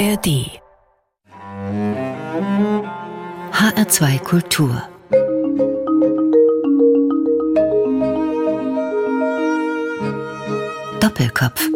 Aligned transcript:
ARD 0.00 0.48
HR2 3.52 4.18
Kultur 4.20 4.82
Doppelkopf 11.00 11.68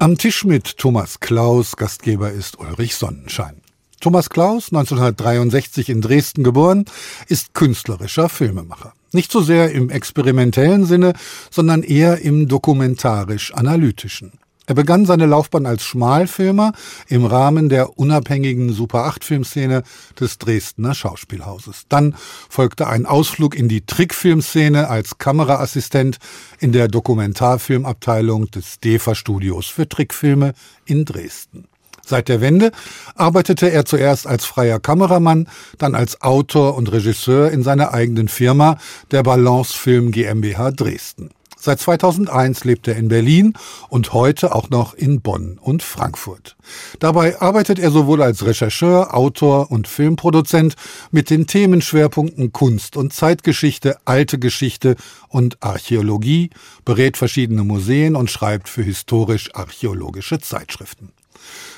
Am 0.00 0.18
Tisch 0.18 0.44
mit 0.44 0.76
Thomas 0.76 1.20
Klaus, 1.20 1.76
Gastgeber 1.76 2.32
ist 2.32 2.58
Ulrich 2.58 2.96
Sonnenschein. 2.96 3.60
Thomas 4.00 4.28
Klaus, 4.28 4.72
1963 4.72 5.88
in 5.88 6.00
Dresden 6.00 6.42
geboren, 6.42 6.84
ist 7.28 7.54
künstlerischer 7.54 8.28
Filmemacher. 8.28 8.92
Nicht 9.12 9.30
so 9.30 9.40
sehr 9.40 9.70
im 9.70 9.88
experimentellen 9.88 10.84
Sinne, 10.84 11.12
sondern 11.52 11.84
eher 11.84 12.22
im 12.22 12.48
dokumentarisch-analytischen. 12.48 14.32
Er 14.72 14.74
begann 14.74 15.04
seine 15.04 15.26
Laufbahn 15.26 15.66
als 15.66 15.82
Schmalfilmer 15.82 16.72
im 17.06 17.26
Rahmen 17.26 17.68
der 17.68 17.98
unabhängigen 17.98 18.72
Super-8-Filmszene 18.72 19.82
des 20.18 20.38
Dresdner 20.38 20.94
Schauspielhauses. 20.94 21.82
Dann 21.90 22.14
folgte 22.48 22.86
ein 22.86 23.04
Ausflug 23.04 23.54
in 23.54 23.68
die 23.68 23.84
Trickfilmszene 23.84 24.88
als 24.88 25.18
Kameraassistent 25.18 26.16
in 26.58 26.72
der 26.72 26.88
Dokumentarfilmabteilung 26.88 28.50
des 28.50 28.80
DEFA-Studios 28.80 29.66
für 29.66 29.86
Trickfilme 29.86 30.54
in 30.86 31.04
Dresden. 31.04 31.68
Seit 32.02 32.30
der 32.30 32.40
Wende 32.40 32.72
arbeitete 33.14 33.70
er 33.70 33.84
zuerst 33.84 34.26
als 34.26 34.46
freier 34.46 34.80
Kameramann, 34.80 35.50
dann 35.76 35.94
als 35.94 36.22
Autor 36.22 36.76
und 36.76 36.90
Regisseur 36.90 37.50
in 37.50 37.62
seiner 37.62 37.92
eigenen 37.92 38.28
Firma, 38.28 38.78
der 39.10 39.22
Balance 39.22 39.76
Film 39.76 40.12
GmbH 40.12 40.70
Dresden. 40.70 41.28
Seit 41.64 41.78
2001 41.78 42.64
lebt 42.64 42.88
er 42.88 42.96
in 42.96 43.06
Berlin 43.06 43.52
und 43.88 44.12
heute 44.12 44.52
auch 44.52 44.68
noch 44.70 44.94
in 44.94 45.20
Bonn 45.20 45.60
und 45.62 45.84
Frankfurt. 45.84 46.56
Dabei 46.98 47.40
arbeitet 47.40 47.78
er 47.78 47.92
sowohl 47.92 48.20
als 48.20 48.44
Rechercheur, 48.44 49.14
Autor 49.14 49.70
und 49.70 49.86
Filmproduzent 49.86 50.74
mit 51.12 51.30
den 51.30 51.46
Themenschwerpunkten 51.46 52.50
Kunst 52.50 52.96
und 52.96 53.12
Zeitgeschichte, 53.12 53.96
alte 54.04 54.40
Geschichte 54.40 54.96
und 55.28 55.62
Archäologie, 55.62 56.50
berät 56.84 57.16
verschiedene 57.16 57.62
Museen 57.62 58.16
und 58.16 58.28
schreibt 58.28 58.68
für 58.68 58.82
historisch-archäologische 58.82 60.40
Zeitschriften. 60.40 61.12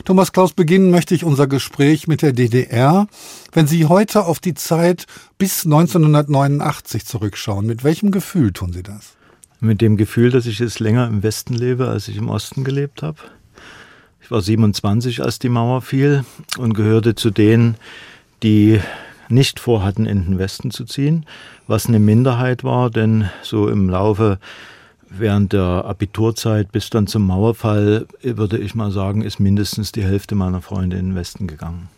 Thomas 0.06 0.32
Klaus, 0.32 0.54
beginnen 0.54 0.90
möchte 0.90 1.14
ich 1.14 1.24
unser 1.24 1.46
Gespräch 1.46 2.08
mit 2.08 2.22
der 2.22 2.32
DDR. 2.32 3.06
Wenn 3.52 3.66
Sie 3.66 3.84
heute 3.84 4.24
auf 4.24 4.40
die 4.40 4.54
Zeit 4.54 5.04
bis 5.36 5.66
1989 5.66 7.04
zurückschauen, 7.04 7.66
mit 7.66 7.84
welchem 7.84 8.12
Gefühl 8.12 8.54
tun 8.54 8.72
Sie 8.72 8.82
das? 8.82 9.14
Mit 9.64 9.80
dem 9.80 9.96
Gefühl, 9.96 10.30
dass 10.30 10.44
ich 10.44 10.58
jetzt 10.58 10.78
länger 10.78 11.06
im 11.06 11.22
Westen 11.22 11.54
lebe, 11.54 11.88
als 11.88 12.08
ich 12.08 12.18
im 12.18 12.28
Osten 12.28 12.64
gelebt 12.64 13.02
habe. 13.02 13.16
Ich 14.20 14.30
war 14.30 14.42
27, 14.42 15.22
als 15.22 15.38
die 15.38 15.48
Mauer 15.48 15.80
fiel 15.80 16.26
und 16.58 16.74
gehörte 16.74 17.14
zu 17.14 17.30
denen, 17.30 17.76
die 18.42 18.78
nicht 19.30 19.60
vorhatten, 19.60 20.04
in 20.04 20.26
den 20.26 20.38
Westen 20.38 20.70
zu 20.70 20.84
ziehen, 20.84 21.24
was 21.66 21.86
eine 21.86 21.98
Minderheit 21.98 22.62
war, 22.62 22.90
denn 22.90 23.30
so 23.40 23.70
im 23.70 23.88
Laufe 23.88 24.38
während 25.08 25.54
der 25.54 25.86
Abiturzeit 25.86 26.70
bis 26.70 26.90
dann 26.90 27.06
zum 27.06 27.26
Mauerfall, 27.26 28.06
würde 28.22 28.58
ich 28.58 28.74
mal 28.74 28.90
sagen, 28.90 29.22
ist 29.22 29.40
mindestens 29.40 29.92
die 29.92 30.04
Hälfte 30.04 30.34
meiner 30.34 30.60
Freunde 30.60 30.98
in 30.98 31.06
den 31.06 31.14
Westen 31.14 31.46
gegangen. 31.46 31.88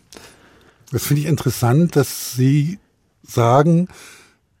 Das 0.93 1.05
finde 1.05 1.23
ich 1.23 1.27
interessant, 1.27 1.97
dass 1.97 2.31
Sie 2.31 2.79
sagen, 3.23 3.89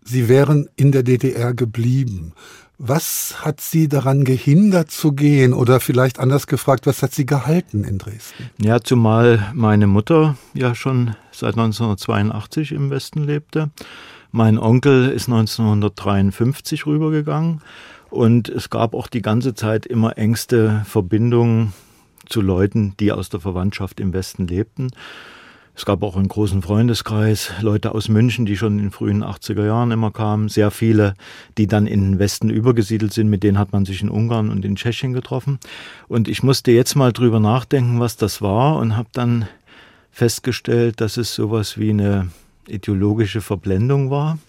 Sie 0.03 0.27
wären 0.27 0.67
in 0.75 0.91
der 0.91 1.03
DDR 1.03 1.53
geblieben. 1.53 2.33
Was 2.79 3.43
hat 3.43 3.59
Sie 3.59 3.87
daran 3.87 4.23
gehindert 4.23 4.91
zu 4.91 5.13
gehen? 5.13 5.53
Oder 5.53 5.79
vielleicht 5.79 6.19
anders 6.19 6.45
gefragt, 6.45 6.85
was 6.85 7.01
hat 7.01 7.11
Sie 7.11 7.25
gehalten 7.25 7.83
in 7.83 7.97
Dresden? 7.97 8.51
Ja, 8.61 8.81
zumal 8.81 9.51
meine 9.55 9.87
Mutter 9.87 10.37
ja 10.53 10.75
schon 10.75 11.15
seit 11.31 11.55
1982 11.55 12.73
im 12.73 12.91
Westen 12.91 13.23
lebte. 13.23 13.71
Mein 14.31 14.59
Onkel 14.59 15.09
ist 15.09 15.27
1953 15.27 16.85
rübergegangen 16.85 17.61
und 18.11 18.47
es 18.47 18.69
gab 18.69 18.93
auch 18.93 19.07
die 19.07 19.23
ganze 19.23 19.55
Zeit 19.55 19.87
immer 19.87 20.19
engste 20.19 20.83
Verbindungen 20.85 21.73
zu 22.27 22.41
Leuten, 22.41 22.93
die 22.99 23.11
aus 23.11 23.29
der 23.29 23.39
Verwandtschaft 23.39 23.99
im 23.99 24.13
Westen 24.13 24.45
lebten. 24.45 24.91
Es 25.77 25.85
gab 25.85 26.01
auch 26.01 26.15
einen 26.15 26.27
großen 26.27 26.63
Freundeskreis, 26.63 27.51
Leute 27.61 27.93
aus 27.93 28.09
München, 28.09 28.47
die 28.47 28.57
schon 28.57 28.79
in 28.79 28.85
den 28.85 28.91
frühen 28.91 29.23
80er 29.23 29.63
Jahren 29.63 29.91
immer 29.91 30.09
kamen. 30.09 30.49
Sehr 30.49 30.71
viele, 30.71 31.13
die 31.59 31.67
dann 31.67 31.85
in 31.85 32.01
den 32.01 32.19
Westen 32.19 32.49
übergesiedelt 32.49 33.13
sind. 33.13 33.29
Mit 33.29 33.43
denen 33.43 33.59
hat 33.59 33.73
man 33.73 33.85
sich 33.85 34.01
in 34.01 34.09
Ungarn 34.09 34.49
und 34.49 34.65
in 34.65 34.75
Tschechien 34.75 35.13
getroffen. 35.13 35.59
Und 36.07 36.29
ich 36.29 36.41
musste 36.41 36.71
jetzt 36.71 36.95
mal 36.95 37.13
drüber 37.13 37.39
nachdenken, 37.39 37.99
was 37.99 38.17
das 38.17 38.41
war 38.41 38.77
und 38.77 38.97
habe 38.97 39.09
dann 39.13 39.47
festgestellt, 40.09 40.99
dass 40.99 41.15
es 41.15 41.35
sowas 41.35 41.77
wie 41.77 41.91
eine 41.91 42.31
ideologische 42.67 43.41
Verblendung 43.41 44.09
war, 44.09 44.39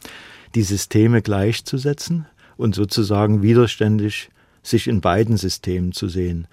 die 0.55 0.62
Systeme 0.62 1.21
gleichzusetzen 1.21 2.25
und 2.56 2.75
sozusagen 2.75 3.43
widerständig 3.43 4.31
sich 4.62 4.88
in 4.88 5.03
beiden 5.03 5.37
Systemen 5.37 5.93
zu 5.93 6.09
sehen. 6.09 6.49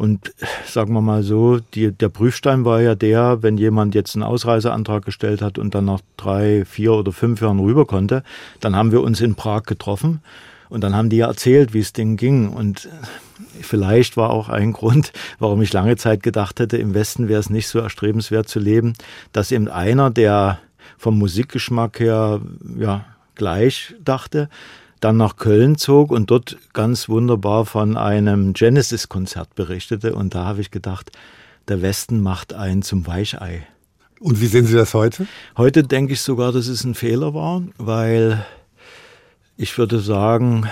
Und 0.00 0.32
sagen 0.64 0.94
wir 0.94 1.02
mal 1.02 1.22
so, 1.22 1.58
die, 1.74 1.92
der 1.92 2.08
Prüfstein 2.08 2.64
war 2.64 2.80
ja 2.80 2.94
der, 2.94 3.42
wenn 3.42 3.58
jemand 3.58 3.94
jetzt 3.94 4.14
einen 4.14 4.22
Ausreiseantrag 4.22 5.04
gestellt 5.04 5.42
hat 5.42 5.58
und 5.58 5.74
dann 5.74 5.84
nach 5.84 6.00
drei, 6.16 6.64
vier 6.64 6.94
oder 6.94 7.12
fünf 7.12 7.42
Jahren 7.42 7.58
rüber 7.58 7.84
konnte, 7.84 8.22
dann 8.60 8.74
haben 8.74 8.92
wir 8.92 9.02
uns 9.02 9.20
in 9.20 9.34
Prag 9.34 9.64
getroffen 9.64 10.22
und 10.70 10.82
dann 10.82 10.96
haben 10.96 11.10
die 11.10 11.18
ja 11.18 11.26
erzählt, 11.26 11.74
wie 11.74 11.80
es 11.80 11.92
denen 11.92 12.16
ging. 12.16 12.48
Und 12.48 12.88
vielleicht 13.60 14.16
war 14.16 14.30
auch 14.30 14.48
ein 14.48 14.72
Grund, 14.72 15.12
warum 15.38 15.60
ich 15.60 15.70
lange 15.70 15.96
Zeit 15.96 16.22
gedacht 16.22 16.60
hätte, 16.60 16.78
im 16.78 16.94
Westen 16.94 17.28
wäre 17.28 17.40
es 17.40 17.50
nicht 17.50 17.68
so 17.68 17.78
erstrebenswert 17.78 18.48
zu 18.48 18.58
leben, 18.58 18.94
dass 19.32 19.52
eben 19.52 19.68
einer, 19.68 20.08
der 20.08 20.60
vom 20.96 21.18
Musikgeschmack 21.18 22.00
her 22.00 22.40
ja, 22.78 23.04
gleich 23.34 23.94
dachte, 24.02 24.48
dann 25.00 25.16
nach 25.16 25.36
Köln 25.36 25.76
zog 25.76 26.10
und 26.10 26.30
dort 26.30 26.58
ganz 26.72 27.08
wunderbar 27.08 27.64
von 27.66 27.96
einem 27.96 28.52
Genesis-Konzert 28.52 29.54
berichtete. 29.54 30.14
Und 30.14 30.34
da 30.34 30.44
habe 30.44 30.60
ich 30.60 30.70
gedacht, 30.70 31.10
der 31.68 31.82
Westen 31.82 32.20
macht 32.20 32.52
einen 32.52 32.82
zum 32.82 33.06
Weichei. 33.06 33.66
Und 34.20 34.40
wie 34.40 34.46
sehen 34.46 34.66
Sie 34.66 34.76
das 34.76 34.92
heute? 34.92 35.26
Heute 35.56 35.82
denke 35.82 36.12
ich 36.12 36.20
sogar, 36.20 36.52
dass 36.52 36.66
es 36.66 36.84
ein 36.84 36.94
Fehler 36.94 37.32
war, 37.32 37.62
weil 37.78 38.44
ich 39.56 39.76
würde 39.78 39.98
sagen, 39.98 40.68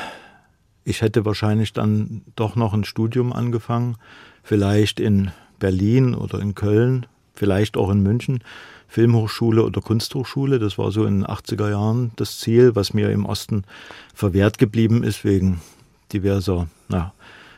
ich 0.85 1.01
hätte 1.01 1.25
wahrscheinlich 1.25 1.73
dann 1.73 2.23
doch 2.37 2.57
noch 2.57 2.75
ein 2.75 2.85
Studium 2.85 3.33
angefangen, 3.33 3.97
vielleicht 4.43 5.01
in 5.01 5.31
Berlin 5.59 6.15
oder 6.15 6.41
in 6.41 6.55
Köln, 6.55 7.07
vielleicht 7.35 7.77
auch 7.77 7.91
in 7.91 8.03
München 8.03 8.41
Filmhochschule 8.89 9.63
oder 9.63 9.81
Kunsthochschule. 9.81 10.59
Das 10.59 10.79
war 10.79 10.91
so 10.91 11.05
in 11.05 11.21
den 11.21 11.27
80er 11.27 11.71
Jahren 11.71 12.11
das 12.17 12.39
Ziel, 12.39 12.75
was 12.75 12.95
mir 12.95 13.11
im 13.11 13.27
Osten 13.27 13.65
verwehrt 14.15 14.59
geblieben 14.59 15.05
ist 15.05 15.25
wegen 15.25 15.61
diverser 16.13 16.67
na, 16.89 17.13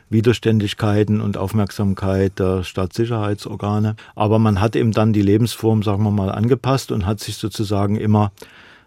Widerständigkeiten 0.09 1.21
und 1.21 1.37
Aufmerksamkeit 1.37 2.37
der 2.37 2.63
Staatssicherheitsorgane. 2.63 3.95
Aber 4.13 4.39
man 4.39 4.59
hat 4.59 4.75
eben 4.75 4.91
dann 4.91 5.13
die 5.13 5.21
Lebensform, 5.21 5.83
sagen 5.83 6.03
wir 6.03 6.11
mal, 6.11 6.29
angepasst 6.29 6.91
und 6.91 7.05
hat 7.05 7.21
sich 7.21 7.37
sozusagen 7.37 7.95
immer 7.95 8.33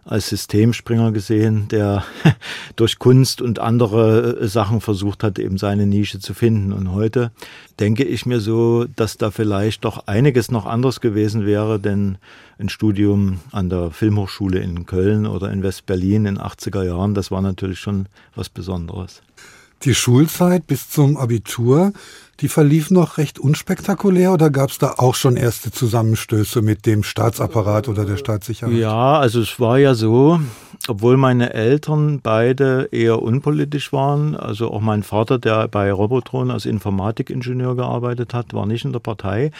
als 0.04 0.28
Systemspringer 0.28 1.12
gesehen, 1.12 1.69
der 1.69 2.04
durch 2.76 2.98
Kunst 2.98 3.41
und 3.41 3.59
andere 3.59 4.38
äh, 4.41 4.47
Sachen 4.48 4.81
versucht 4.81 5.22
hat, 5.22 5.38
eben 5.38 5.59
seine 5.59 5.87
Nische 5.87 6.20
zu 6.20 6.34
finden. 6.34 6.72
Und 6.72 6.92
heute 6.92 7.31
denke 7.81 8.04
ich 8.04 8.26
mir 8.26 8.41
so, 8.41 8.84
dass 8.84 9.16
da 9.16 9.31
vielleicht 9.31 9.84
doch 9.84 10.06
einiges 10.06 10.50
noch 10.50 10.66
anders 10.66 11.00
gewesen 11.00 11.47
wäre, 11.47 11.81
denn 11.81 12.19
ein 12.59 12.69
Studium 12.69 13.41
an 13.53 13.69
der 13.69 13.91
Filmhochschule 13.91 14.59
in 14.59 14.87
Köln 14.87 15.26
oder 15.26 15.50
in 15.50 15.62
West-Berlin 15.62 16.26
in 16.26 16.38
80er 16.38 16.84
Jahren, 16.84 17.14
das 17.14 17.31
war 17.31 17.43
natürlich 17.43 17.81
schon 17.81 18.06
was 18.34 18.48
Besonderes. 18.48 19.22
Die 19.84 19.94
Schulzeit 19.94 20.66
bis 20.66 20.88
zum 20.88 21.19
Abitur, 21.19 21.92
die 22.40 22.48
verlief 22.48 22.90
noch 22.90 23.19
recht 23.19 23.38
unspektakulär 23.38 24.32
oder 24.32 24.48
gab 24.48 24.70
es 24.70 24.78
da 24.78 24.94
auch 24.96 25.14
schon 25.14 25.36
erste 25.36 25.70
Zusammenstöße 25.70 26.62
mit 26.62 26.86
dem 26.86 27.02
Staatsapparat 27.02 27.88
oder 27.88 28.06
der 28.06 28.16
Staatssicherheit? 28.16 28.75
Ja, 28.75 29.19
also 29.19 29.42
es 29.42 29.60
war 29.60 29.78
ja 29.78 29.94
so, 29.94 30.40
obwohl 30.88 31.19
meine 31.19 31.52
Eltern 31.52 32.20
beide 32.22 32.88
eher 32.92 33.20
unpolitisch 33.20 33.92
waren, 33.92 34.34
also 34.34 34.72
auch 34.72 34.81
mein 34.81 35.02
Vater, 35.02 35.38
der 35.38 35.69
bei 35.69 35.92
Robotron 35.92 36.50
als 36.50 36.64
Informatikingenieur 36.64 37.76
gearbeitet 37.76 38.32
hat, 38.32 38.54
war 38.54 38.64
nicht 38.64 38.87
in 38.87 38.92
der 38.92 39.00
Partei, 39.00 39.50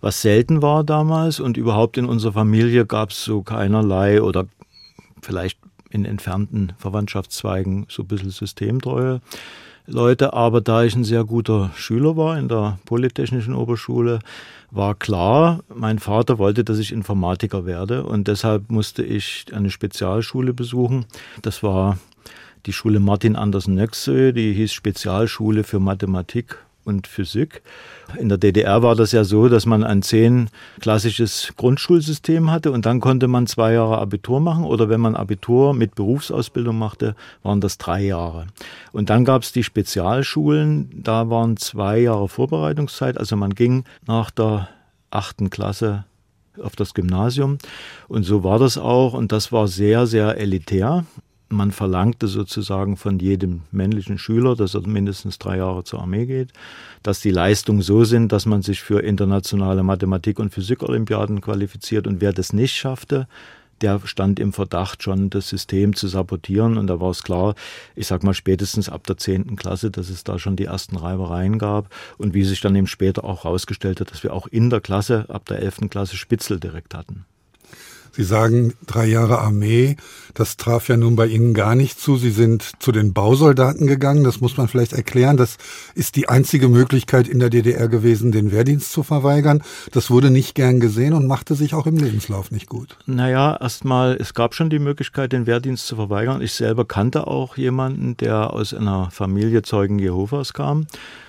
was 0.00 0.22
selten 0.22 0.62
war 0.62 0.84
damals 0.84 1.38
und 1.38 1.58
überhaupt 1.58 1.98
in 1.98 2.06
unserer 2.06 2.32
Familie 2.32 2.86
gab 2.86 3.10
es 3.10 3.24
so 3.24 3.42
keinerlei 3.42 4.22
oder 4.22 4.46
vielleicht 5.20 5.58
in 5.90 6.06
entfernten 6.06 6.72
Verwandtschaftszweigen 6.78 7.86
so 7.90 8.02
ein 8.02 8.08
bisschen 8.08 8.30
Systemtreue. 8.30 9.20
Leute, 9.86 10.32
aber 10.32 10.60
da 10.60 10.82
ich 10.82 10.96
ein 10.96 11.04
sehr 11.04 11.24
guter 11.24 11.70
Schüler 11.76 12.16
war 12.16 12.38
in 12.38 12.48
der 12.48 12.78
Polytechnischen 12.86 13.54
Oberschule, 13.54 14.18
war 14.70 14.94
klar, 14.96 15.60
mein 15.72 16.00
Vater 16.00 16.38
wollte, 16.38 16.64
dass 16.64 16.78
ich 16.78 16.92
Informatiker 16.92 17.66
werde 17.66 18.02
und 18.04 18.26
deshalb 18.26 18.70
musste 18.70 19.04
ich 19.04 19.46
eine 19.52 19.70
Spezialschule 19.70 20.52
besuchen. 20.52 21.06
Das 21.42 21.62
war 21.62 21.98
die 22.66 22.72
Schule 22.72 22.98
Martin 22.98 23.36
Andersen 23.36 23.76
Nöxö, 23.76 24.32
die 24.32 24.52
hieß 24.52 24.72
Spezialschule 24.72 25.62
für 25.62 25.78
Mathematik 25.78 26.58
und 26.86 27.06
Physik. 27.06 27.62
In 28.18 28.28
der 28.28 28.38
DDR 28.38 28.82
war 28.82 28.94
das 28.94 29.12
ja 29.12 29.24
so, 29.24 29.48
dass 29.48 29.66
man 29.66 29.84
ein 29.84 30.02
zehn 30.02 30.48
klassisches 30.80 31.52
Grundschulsystem 31.56 32.50
hatte 32.50 32.70
und 32.70 32.86
dann 32.86 33.00
konnte 33.00 33.28
man 33.28 33.46
zwei 33.46 33.72
Jahre 33.72 33.98
Abitur 33.98 34.40
machen 34.40 34.64
oder 34.64 34.88
wenn 34.88 35.00
man 35.00 35.16
Abitur 35.16 35.74
mit 35.74 35.94
Berufsausbildung 35.94 36.78
machte, 36.78 37.16
waren 37.42 37.60
das 37.60 37.78
drei 37.78 38.02
Jahre. 38.02 38.46
Und 38.92 39.10
dann 39.10 39.24
gab 39.24 39.42
es 39.42 39.52
die 39.52 39.64
Spezialschulen, 39.64 41.02
da 41.02 41.28
waren 41.28 41.56
zwei 41.56 41.98
Jahre 41.98 42.28
Vorbereitungszeit, 42.28 43.18
also 43.18 43.36
man 43.36 43.54
ging 43.54 43.84
nach 44.06 44.30
der 44.30 44.68
achten 45.10 45.50
Klasse 45.50 46.04
auf 46.62 46.76
das 46.76 46.94
Gymnasium. 46.94 47.58
Und 48.08 48.24
so 48.24 48.44
war 48.44 48.58
das 48.58 48.78
auch. 48.78 49.14
Und 49.14 49.32
das 49.32 49.52
war 49.52 49.68
sehr, 49.68 50.06
sehr 50.06 50.38
elitär. 50.38 51.04
Man 51.48 51.70
verlangte 51.70 52.26
sozusagen 52.26 52.96
von 52.96 53.20
jedem 53.20 53.62
männlichen 53.70 54.18
Schüler, 54.18 54.56
dass 54.56 54.74
er 54.74 54.86
mindestens 54.86 55.38
drei 55.38 55.58
Jahre 55.58 55.84
zur 55.84 56.00
Armee 56.00 56.26
geht, 56.26 56.52
dass 57.04 57.20
die 57.20 57.30
Leistungen 57.30 57.82
so 57.82 58.04
sind, 58.04 58.32
dass 58.32 58.46
man 58.46 58.62
sich 58.62 58.82
für 58.82 59.00
internationale 59.00 59.84
Mathematik- 59.84 60.40
und 60.40 60.52
Physikolympiaden 60.52 61.40
qualifiziert. 61.40 62.08
Und 62.08 62.20
wer 62.20 62.32
das 62.32 62.52
nicht 62.52 62.74
schaffte, 62.74 63.28
der 63.80 64.00
stand 64.04 64.40
im 64.40 64.52
Verdacht, 64.52 65.02
schon 65.02 65.30
das 65.30 65.48
System 65.48 65.94
zu 65.94 66.08
sabotieren. 66.08 66.78
Und 66.78 66.86
da 66.86 67.00
war 67.00 67.10
es 67.10 67.22
klar, 67.22 67.54
ich 67.94 68.06
sag 68.06 68.22
mal 68.22 68.34
spätestens 68.34 68.88
ab 68.88 69.06
der 69.06 69.16
zehnten 69.16 69.56
Klasse, 69.56 69.90
dass 69.90 70.08
es 70.08 70.24
da 70.24 70.38
schon 70.38 70.56
die 70.56 70.64
ersten 70.64 70.96
Reibereien 70.96 71.58
gab. 71.58 71.94
Und 72.18 72.34
wie 72.34 72.44
sich 72.44 72.60
dann 72.60 72.74
eben 72.74 72.86
später 72.86 73.24
auch 73.24 73.44
herausgestellt 73.44 74.00
hat, 74.00 74.10
dass 74.10 74.22
wir 74.22 74.32
auch 74.32 74.46
in 74.46 74.70
der 74.70 74.80
Klasse, 74.80 75.26
ab 75.28 75.44
der 75.46 75.60
elften 75.60 75.90
Klasse, 75.90 76.16
Spitzel 76.16 76.58
direkt 76.58 76.94
hatten. 76.94 77.24
Sie 78.16 78.24
sagen 78.24 78.72
drei 78.86 79.04
Jahre 79.04 79.40
Armee. 79.40 79.96
Das 80.32 80.56
traf 80.56 80.88
ja 80.88 80.96
nun 80.96 81.16
bei 81.16 81.26
Ihnen 81.26 81.52
gar 81.52 81.74
nicht 81.74 82.00
zu. 82.00 82.16
Sie 82.16 82.30
sind 82.30 82.72
zu 82.78 82.90
den 82.90 83.12
Bausoldaten 83.12 83.86
gegangen. 83.86 84.24
Das 84.24 84.40
muss 84.40 84.56
man 84.56 84.68
vielleicht 84.68 84.94
erklären. 84.94 85.36
Das 85.36 85.58
ist 85.94 86.16
die 86.16 86.28
einzige 86.28 86.68
Möglichkeit 86.68 87.28
in 87.28 87.40
der 87.40 87.50
DDR 87.50 87.88
gewesen, 87.88 88.32
den 88.32 88.52
Wehrdienst 88.52 88.90
zu 88.90 89.02
verweigern. 89.02 89.62
Das 89.92 90.10
wurde 90.10 90.30
nicht 90.30 90.54
gern 90.54 90.80
gesehen 90.80 91.12
und 91.12 91.26
machte 91.26 91.54
sich 91.54 91.74
auch 91.74 91.86
im 91.86 91.98
Lebenslauf 91.98 92.50
nicht 92.50 92.68
gut. 92.68 92.96
Naja, 93.04 93.54
erstmal, 93.60 94.16
es 94.18 94.32
gab 94.32 94.54
schon 94.54 94.70
die 94.70 94.78
Möglichkeit, 94.78 95.32
den 95.32 95.46
Wehrdienst 95.46 95.86
zu 95.86 95.96
verweigern. 95.96 96.40
Ich 96.40 96.52
selber 96.52 96.86
kannte 96.86 97.26
auch 97.26 97.58
jemanden, 97.58 98.16
der 98.16 98.54
aus 98.54 98.72
einer 98.72 99.10
Familie 99.10 99.60
Zeugen 99.60 99.98
Jehovas 99.98 100.54
kam. 100.54 100.86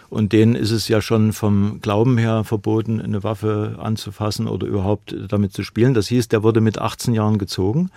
Und 0.10 0.32
denen 0.32 0.56
ist 0.56 0.72
es 0.72 0.88
ja 0.88 1.02
schon 1.02 1.34
vom 1.34 1.80
Glauben 1.82 2.18
her 2.18 2.44
verboten, 2.44 3.02
eine 3.02 3.24
Waffe 3.24 3.78
anzufassen 3.80 4.48
oder 4.48 4.66
überhaupt 4.66 5.16
damit 5.28 5.54
zu 5.54 5.64
spielen. 5.64 5.94
Das 5.94 6.08
hieß, 6.08 6.30
der 6.30 6.44
wurde 6.44 6.62
mit 6.62 6.80
18 6.80 7.14
Jahren 7.14 7.38
gezogen, 7.38 7.90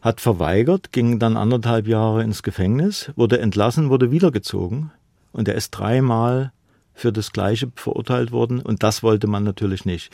hat 0.00 0.20
verweigert, 0.20 0.92
ging 0.92 1.18
dann 1.18 1.36
anderthalb 1.36 1.86
Jahre 1.86 2.22
ins 2.22 2.42
Gefängnis, 2.42 3.12
wurde 3.16 3.40
entlassen, 3.40 3.90
wurde 3.90 4.10
wieder 4.10 4.30
gezogen. 4.30 4.90
Und 5.32 5.48
er 5.48 5.54
ist 5.54 5.70
dreimal 5.70 6.52
für 6.94 7.12
das 7.12 7.32
Gleiche 7.32 7.70
verurteilt 7.74 8.32
worden. 8.32 8.60
Und 8.60 8.82
das 8.82 9.02
wollte 9.02 9.26
man 9.26 9.44
natürlich 9.44 9.84
nicht. 9.84 10.12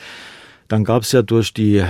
Dann 0.67 0.83
gab 0.83 1.03
es 1.03 1.11
ja 1.11 1.21
durch 1.21 1.53
die 1.53 1.83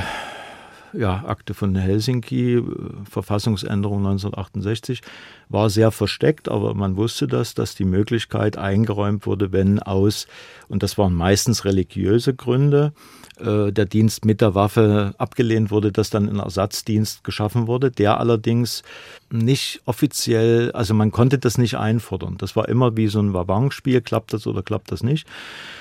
ja, 0.94 1.24
Akte 1.26 1.54
von 1.54 1.76
Helsinki, 1.76 2.56
äh, 2.56 2.64
Verfassungsänderung 3.10 4.00
1968, 4.00 5.02
war 5.51 5.69
sehr 5.69 5.92
versteckt, 5.92 6.50
aber 6.50 6.74
man 6.74 6.98
wusste 6.98 7.27
das, 7.27 7.53
dass 7.53 7.75
die 7.75 7.86
Möglichkeit 7.86 8.57
eingeräumt 8.57 9.25
wurde, 9.25 9.51
wenn 9.51 9.80
aus, 9.80 10.27
und 10.68 10.83
das 10.83 10.98
waren 10.98 11.13
meistens 11.13 11.65
religiöse 11.65 12.33
Gründe, 12.33 12.94
äh, 13.39 13.71
der 13.71 13.86
Dienst 13.86 14.25
mit 14.25 14.42
der 14.42 14.56
Waffe 14.56 15.13
abgelehnt 15.18 15.71
wurde, 15.71 15.92
dass 15.92 16.09
dann 16.09 16.30
ein 16.30 16.39
Ersatzdienst 16.39 17.24
geschaffen 17.24 17.68
wurde, 17.68 17.92
der 17.92 18.19
allerdings 18.19 18.83
nicht 19.31 19.81
offiziell, 19.86 20.71
also 20.74 20.94
man 20.94 21.12
konnte 21.12 21.39
das 21.39 21.57
nicht 21.57 21.75
einfordern. 21.75 22.38
Das 22.38 22.56
war 22.56 22.69
immer 22.69 22.98
wie 22.98 23.07
so 23.07 23.19
ein 23.19 23.33
Wabang-Spiel, 23.33 24.01
klappt 24.01 24.33
das 24.33 24.48
oder 24.48 24.62
klappt 24.62 24.92
das 24.92 25.03
nicht. 25.03 25.27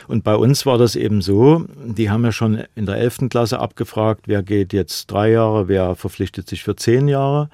Und 0.08 0.24
bei 0.24 0.34
uns 0.34 0.66
war 0.66 0.78
das 0.78 0.96
eben 0.96 1.22
so, 1.22 1.66
die 1.84 2.10
haben 2.10 2.24
ja 2.24 2.32
schon 2.32 2.64
in 2.74 2.86
der 2.86 2.96
11. 2.96 3.28
Klasse 3.28 3.58
abgefragt, 3.58 4.22
wer 4.26 4.42
geht 4.42 4.72
jetzt 4.72 5.10
drei 5.10 5.30
Jahre, 5.30 5.68
wer 5.68 5.94
verpflichtet 5.94 6.48
sich 6.48 6.62
für 6.62 6.76
zehn 6.76 7.08
Jahre. 7.08 7.50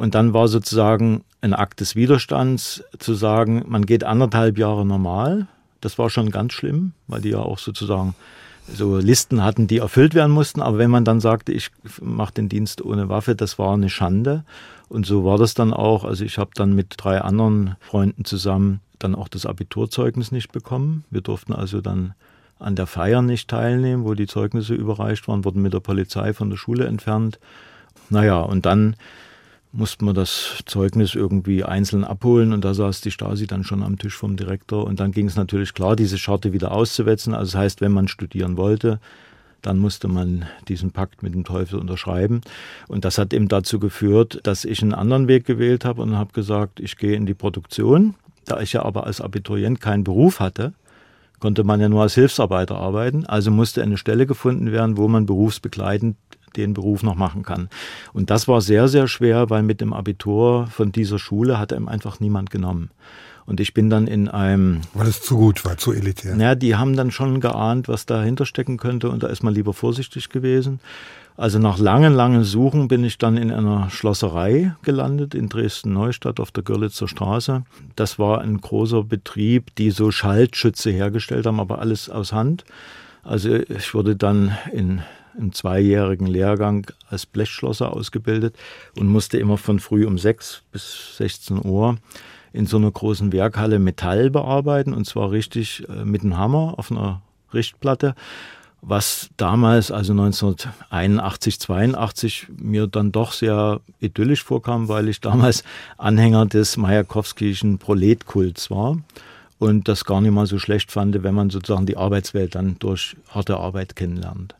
Und 0.00 0.14
dann 0.14 0.32
war 0.32 0.48
sozusagen 0.48 1.24
ein 1.42 1.52
Akt 1.52 1.80
des 1.80 1.94
Widerstands 1.94 2.82
zu 2.98 3.12
sagen, 3.12 3.64
man 3.68 3.84
geht 3.84 4.02
anderthalb 4.02 4.56
Jahre 4.56 4.86
normal. 4.86 5.46
Das 5.82 5.98
war 5.98 6.08
schon 6.08 6.30
ganz 6.30 6.54
schlimm, 6.54 6.92
weil 7.06 7.20
die 7.20 7.28
ja 7.28 7.40
auch 7.40 7.58
sozusagen 7.58 8.14
so 8.66 8.96
Listen 8.96 9.44
hatten, 9.44 9.66
die 9.66 9.76
erfüllt 9.76 10.14
werden 10.14 10.32
mussten. 10.32 10.62
Aber 10.62 10.78
wenn 10.78 10.90
man 10.90 11.04
dann 11.04 11.20
sagte, 11.20 11.52
ich 11.52 11.70
mache 12.00 12.32
den 12.32 12.48
Dienst 12.48 12.82
ohne 12.82 13.10
Waffe, 13.10 13.34
das 13.34 13.58
war 13.58 13.74
eine 13.74 13.90
Schande. 13.90 14.42
Und 14.88 15.04
so 15.04 15.22
war 15.26 15.36
das 15.36 15.52
dann 15.52 15.74
auch. 15.74 16.04
Also 16.04 16.24
ich 16.24 16.38
habe 16.38 16.52
dann 16.54 16.74
mit 16.74 16.94
drei 16.96 17.20
anderen 17.20 17.76
Freunden 17.80 18.24
zusammen 18.24 18.80
dann 18.98 19.14
auch 19.14 19.28
das 19.28 19.44
Abiturzeugnis 19.44 20.32
nicht 20.32 20.50
bekommen. 20.50 21.04
Wir 21.10 21.20
durften 21.20 21.52
also 21.52 21.82
dann 21.82 22.14
an 22.58 22.74
der 22.74 22.86
Feier 22.86 23.20
nicht 23.20 23.48
teilnehmen, 23.48 24.06
wo 24.06 24.14
die 24.14 24.26
Zeugnisse 24.26 24.72
überreicht 24.72 25.28
waren, 25.28 25.44
wurden 25.44 25.60
mit 25.60 25.74
der 25.74 25.80
Polizei 25.80 26.32
von 26.32 26.48
der 26.48 26.56
Schule 26.56 26.86
entfernt. 26.86 27.38
Naja, 28.08 28.40
und 28.40 28.64
dann 28.64 28.96
musste 29.72 30.04
man 30.04 30.14
das 30.14 30.62
Zeugnis 30.66 31.14
irgendwie 31.14 31.64
einzeln 31.64 32.04
abholen 32.04 32.52
und 32.52 32.64
da 32.64 32.74
saß 32.74 33.00
die 33.02 33.10
Stasi 33.10 33.46
dann 33.46 33.64
schon 33.64 33.82
am 33.82 33.98
Tisch 33.98 34.16
vom 34.16 34.36
Direktor 34.36 34.84
und 34.84 34.98
dann 34.98 35.12
ging 35.12 35.26
es 35.26 35.36
natürlich 35.36 35.74
klar, 35.74 35.94
diese 35.94 36.18
Scharte 36.18 36.52
wieder 36.52 36.72
auszuwetzen. 36.72 37.34
Also 37.34 37.52
das 37.52 37.60
heißt, 37.60 37.80
wenn 37.80 37.92
man 37.92 38.08
studieren 38.08 38.56
wollte, 38.56 38.98
dann 39.62 39.78
musste 39.78 40.08
man 40.08 40.46
diesen 40.68 40.90
Pakt 40.90 41.22
mit 41.22 41.34
dem 41.34 41.44
Teufel 41.44 41.78
unterschreiben. 41.78 42.40
Und 42.88 43.04
das 43.04 43.18
hat 43.18 43.32
eben 43.32 43.48
dazu 43.48 43.78
geführt, 43.78 44.40
dass 44.44 44.64
ich 44.64 44.82
einen 44.82 44.94
anderen 44.94 45.28
Weg 45.28 45.44
gewählt 45.44 45.84
habe 45.84 46.02
und 46.02 46.16
habe 46.16 46.32
gesagt, 46.32 46.80
ich 46.80 46.96
gehe 46.96 47.14
in 47.14 47.26
die 47.26 47.34
Produktion. 47.34 48.14
Da 48.46 48.60
ich 48.60 48.72
ja 48.72 48.84
aber 48.84 49.06
als 49.06 49.20
Abiturient 49.20 49.80
keinen 49.80 50.02
Beruf 50.02 50.40
hatte, 50.40 50.72
konnte 51.40 51.62
man 51.62 51.80
ja 51.80 51.88
nur 51.88 52.02
als 52.02 52.14
Hilfsarbeiter 52.14 52.76
arbeiten. 52.76 53.26
Also 53.26 53.50
musste 53.50 53.82
eine 53.82 53.98
Stelle 53.98 54.26
gefunden 54.26 54.72
werden, 54.72 54.96
wo 54.96 55.08
man 55.08 55.26
berufsbegleitend 55.26 56.16
den 56.56 56.74
Beruf 56.74 57.02
noch 57.02 57.14
machen 57.14 57.42
kann. 57.42 57.68
Und 58.12 58.30
das 58.30 58.48
war 58.48 58.60
sehr, 58.60 58.88
sehr 58.88 59.08
schwer, 59.08 59.50
weil 59.50 59.62
mit 59.62 59.80
dem 59.80 59.92
Abitur 59.92 60.66
von 60.66 60.92
dieser 60.92 61.18
Schule 61.18 61.58
hat 61.58 61.72
einem 61.72 61.88
einfach 61.88 62.20
niemand 62.20 62.50
genommen. 62.50 62.90
Und 63.46 63.58
ich 63.58 63.74
bin 63.74 63.90
dann 63.90 64.06
in 64.06 64.28
einem. 64.28 64.82
Weil 64.94 65.08
es 65.08 65.22
zu 65.22 65.36
gut 65.36 65.64
war, 65.64 65.76
zu 65.76 65.92
elitär. 65.92 66.36
Ja, 66.36 66.54
die 66.54 66.76
haben 66.76 66.94
dann 66.94 67.10
schon 67.10 67.40
geahnt, 67.40 67.88
was 67.88 68.06
dahinter 68.06 68.46
stecken 68.46 68.76
könnte 68.76 69.10
und 69.10 69.22
da 69.22 69.26
ist 69.26 69.42
man 69.42 69.52
lieber 69.52 69.72
vorsichtig 69.72 70.28
gewesen. 70.28 70.78
Also 71.36 71.58
nach 71.58 71.78
langen, 71.78 72.12
langen 72.12 72.44
Suchen 72.44 72.86
bin 72.86 73.02
ich 73.02 73.16
dann 73.16 73.38
in 73.38 73.50
einer 73.50 73.88
Schlosserei 73.88 74.74
gelandet 74.82 75.34
in 75.34 75.48
Dresden-Neustadt 75.48 76.38
auf 76.38 76.50
der 76.50 76.62
Görlitzer 76.62 77.08
Straße. 77.08 77.62
Das 77.96 78.18
war 78.18 78.42
ein 78.42 78.60
großer 78.60 79.04
Betrieb, 79.04 79.74
die 79.76 79.90
so 79.90 80.10
Schaltschütze 80.10 80.90
hergestellt 80.90 81.46
haben, 81.46 81.58
aber 81.58 81.78
alles 81.78 82.10
aus 82.10 82.32
Hand. 82.32 82.66
Also 83.22 83.54
ich 83.54 83.94
wurde 83.94 84.16
dann 84.16 84.56
in 84.72 85.00
im 85.38 85.52
zweijährigen 85.52 86.26
Lehrgang 86.26 86.86
als 87.08 87.26
Blechschlosser 87.26 87.92
ausgebildet 87.92 88.56
und 88.96 89.08
musste 89.08 89.38
immer 89.38 89.58
von 89.58 89.80
früh 89.80 90.06
um 90.06 90.18
sechs 90.18 90.62
bis 90.72 91.16
16 91.16 91.64
Uhr 91.64 91.96
in 92.52 92.66
so 92.66 92.76
einer 92.76 92.90
großen 92.90 93.32
Werkhalle 93.32 93.78
Metall 93.78 94.30
bearbeiten 94.30 94.92
und 94.92 95.06
zwar 95.06 95.30
richtig 95.30 95.88
äh, 95.88 96.04
mit 96.04 96.22
einem 96.22 96.36
Hammer 96.36 96.74
auf 96.76 96.90
einer 96.90 97.22
Richtplatte, 97.52 98.14
was 98.82 99.28
damals, 99.36 99.90
also 99.90 100.12
1981, 100.12 101.60
82, 101.60 102.46
mir 102.56 102.86
dann 102.86 103.12
doch 103.12 103.32
sehr 103.32 103.80
idyllisch 104.00 104.42
vorkam, 104.42 104.88
weil 104.88 105.08
ich 105.08 105.20
damals 105.20 105.64
Anhänger 105.98 106.46
des 106.46 106.76
Majakowskischen 106.76 107.78
Proletkults 107.78 108.70
war 108.70 108.96
und 109.58 109.88
das 109.88 110.04
gar 110.04 110.20
nicht 110.20 110.32
mal 110.32 110.46
so 110.46 110.58
schlecht 110.58 110.90
fand, 110.90 111.22
wenn 111.22 111.34
man 111.34 111.50
sozusagen 111.50 111.86
die 111.86 111.98
Arbeitswelt 111.98 112.54
dann 112.54 112.76
durch 112.78 113.16
harte 113.28 113.58
Arbeit 113.58 113.96
kennenlernt. 113.96 114.54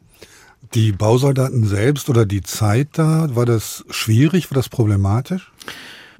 Die 0.74 0.92
Bausoldaten 0.92 1.64
selbst 1.64 2.08
oder 2.08 2.26
die 2.26 2.42
Zeit 2.42 2.90
da, 2.92 3.34
war 3.34 3.46
das 3.46 3.84
schwierig, 3.90 4.50
war 4.50 4.54
das 4.54 4.68
problematisch? 4.68 5.50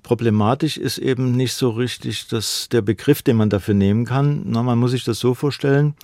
Problematisch 0.02 0.76
ist 0.76 0.99
eben 0.99 1.37
nicht 1.37 1.54
so 1.54 1.70
richtig 1.70 2.26
das, 2.28 2.68
der 2.68 2.82
Begriff, 2.82 3.23
den 3.23 3.37
man 3.37 3.50
dafür 3.50 3.75
nehmen 3.75 4.06
kann. 4.06 4.42
Na, 4.47 4.62
man 4.62 4.78
muss 4.78 4.90
sich 4.90 5.04
das 5.04 5.20
so 5.20 5.35
vorstellen. 5.35 5.94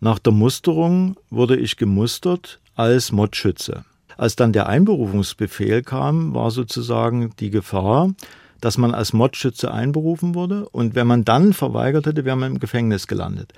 Nach 0.00 0.18
der 0.18 0.32
Musterung 0.32 1.16
wurde 1.30 1.56
ich 1.56 1.76
gemustert 1.76 2.60
als 2.74 3.10
Modschütze. 3.10 3.84
Als 4.16 4.36
dann 4.36 4.52
der 4.52 4.68
Einberufungsbefehl 4.68 5.82
kam, 5.82 6.34
war 6.34 6.50
sozusagen 6.50 7.32
die 7.40 7.50
Gefahr, 7.50 8.12
dass 8.60 8.76
man 8.76 8.94
als 8.94 9.12
Modschütze 9.12 9.72
einberufen 9.72 10.34
wurde 10.34 10.68
und 10.68 10.94
wenn 10.94 11.06
man 11.06 11.24
dann 11.24 11.52
verweigert 11.52 12.06
hätte, 12.06 12.24
wäre 12.24 12.36
man 12.36 12.52
im 12.52 12.60
Gefängnis 12.60 13.06
gelandet. 13.06 13.52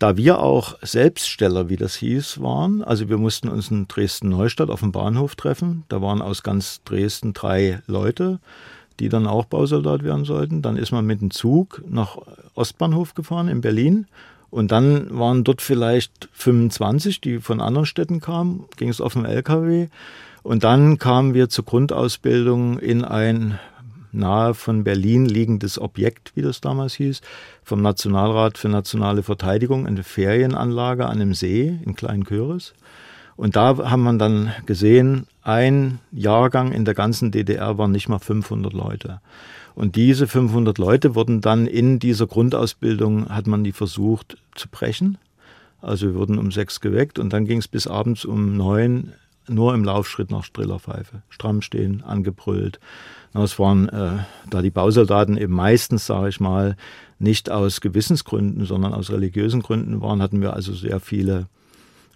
Da 0.00 0.16
wir 0.16 0.38
auch 0.38 0.78
Selbststeller, 0.80 1.68
wie 1.68 1.76
das 1.76 1.94
hieß, 1.94 2.40
waren, 2.40 2.82
also 2.82 3.10
wir 3.10 3.18
mussten 3.18 3.50
uns 3.50 3.70
in 3.70 3.86
Dresden-Neustadt 3.86 4.70
auf 4.70 4.80
dem 4.80 4.92
Bahnhof 4.92 5.36
treffen. 5.36 5.84
Da 5.90 6.00
waren 6.00 6.22
aus 6.22 6.42
ganz 6.42 6.82
Dresden 6.84 7.34
drei 7.34 7.82
Leute, 7.86 8.38
die 8.98 9.10
dann 9.10 9.26
auch 9.26 9.44
Bausoldat 9.44 10.02
werden 10.02 10.24
sollten. 10.24 10.62
Dann 10.62 10.78
ist 10.78 10.90
man 10.90 11.04
mit 11.04 11.20
dem 11.20 11.30
Zug 11.30 11.82
nach 11.86 12.16
Ostbahnhof 12.54 13.12
gefahren 13.12 13.48
in 13.48 13.60
Berlin. 13.60 14.06
Und 14.48 14.72
dann 14.72 15.18
waren 15.18 15.44
dort 15.44 15.60
vielleicht 15.60 16.30
25, 16.32 17.20
die 17.20 17.38
von 17.38 17.60
anderen 17.60 17.84
Städten 17.84 18.22
kamen, 18.22 18.64
ging 18.78 18.88
es 18.88 19.02
auf 19.02 19.12
dem 19.12 19.26
LKW. 19.26 19.88
Und 20.42 20.64
dann 20.64 20.96
kamen 20.96 21.34
wir 21.34 21.50
zur 21.50 21.66
Grundausbildung 21.66 22.78
in 22.78 23.04
ein 23.04 23.58
nahe 24.12 24.54
von 24.54 24.84
Berlin 24.84 25.26
liegendes 25.26 25.78
Objekt, 25.80 26.32
wie 26.34 26.42
das 26.42 26.60
damals 26.60 26.94
hieß, 26.94 27.20
vom 27.62 27.82
Nationalrat 27.82 28.58
für 28.58 28.68
nationale 28.68 29.22
Verteidigung, 29.22 29.86
eine 29.86 30.02
Ferienanlage 30.02 31.06
an 31.06 31.12
einem 31.12 31.34
See 31.34 31.78
in 31.84 31.94
Kleinköris. 31.94 32.74
Und 33.36 33.56
da 33.56 33.76
haben 33.90 34.02
wir 34.02 34.12
dann 34.18 34.52
gesehen, 34.66 35.26
ein 35.42 35.98
Jahrgang 36.12 36.72
in 36.72 36.84
der 36.84 36.94
ganzen 36.94 37.30
DDR 37.30 37.78
waren 37.78 37.92
nicht 37.92 38.08
mal 38.08 38.18
500 38.18 38.72
Leute. 38.72 39.20
Und 39.74 39.96
diese 39.96 40.26
500 40.26 40.76
Leute 40.76 41.14
wurden 41.14 41.40
dann 41.40 41.66
in 41.66 41.98
dieser 41.98 42.26
Grundausbildung, 42.26 43.30
hat 43.30 43.46
man 43.46 43.64
die 43.64 43.72
versucht 43.72 44.36
zu 44.54 44.68
brechen. 44.68 45.16
Also 45.80 46.08
wir 46.08 46.14
wurden 46.16 46.38
um 46.38 46.52
sechs 46.52 46.80
geweckt 46.80 47.18
und 47.18 47.32
dann 47.32 47.46
ging 47.46 47.58
es 47.58 47.68
bis 47.68 47.86
abends 47.86 48.24
um 48.24 48.56
neun 48.56 49.12
nur 49.50 49.74
im 49.74 49.84
Laufschritt 49.84 50.30
nach 50.30 50.44
Strillerpfeife. 50.44 51.22
Stramm 51.28 51.62
stehen, 51.62 52.02
angebrüllt. 52.02 52.80
Es 53.34 53.58
waren 53.58 53.88
äh, 53.88 54.18
da 54.48 54.62
die 54.62 54.70
Bausoldaten 54.70 55.36
eben 55.36 55.54
meistens, 55.54 56.06
sage 56.06 56.28
ich 56.28 56.40
mal, 56.40 56.76
nicht 57.18 57.50
aus 57.50 57.80
Gewissensgründen, 57.80 58.64
sondern 58.64 58.94
aus 58.94 59.10
religiösen 59.10 59.62
Gründen 59.62 60.00
waren, 60.00 60.22
hatten 60.22 60.40
wir 60.40 60.54
also 60.54 60.72
sehr 60.72 61.00
viele 61.00 61.46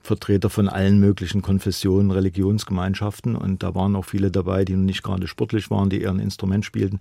Vertreter 0.05 0.51
von 0.51 0.69
allen 0.69 1.01
möglichen 1.01 1.41
Konfessionen, 1.41 2.11
Religionsgemeinschaften 2.11 3.37
und 3.37 3.63
da 3.63 3.75
waren 3.75 3.97
auch 3.97 4.05
viele 4.05 4.31
dabei, 4.31 4.67
die 4.67 4.77
nicht 4.77 5.03
gerade 5.03 5.27
sportlich 5.27 5.71
waren, 5.71 5.89
die 5.89 6.03
eher 6.03 6.11
ein 6.11 6.19
Instrument 6.19 6.67
spielten. 6.67 6.99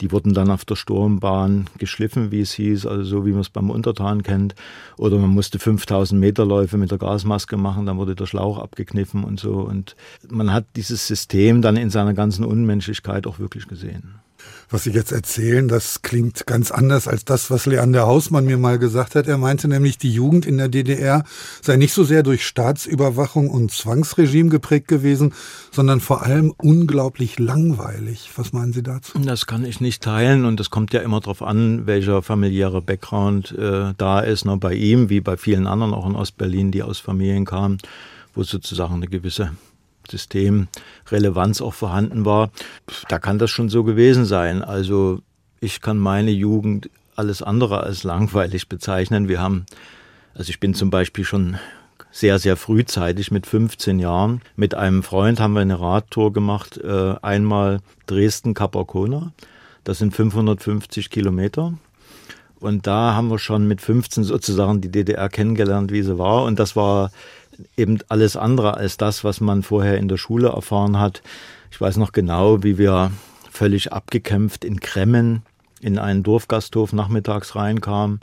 Die 0.00 0.10
wurden 0.10 0.32
dann 0.32 0.50
auf 0.50 0.64
der 0.64 0.74
Sturmbahn 0.74 1.66
geschliffen, 1.76 2.30
wie 2.30 2.40
es 2.40 2.52
hieß, 2.52 2.86
also 2.86 3.04
so 3.04 3.26
wie 3.26 3.32
man 3.32 3.42
es 3.42 3.50
beim 3.50 3.68
Untertan 3.68 4.22
kennt. 4.22 4.54
Oder 4.96 5.18
man 5.18 5.30
musste 5.30 5.58
5000 5.58 6.18
Meter 6.18 6.46
Läufe 6.46 6.78
mit 6.78 6.90
der 6.90 6.98
Gasmaske 6.98 7.58
machen, 7.58 7.84
dann 7.84 7.98
wurde 7.98 8.16
der 8.16 8.24
Schlauch 8.24 8.58
abgekniffen 8.58 9.22
und 9.22 9.38
so. 9.38 9.56
Und 9.56 9.94
man 10.26 10.50
hat 10.50 10.64
dieses 10.76 11.06
System 11.06 11.60
dann 11.60 11.76
in 11.76 11.90
seiner 11.90 12.14
ganzen 12.14 12.46
Unmenschlichkeit 12.46 13.26
auch 13.26 13.38
wirklich 13.38 13.68
gesehen 13.68 14.14
was 14.68 14.84
Sie 14.84 14.90
jetzt 14.90 15.12
erzählen, 15.12 15.68
das 15.68 16.02
klingt 16.02 16.46
ganz 16.46 16.70
anders 16.70 17.06
als 17.06 17.24
das, 17.24 17.50
was 17.50 17.66
Leander 17.66 18.06
Hausmann 18.06 18.46
mir 18.46 18.58
mal 18.58 18.78
gesagt 18.78 19.14
hat. 19.14 19.28
Er 19.28 19.38
meinte 19.38 19.68
nämlich, 19.68 19.98
die 19.98 20.12
Jugend 20.12 20.44
in 20.44 20.58
der 20.58 20.68
DDR 20.68 21.24
sei 21.62 21.76
nicht 21.76 21.92
so 21.92 22.02
sehr 22.04 22.22
durch 22.22 22.44
Staatsüberwachung 22.44 23.48
und 23.48 23.70
Zwangsregime 23.70 24.50
geprägt 24.50 24.88
gewesen, 24.88 25.34
sondern 25.70 26.00
vor 26.00 26.22
allem 26.22 26.52
unglaublich 26.56 27.38
langweilig. 27.38 28.30
Was 28.36 28.52
meinen 28.52 28.72
Sie 28.72 28.82
dazu? 28.82 29.18
Das 29.18 29.46
kann 29.46 29.64
ich 29.64 29.80
nicht 29.80 30.02
teilen 30.02 30.44
und 30.44 30.58
es 30.58 30.70
kommt 30.70 30.92
ja 30.92 31.00
immer 31.00 31.20
darauf 31.20 31.42
an, 31.42 31.86
welcher 31.86 32.22
familiäre 32.22 32.82
Background 32.82 33.52
äh, 33.52 33.94
da 33.96 34.20
ist. 34.20 34.44
Ne? 34.44 34.56
Bei 34.56 34.74
ihm, 34.74 35.08
wie 35.10 35.20
bei 35.20 35.36
vielen 35.36 35.66
anderen 35.66 35.94
auch 35.94 36.08
in 36.08 36.16
Ostberlin, 36.16 36.72
die 36.72 36.82
aus 36.82 36.98
Familien 36.98 37.44
kamen, 37.44 37.78
wo 38.34 38.42
sozusagen 38.42 38.94
eine 38.94 39.06
gewisse 39.06 39.52
Systemrelevanz 40.10 41.60
auch 41.60 41.74
vorhanden 41.74 42.24
war, 42.24 42.50
da 43.08 43.18
kann 43.18 43.38
das 43.38 43.50
schon 43.50 43.68
so 43.68 43.84
gewesen 43.84 44.24
sein. 44.24 44.62
Also 44.62 45.20
ich 45.60 45.80
kann 45.80 45.98
meine 45.98 46.30
Jugend 46.30 46.90
alles 47.16 47.42
andere 47.42 47.82
als 47.82 48.04
langweilig 48.04 48.68
bezeichnen. 48.68 49.28
Wir 49.28 49.40
haben, 49.40 49.66
also 50.34 50.50
ich 50.50 50.60
bin 50.60 50.74
zum 50.74 50.90
Beispiel 50.90 51.24
schon 51.24 51.56
sehr, 52.10 52.38
sehr 52.38 52.56
frühzeitig 52.56 53.30
mit 53.30 53.46
15 53.46 53.98
Jahren. 53.98 54.40
Mit 54.54 54.74
einem 54.74 55.02
Freund 55.02 55.40
haben 55.40 55.52
wir 55.52 55.60
eine 55.60 55.80
Radtour 55.80 56.32
gemacht, 56.32 56.78
äh, 56.78 57.14
einmal 57.20 57.80
Dresden-Kaparkona. 58.06 59.32
Das 59.84 59.98
sind 59.98 60.14
550 60.14 61.10
Kilometer. 61.10 61.74
Und 62.58 62.86
da 62.86 63.14
haben 63.14 63.28
wir 63.28 63.38
schon 63.38 63.68
mit 63.68 63.82
15 63.82 64.24
sozusagen 64.24 64.80
die 64.80 64.90
DDR 64.90 65.28
kennengelernt, 65.28 65.92
wie 65.92 66.02
sie 66.02 66.18
war. 66.18 66.44
Und 66.44 66.58
das 66.58 66.74
war 66.74 67.10
eben 67.76 67.98
alles 68.08 68.36
andere 68.36 68.76
als 68.76 68.96
das, 68.96 69.24
was 69.24 69.40
man 69.40 69.62
vorher 69.62 69.98
in 69.98 70.08
der 70.08 70.16
Schule 70.16 70.48
erfahren 70.48 70.98
hat. 70.98 71.22
Ich 71.70 71.80
weiß 71.80 71.96
noch 71.96 72.12
genau, 72.12 72.62
wie 72.62 72.78
wir 72.78 73.10
völlig 73.50 73.92
abgekämpft 73.92 74.64
in 74.64 74.80
Kremmen 74.80 75.42
in 75.80 75.98
einen 75.98 76.22
Dorfgasthof 76.22 76.92
nachmittags 76.92 77.54
reinkamen. 77.54 78.20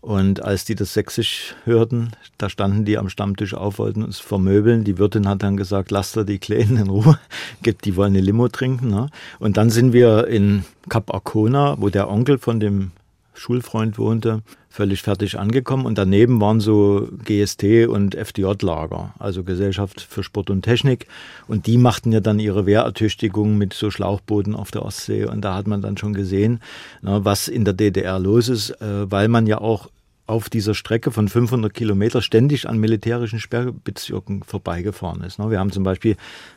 Und 0.00 0.42
als 0.42 0.66
die 0.66 0.74
das 0.74 0.92
Sächsisch 0.92 1.54
hörten, 1.64 2.10
da 2.36 2.50
standen 2.50 2.84
die 2.84 2.98
am 2.98 3.08
Stammtisch 3.08 3.54
auf, 3.54 3.78
wollten 3.78 4.02
uns 4.02 4.18
vermöbeln. 4.18 4.84
Die 4.84 4.98
Wirtin 4.98 5.26
hat 5.26 5.42
dann 5.42 5.56
gesagt, 5.56 5.90
lasst 5.90 6.14
da 6.14 6.24
die 6.24 6.38
Kleinen 6.38 6.76
in 6.76 6.90
Ruhe, 6.90 7.18
die 7.84 7.96
wollen 7.96 8.12
eine 8.12 8.20
Limo 8.20 8.48
trinken. 8.48 8.90
Ne? 8.90 9.08
Und 9.38 9.56
dann 9.56 9.70
sind 9.70 9.94
wir 9.94 10.26
in 10.28 10.64
Cap 10.90 11.12
Arcona, 11.12 11.76
wo 11.78 11.88
der 11.88 12.10
Onkel 12.10 12.36
von 12.36 12.60
dem 12.60 12.90
Schulfreund 13.32 13.98
wohnte, 13.98 14.42
völlig 14.74 15.02
fertig 15.02 15.38
angekommen. 15.38 15.86
Und 15.86 15.98
daneben 15.98 16.40
waren 16.40 16.58
so 16.58 17.08
GST 17.24 17.86
und 17.86 18.16
FDJ-Lager, 18.16 19.14
also 19.20 19.44
Gesellschaft 19.44 20.00
für 20.00 20.24
Sport 20.24 20.50
und 20.50 20.62
Technik. 20.62 21.06
Und 21.46 21.68
die 21.68 21.78
machten 21.78 22.10
ja 22.10 22.18
dann 22.18 22.40
ihre 22.40 22.66
Wehrertüchtigung 22.66 23.56
mit 23.56 23.72
so 23.72 23.92
Schlauchbooten 23.92 24.56
auf 24.56 24.72
der 24.72 24.84
Ostsee. 24.84 25.26
Und 25.26 25.42
da 25.42 25.54
hat 25.54 25.68
man 25.68 25.80
dann 25.80 25.96
schon 25.96 26.12
gesehen, 26.12 26.60
na, 27.02 27.24
was 27.24 27.46
in 27.46 27.64
der 27.64 27.74
DDR 27.74 28.18
los 28.18 28.48
ist, 28.48 28.70
äh, 28.80 29.10
weil 29.10 29.28
man 29.28 29.46
ja 29.46 29.58
auch 29.58 29.90
auf 30.26 30.50
dieser 30.50 30.74
Strecke 30.74 31.12
von 31.12 31.28
500 31.28 31.72
Kilometer 31.72 32.20
ständig 32.20 32.68
an 32.68 32.78
militärischen 32.78 33.38
Sperrbezirken 33.38 34.42
vorbeigefahren 34.42 35.22
ist. 35.22 35.38
Wir 35.38 35.60
haben 35.60 35.70
zum 35.70 35.84
Beispiel 35.84 36.16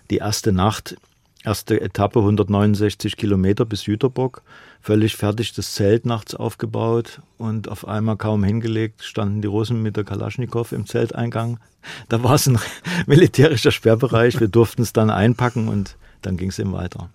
die 0.10 0.18
erste 0.18 0.54
Nacht 0.54 0.96
Erste 1.48 1.80
Etappe 1.80 2.20
169 2.20 3.16
Kilometer 3.16 3.64
bis 3.64 3.86
Jüterbock. 3.86 4.42
Völlig 4.82 5.16
fertig 5.16 5.54
das 5.54 5.76
Zelt 5.76 6.06
nachts 6.06 6.36
aufgebaut 6.36 7.22
und 7.38 7.70
auf 7.70 7.88
einmal 7.88 8.18
kaum 8.18 8.44
hingelegt, 8.44 9.02
standen 9.02 9.42
die 9.42 9.48
Russen 9.48 9.82
mit 9.82 9.96
der 9.96 10.04
Kalaschnikow 10.04 10.70
im 10.74 10.86
Zelteingang. 10.86 11.58
Da 12.10 12.22
war 12.22 12.36
es 12.36 12.48
ein 12.48 12.60
militärischer 13.08 13.72
Sperrbereich. 13.72 14.42
Wir 14.42 14.50
durften 14.50 14.82
es 14.82 14.92
dann 14.92 15.10
einpacken 15.10 15.70
und 15.70 15.96
dann 16.22 16.36
ging 16.36 16.50
es 16.50 16.60
eben 16.60 16.74
weiter. 16.74 17.12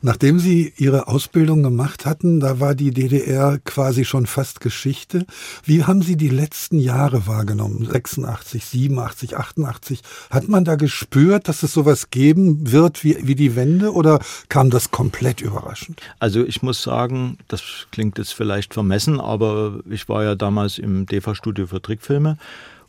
Nachdem 0.00 0.38
Sie 0.38 0.72
Ihre 0.76 1.08
Ausbildung 1.08 1.64
gemacht 1.64 2.06
hatten, 2.06 2.38
da 2.38 2.60
war 2.60 2.76
die 2.76 2.92
DDR 2.92 3.58
quasi 3.64 4.04
schon 4.04 4.26
fast 4.26 4.60
Geschichte. 4.60 5.26
Wie 5.64 5.82
haben 5.84 6.02
Sie 6.02 6.16
die 6.16 6.28
letzten 6.28 6.78
Jahre 6.78 7.26
wahrgenommen? 7.26 7.84
86, 7.84 8.64
87, 8.64 9.36
88. 9.36 10.02
Hat 10.30 10.46
man 10.46 10.64
da 10.64 10.76
gespürt, 10.76 11.48
dass 11.48 11.64
es 11.64 11.72
sowas 11.72 12.10
geben 12.10 12.70
wird 12.70 13.02
wie, 13.02 13.16
wie 13.26 13.34
die 13.34 13.56
Wende 13.56 13.92
oder 13.92 14.20
kam 14.48 14.70
das 14.70 14.92
komplett 14.92 15.40
überraschend? 15.40 16.00
Also 16.20 16.44
ich 16.44 16.62
muss 16.62 16.80
sagen, 16.80 17.38
das 17.48 17.62
klingt 17.90 18.18
jetzt 18.18 18.34
vielleicht 18.34 18.74
vermessen, 18.74 19.20
aber 19.20 19.80
ich 19.90 20.08
war 20.08 20.22
ja 20.22 20.36
damals 20.36 20.78
im 20.78 21.06
DEFA-Studio 21.06 21.66
für 21.66 21.82
Trickfilme 21.82 22.38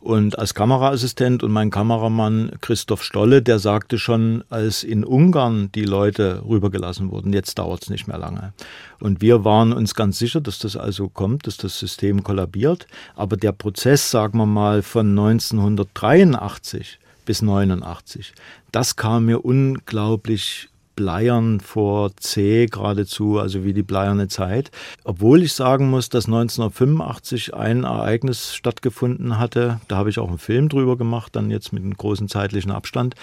und 0.01 0.39
als 0.39 0.53
Kameraassistent 0.53 1.44
und 1.44 1.51
mein 1.51 1.72
Kameramann 1.72 2.53
Christoph 2.62 3.03
Stolle, 3.03 3.41
der 3.41 3.60
sagte 3.60 4.00
schon, 4.00 4.46
als 4.50 4.84
in 4.84 5.03
Ungarn 5.03 5.72
die 5.74 5.84
Leute 5.84 6.41
rübergelassen 6.48 7.12
wurden, 7.12 7.34
jetzt 7.34 7.60
dauert 7.60 7.84
es 7.84 7.89
nicht 7.89 8.08
mehr 8.08 8.18
lange. 8.18 8.53
Und 9.01 9.22
wir 9.22 9.44
waren 9.44 9.74
uns 9.74 9.96
ganz 9.96 10.18
sicher, 10.18 10.39
dass 10.39 10.58
das 10.60 10.77
also 10.77 11.10
kommt, 11.10 11.48
dass 11.48 11.58
das 11.58 11.77
System 11.77 12.24
kollabiert. 12.24 12.88
Aber 13.15 13.36
der 13.36 13.51
Prozess, 13.51 14.10
sagen 14.10 14.38
wir 14.38 14.46
mal, 14.46 14.84
von 14.84 15.10
1983 15.10 17.00
bis 17.25 17.41
89, 17.41 18.34
das 18.72 18.96
kam 18.96 19.25
mir 19.25 19.44
unglaublich 19.44 20.70
Bleiern 21.00 21.62
vor 21.62 22.12
C 22.18 22.65
geradezu, 22.65 23.39
also 23.39 23.63
wie 23.63 23.72
die 23.72 23.84
bleierne 23.84 24.27
Zeit. 24.27 24.70
Obwohl 25.06 25.44
ich 25.44 25.53
sagen 25.53 25.89
muss, 25.89 26.10
dass 26.10 26.25
1985 26.25 27.53
ein 27.53 27.86
Ereignis 27.86 28.53
stattgefunden 28.53 29.39
hatte, 29.39 29.79
da 29.88 29.96
habe 29.96 30.10
ich 30.10 30.20
auch 30.20 30.27
einen 30.27 30.39
Film 30.39 30.68
drüber 30.68 30.98
gemacht, 30.98 31.38
dann 31.38 31.51
jetzt 31.51 31.72
mit 31.72 31.84
einem 31.84 31.96
großen 31.96 32.27
zeitlichen 32.27 32.72
Abstand. 32.72 33.15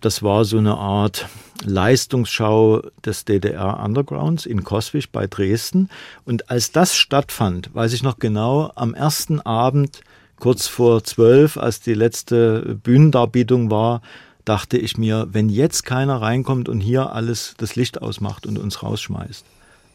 Das 0.00 0.22
war 0.22 0.44
so 0.44 0.58
eine 0.58 0.76
Art 0.76 1.26
Leistungsschau 1.64 2.82
des 3.04 3.24
DDR 3.24 3.82
Undergrounds 3.84 4.46
in 4.46 4.62
Coswig 4.62 5.10
bei 5.10 5.26
Dresden. 5.26 5.88
Und 6.24 6.50
als 6.50 6.70
das 6.70 6.94
stattfand, 6.94 7.74
weiß 7.74 7.94
ich 7.94 8.04
noch 8.04 8.20
genau, 8.20 8.70
am 8.76 8.94
ersten 8.94 9.40
Abend 9.40 10.02
kurz 10.38 10.68
vor 10.68 11.02
zwölf, 11.02 11.56
als 11.56 11.80
die 11.80 11.94
letzte 11.94 12.78
Bühnendarbietung 12.80 13.72
war, 13.72 14.02
dachte 14.44 14.78
ich 14.78 14.96
mir, 14.98 15.28
wenn 15.32 15.48
jetzt 15.48 15.84
keiner 15.84 16.20
reinkommt 16.20 16.68
und 16.68 16.80
hier 16.80 17.12
alles 17.12 17.54
das 17.58 17.76
Licht 17.76 18.02
ausmacht 18.02 18.46
und 18.46 18.58
uns 18.58 18.82
rausschmeißt, 18.82 19.44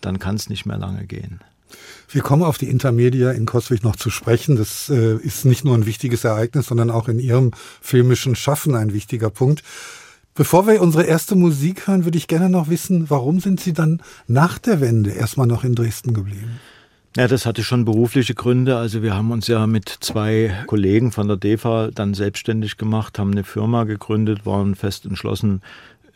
dann 0.01 0.19
kann 0.19 0.35
es 0.35 0.49
nicht 0.49 0.65
mehr 0.65 0.77
lange 0.77 1.05
gehen. 1.05 1.41
Wir 2.09 2.21
kommen 2.21 2.43
auf 2.43 2.57
die 2.57 2.69
Intermedia 2.69 3.31
in 3.31 3.45
Coswig 3.45 3.83
noch 3.83 3.97
zu 3.97 4.09
sprechen. 4.09 4.55
Das 4.55 4.89
äh, 4.89 5.17
ist 5.17 5.43
nicht 5.43 5.65
nur 5.65 5.75
ein 5.75 5.85
wichtiges 5.85 6.23
Ereignis, 6.23 6.67
sondern 6.67 6.89
auch 6.89 7.09
in 7.09 7.19
Ihrem 7.19 7.51
filmischen 7.81 8.35
Schaffen 8.35 8.75
ein 8.75 8.93
wichtiger 8.93 9.29
Punkt. 9.29 9.63
Bevor 10.33 10.67
wir 10.67 10.81
unsere 10.81 11.03
erste 11.03 11.35
Musik 11.35 11.87
hören, 11.87 12.05
würde 12.05 12.17
ich 12.17 12.27
gerne 12.27 12.49
noch 12.49 12.69
wissen, 12.69 13.09
warum 13.09 13.39
sind 13.39 13.59
Sie 13.59 13.73
dann 13.73 14.01
nach 14.27 14.59
der 14.59 14.79
Wende 14.79 15.09
erstmal 15.09 15.47
noch 15.47 15.63
in 15.63 15.75
Dresden 15.75 16.13
geblieben? 16.13 16.59
Ja, 17.15 17.27
das 17.27 17.45
hatte 17.45 17.63
schon 17.63 17.85
berufliche 17.85 18.35
Gründe. 18.35 18.77
Also 18.77 19.01
wir 19.01 19.15
haben 19.15 19.31
uns 19.31 19.47
ja 19.47 19.65
mit 19.65 19.89
zwei 19.89 20.55
Kollegen 20.67 21.11
von 21.11 21.27
der 21.27 21.37
DEFA 21.37 21.89
dann 21.93 22.13
selbstständig 22.13 22.77
gemacht, 22.77 23.17
haben 23.17 23.31
eine 23.31 23.43
Firma 23.43 23.85
gegründet, 23.85 24.45
waren 24.45 24.75
fest 24.75 25.05
entschlossen, 25.05 25.61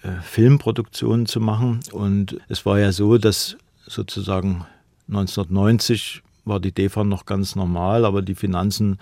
äh, 0.03 0.09
Filmproduktionen 0.21 1.25
zu 1.25 1.39
machen. 1.39 1.79
Und 1.91 2.37
es 2.49 2.65
war 2.65 2.79
ja 2.79 2.91
so, 2.91 3.17
dass 3.17 3.57
sozusagen 3.87 4.65
1990 5.07 6.21
war 6.45 6.59
die 6.59 6.71
DEFA 6.71 7.03
noch 7.03 7.25
ganz 7.25 7.55
normal, 7.55 8.05
aber 8.05 8.21
die 8.21 8.35
Finanzen 8.35 8.99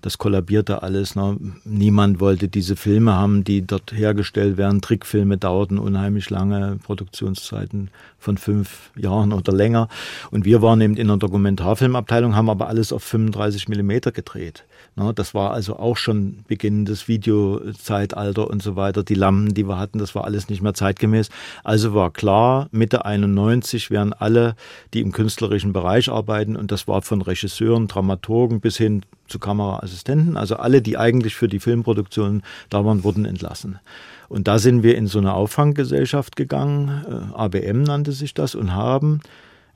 das 0.00 0.18
kollabierte 0.18 0.82
alles. 0.82 1.14
Ne? 1.14 1.36
Niemand 1.64 2.20
wollte 2.20 2.48
diese 2.48 2.76
Filme 2.76 3.14
haben, 3.14 3.44
die 3.44 3.66
dort 3.66 3.92
hergestellt 3.92 4.56
werden. 4.56 4.80
Trickfilme 4.80 5.36
dauerten 5.36 5.78
unheimlich 5.78 6.30
lange, 6.30 6.78
Produktionszeiten 6.82 7.90
von 8.18 8.38
fünf 8.38 8.90
Jahren 8.96 9.32
oder 9.32 9.52
länger. 9.52 9.88
Und 10.30 10.44
wir 10.44 10.62
waren 10.62 10.80
eben 10.80 10.96
in 10.96 11.08
der 11.08 11.16
Dokumentarfilmabteilung, 11.16 12.34
haben 12.34 12.50
aber 12.50 12.68
alles 12.68 12.92
auf 12.92 13.02
35 13.02 13.68
Millimeter 13.68 14.12
gedreht. 14.12 14.64
Ne? 15.00 15.14
Das 15.14 15.34
war 15.34 15.52
also 15.52 15.78
auch 15.78 15.96
schon 15.96 16.44
beginnendes 16.46 17.08
Videozeitalter 17.08 18.48
und 18.48 18.62
so 18.62 18.76
weiter. 18.76 19.02
Die 19.02 19.14
Lampen, 19.14 19.54
die 19.54 19.66
wir 19.66 19.78
hatten, 19.78 19.98
das 19.98 20.14
war 20.14 20.24
alles 20.24 20.48
nicht 20.48 20.62
mehr 20.62 20.74
zeitgemäß. 20.74 21.30
Also 21.64 21.94
war 21.94 22.10
klar, 22.10 22.68
Mitte 22.70 23.04
91 23.04 23.90
werden 23.90 24.12
alle, 24.12 24.54
die 24.92 25.00
im 25.00 25.12
künstlerischen 25.12 25.72
Bereich 25.72 26.10
arbeiten, 26.10 26.56
und 26.56 26.70
das 26.70 26.86
war 26.86 27.02
von 27.02 27.22
Regisseuren, 27.22 27.88
Dramaturgen 27.88 28.60
bis 28.60 28.76
hin 28.76 29.02
zu 29.26 29.38
Kameraassistenten, 29.38 30.36
also 30.36 30.56
alle, 30.56 30.82
die 30.82 30.98
eigentlich 30.98 31.34
für 31.34 31.48
die 31.48 31.60
Filmproduktion 31.60 32.42
da 32.68 32.84
waren, 32.84 33.04
wurden 33.04 33.24
entlassen. 33.24 33.78
Und 34.28 34.48
da 34.48 34.58
sind 34.58 34.82
wir 34.82 34.96
in 34.96 35.06
so 35.06 35.18
eine 35.18 35.34
Auffanggesellschaft 35.34 36.36
gegangen, 36.36 37.04
äh, 37.08 37.36
ABM 37.36 37.82
nannte 37.82 38.12
sich 38.12 38.34
das, 38.34 38.54
und 38.54 38.74
haben 38.74 39.20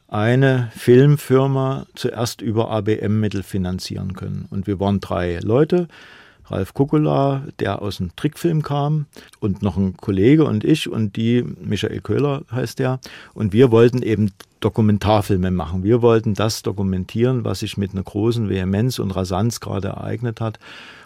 eine 0.09 0.71
Filmfirma 0.77 1.87
zuerst 1.95 2.43
über 2.43 2.71
ABM-Mittel 2.71 3.43
finanzieren 3.43 4.15
können. 4.15 4.47
Und 4.51 4.67
wir 4.67 4.81
waren 4.81 5.01
drei 5.01 5.39
Leute. 5.43 5.89
Ralf 6.47 6.75
Kukula, 6.75 7.47
der 7.59 7.81
aus 7.81 7.97
dem 7.97 8.15
Trickfilm 8.17 8.63
kam, 8.63 9.07
und 9.41 9.63
noch 9.63 9.79
ein 9.79 9.97
Kollege 9.97 10.45
und 10.45 10.63
ich 10.63 10.91
und 10.91 11.17
die, 11.17 11.43
Michael 11.43 12.01
Köhler 12.01 12.43
heißt 12.53 12.79
der. 12.79 13.01
Und 13.33 13.55
wir 13.55 13.71
wollten 13.71 14.03
eben 14.03 14.31
Dokumentarfilme 14.61 15.51
machen. 15.51 15.85
Wir 15.85 16.03
wollten 16.03 16.35
das 16.35 16.63
dokumentieren, 16.63 17.45
was 17.45 17.61
sich 17.61 17.77
mit 17.77 17.93
einer 17.93 18.03
großen 18.03 18.49
Vehemenz 18.49 18.99
und 18.99 19.11
Rasanz 19.11 19.61
gerade 19.61 19.89
ereignet 19.89 20.41
hat. 20.41 20.59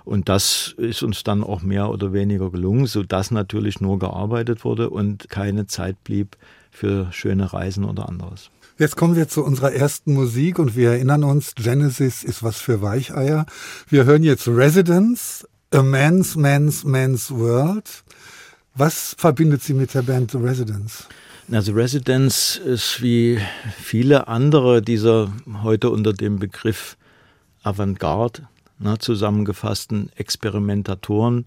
Und 0.04 0.28
das 0.28 0.74
ist 0.76 1.02
uns 1.02 1.22
dann 1.22 1.44
auch 1.44 1.62
mehr 1.62 1.90
oder 1.90 2.12
weniger 2.12 2.50
gelungen, 2.50 2.86
sodass 2.86 3.30
natürlich 3.30 3.80
nur 3.80 3.98
gearbeitet 3.98 4.64
wurde 4.64 4.90
und 4.90 5.28
keine 5.28 5.66
Zeit 5.66 6.02
blieb 6.02 6.36
für 6.70 7.12
schöne 7.12 7.52
Reisen 7.52 7.84
oder 7.84 8.08
anderes. 8.08 8.50
Jetzt 8.78 8.94
kommen 8.94 9.16
wir 9.16 9.26
zu 9.26 9.44
unserer 9.44 9.72
ersten 9.72 10.14
Musik 10.14 10.60
und 10.60 10.76
wir 10.76 10.90
erinnern 10.90 11.24
uns, 11.24 11.56
Genesis 11.56 12.22
ist 12.22 12.44
was 12.44 12.60
für 12.60 12.80
Weicheier. 12.80 13.44
Wir 13.88 14.04
hören 14.04 14.22
jetzt 14.22 14.46
Residence, 14.46 15.44
A 15.72 15.82
Man's 15.82 16.36
Man's 16.36 16.84
Man's 16.84 17.32
World. 17.32 18.04
Was 18.76 19.16
verbindet 19.18 19.64
Sie 19.64 19.74
mit 19.74 19.94
der 19.94 20.02
Band 20.02 20.30
The 20.30 20.38
Residence? 20.38 21.08
Also 21.50 21.72
Residence 21.72 22.56
ist 22.56 23.02
wie 23.02 23.40
viele 23.82 24.28
andere 24.28 24.80
dieser 24.80 25.32
heute 25.64 25.90
unter 25.90 26.12
dem 26.12 26.38
Begriff 26.38 26.96
Avantgarde 27.64 28.46
ne, 28.78 28.96
zusammengefassten 29.00 30.12
Experimentatoren 30.14 31.46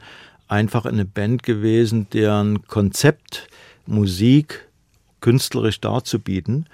einfach 0.50 0.84
eine 0.84 1.06
Band 1.06 1.44
gewesen, 1.44 2.08
deren 2.12 2.68
Konzept 2.68 3.48
Musik 3.86 4.68
künstlerisch 5.22 5.80
darzubieten 5.80 6.68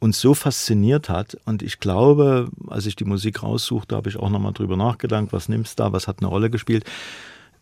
uns 0.00 0.20
so 0.20 0.34
fasziniert 0.34 1.08
hat. 1.08 1.36
Und 1.44 1.62
ich 1.62 1.80
glaube, 1.80 2.48
als 2.68 2.86
ich 2.86 2.96
die 2.96 3.04
Musik 3.04 3.42
raussuchte, 3.42 3.96
habe 3.96 4.08
ich 4.08 4.16
auch 4.16 4.30
nochmal 4.30 4.52
drüber 4.52 4.76
nachgedacht, 4.76 5.28
was 5.30 5.48
nimmst 5.48 5.78
du 5.78 5.84
da, 5.84 5.92
was 5.92 6.08
hat 6.08 6.18
eine 6.20 6.28
Rolle 6.28 6.50
gespielt. 6.50 6.84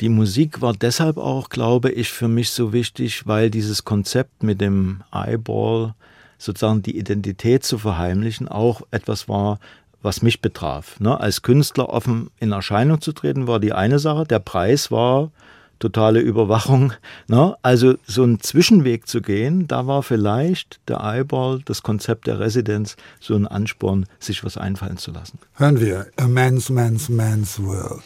Die 0.00 0.10
Musik 0.10 0.60
war 0.60 0.74
deshalb 0.74 1.16
auch, 1.16 1.48
glaube 1.48 1.90
ich, 1.90 2.10
für 2.10 2.28
mich 2.28 2.50
so 2.50 2.72
wichtig, 2.72 3.26
weil 3.26 3.50
dieses 3.50 3.84
Konzept 3.84 4.42
mit 4.42 4.60
dem 4.60 5.02
Eyeball, 5.10 5.94
sozusagen 6.38 6.82
die 6.82 6.98
Identität 6.98 7.64
zu 7.64 7.78
verheimlichen, 7.78 8.46
auch 8.46 8.82
etwas 8.90 9.26
war, 9.26 9.58
was 10.02 10.20
mich 10.20 10.42
betraf. 10.42 11.00
Ne? 11.00 11.18
Als 11.18 11.40
Künstler 11.40 11.88
offen 11.88 12.30
in 12.38 12.52
Erscheinung 12.52 13.00
zu 13.00 13.12
treten, 13.12 13.46
war 13.46 13.58
die 13.58 13.72
eine 13.72 13.98
Sache. 13.98 14.24
Der 14.24 14.38
Preis 14.38 14.90
war 14.90 15.30
totale 15.78 16.20
Überwachung. 16.20 16.92
Ne? 17.28 17.56
Also 17.62 17.96
so 18.06 18.22
einen 18.22 18.40
Zwischenweg 18.40 19.08
zu 19.08 19.20
gehen, 19.20 19.66
da 19.66 19.86
war 19.86 20.02
vielleicht 20.02 20.78
der 20.86 21.00
Eyeball, 21.00 21.60
das 21.64 21.82
Konzept 21.82 22.26
der 22.26 22.38
Residenz, 22.38 22.96
so 23.20 23.34
ein 23.34 23.48
Ansporn, 23.48 24.06
sich 24.20 24.44
was 24.44 24.56
einfallen 24.56 24.96
zu 24.96 25.10
lassen. 25.10 25.38
Hören 25.54 25.80
wir 25.80 26.06
A 26.16 26.28
Man's 26.28 26.68
Man's 26.70 27.08
Man's 27.08 27.60
World. 27.60 28.04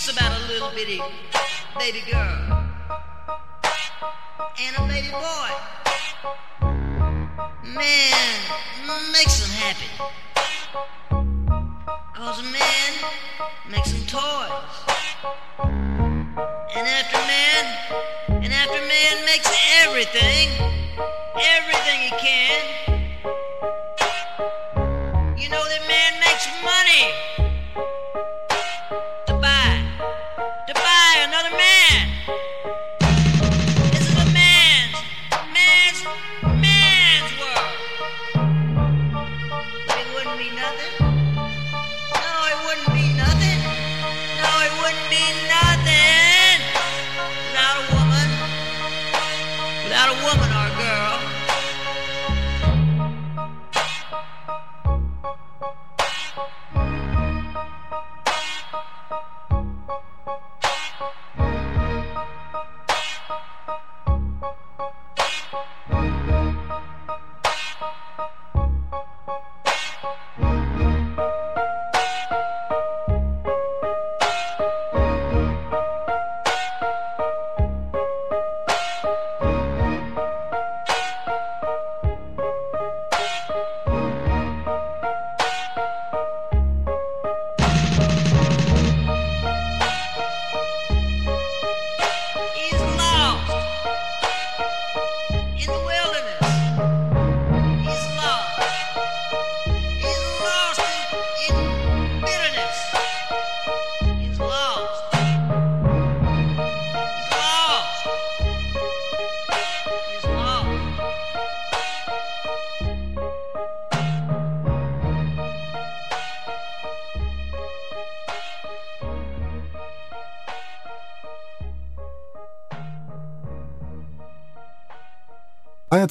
speaks 0.00 0.16
about 0.16 0.32
a 0.32 0.46
little 0.46 0.70
bitty 0.70 1.00
baby 1.78 2.02
girl 2.10 2.64
and 4.58 4.76
a 4.78 4.88
baby 4.88 5.10
boy. 5.10 5.50
Man, 7.62 8.40
makes 9.12 9.40
them 9.40 9.50
happy. 9.50 9.90
Cause 12.14 12.40
a 12.40 12.44
man 12.44 12.92
makes 13.70 13.92
them 13.92 14.06
toys. 14.06 14.52
And 16.76 16.86
after 16.86 17.18
man, 17.18 18.42
and 18.42 18.52
after 18.52 18.80
man 18.86 19.24
makes 19.26 19.50
everything, 19.84 20.48
everything 21.36 22.00
he 22.00 22.10
can. 22.10 22.79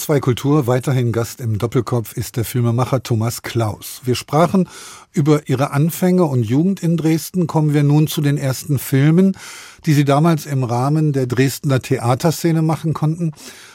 HR2 0.10 0.20
Kultur, 0.22 0.66
weiterhin 0.66 1.12
Gast 1.12 1.40
im 1.40 1.60
Doppelkopf 1.60 2.18
ist 2.18 2.36
der 2.36 2.44
Filmemacher 2.44 3.04
Thomas 3.04 3.44
Klaus. 3.44 4.02
Wir 4.06 4.16
sprachen 4.16 4.68
über 5.12 5.48
ihre 5.48 5.70
Anfänge 5.70 6.26
und 6.26 6.42
Jugend 6.42 6.82
in 6.82 6.98
Dresden. 6.98 7.46
Kommen 7.46 7.76
wir 7.76 7.84
nun 7.84 8.08
zu 8.08 8.22
den 8.22 8.36
ersten 8.36 8.80
Filmen, 8.80 9.38
die 9.86 9.94
Sie 9.94 10.06
damals 10.06 10.48
im 10.48 10.64
Rahmen 10.64 11.14
der 11.14 11.28
Dresdner 11.28 11.80
Theaterszene 11.80 12.64
machen 12.64 12.96
konnten. 12.96 13.34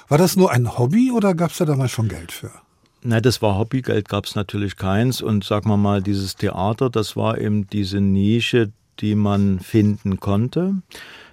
War 0.08 0.18
das 0.18 0.34
nur 0.34 0.50
ein 0.50 0.76
Hobby 0.76 1.12
oder 1.12 1.36
gab 1.36 1.52
es 1.52 1.58
da 1.58 1.66
damals 1.66 1.92
schon 1.92 2.08
Geld 2.08 2.32
für? 2.32 2.50
Nein, 3.04 3.22
das 3.22 3.40
war 3.40 3.56
Hobby, 3.56 3.82
Geld 3.82 4.08
gab 4.08 4.26
es 4.26 4.34
natürlich 4.34 4.74
keins. 4.74 5.22
Und 5.22 5.44
sagen 5.44 5.70
wir 5.70 5.76
mal, 5.76 6.02
dieses 6.02 6.34
Theater, 6.34 6.90
das 6.90 7.14
war 7.14 7.38
eben 7.38 7.68
diese 7.68 8.00
Nische, 8.00 8.72
die 8.98 9.14
man 9.14 9.60
finden 9.60 10.18
konnte. 10.18 10.74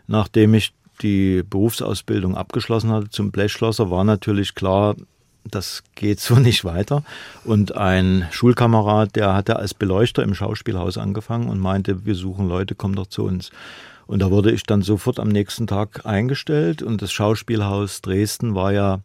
Nachdem 0.05 0.53
ich 0.53 0.73
die 1.01 1.43
Berufsausbildung 1.43 2.35
abgeschlossen 2.35 2.91
hatte 2.91 3.09
zum 3.09 3.31
Blechschlosser, 3.31 3.89
war 3.89 4.03
natürlich 4.03 4.55
klar, 4.55 4.95
das 5.43 5.83
geht 5.95 6.19
so 6.19 6.35
nicht 6.39 6.65
weiter. 6.65 7.03
Und 7.43 7.75
ein 7.75 8.27
Schulkamerad, 8.31 9.15
der 9.15 9.33
hatte 9.33 9.57
als 9.57 9.73
Beleuchter 9.73 10.23
im 10.23 10.35
Schauspielhaus 10.35 10.97
angefangen 10.97 11.49
und 11.49 11.59
meinte, 11.59 12.05
wir 12.05 12.15
suchen 12.15 12.47
Leute, 12.47 12.75
komm 12.75 12.95
doch 12.95 13.07
zu 13.07 13.23
uns. 13.23 13.51
Und 14.07 14.19
da 14.19 14.29
wurde 14.29 14.51
ich 14.51 14.63
dann 14.63 14.81
sofort 14.81 15.19
am 15.19 15.29
nächsten 15.29 15.67
Tag 15.67 16.05
eingestellt 16.05 16.83
und 16.83 17.01
das 17.01 17.11
Schauspielhaus 17.11 18.01
Dresden 18.01 18.55
war 18.55 18.73
ja 18.73 18.99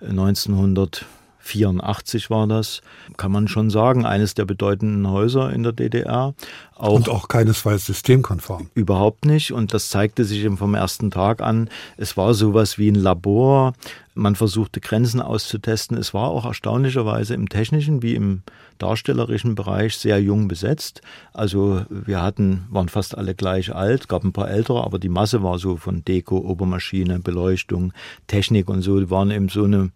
1900 0.00 1.06
84 1.42 2.30
war 2.30 2.46
das, 2.46 2.80
kann 3.16 3.32
man 3.32 3.48
schon 3.48 3.68
sagen, 3.68 4.06
eines 4.06 4.34
der 4.34 4.44
bedeutenden 4.44 5.10
Häuser 5.10 5.52
in 5.52 5.62
der 5.62 5.72
DDR. 5.72 6.34
Auch 6.76 6.94
und 6.94 7.08
auch 7.08 7.28
keinesfalls 7.28 7.86
systemkonform. 7.86 8.70
Überhaupt 8.74 9.24
nicht. 9.24 9.52
Und 9.52 9.74
das 9.74 9.88
zeigte 9.88 10.24
sich 10.24 10.44
eben 10.44 10.56
vom 10.56 10.74
ersten 10.74 11.10
Tag 11.10 11.40
an. 11.40 11.68
Es 11.96 12.16
war 12.16 12.34
sowas 12.34 12.78
wie 12.78 12.88
ein 12.88 12.94
Labor. 12.94 13.74
Man 14.14 14.36
versuchte 14.36 14.80
Grenzen 14.80 15.20
auszutesten. 15.20 15.96
Es 15.96 16.14
war 16.14 16.28
auch 16.28 16.44
erstaunlicherweise 16.44 17.34
im 17.34 17.48
technischen 17.48 18.02
wie 18.02 18.14
im 18.14 18.42
darstellerischen 18.78 19.54
Bereich 19.54 19.96
sehr 19.96 20.20
jung 20.20 20.48
besetzt. 20.48 21.02
Also 21.32 21.84
wir 21.88 22.22
hatten, 22.22 22.66
waren 22.70 22.88
fast 22.88 23.16
alle 23.16 23.34
gleich 23.34 23.74
alt, 23.74 24.08
gab 24.08 24.24
ein 24.24 24.32
paar 24.32 24.50
ältere, 24.50 24.84
aber 24.84 24.98
die 24.98 25.08
Masse 25.08 25.42
war 25.42 25.58
so 25.58 25.76
von 25.76 26.04
Deko, 26.04 26.38
Obermaschine, 26.38 27.20
Beleuchtung, 27.20 27.92
Technik 28.26 28.68
und 28.68 28.82
so, 28.82 28.98
die 28.98 29.10
waren 29.10 29.30
eben 29.30 29.48
so 29.48 29.64
eine 29.64 29.92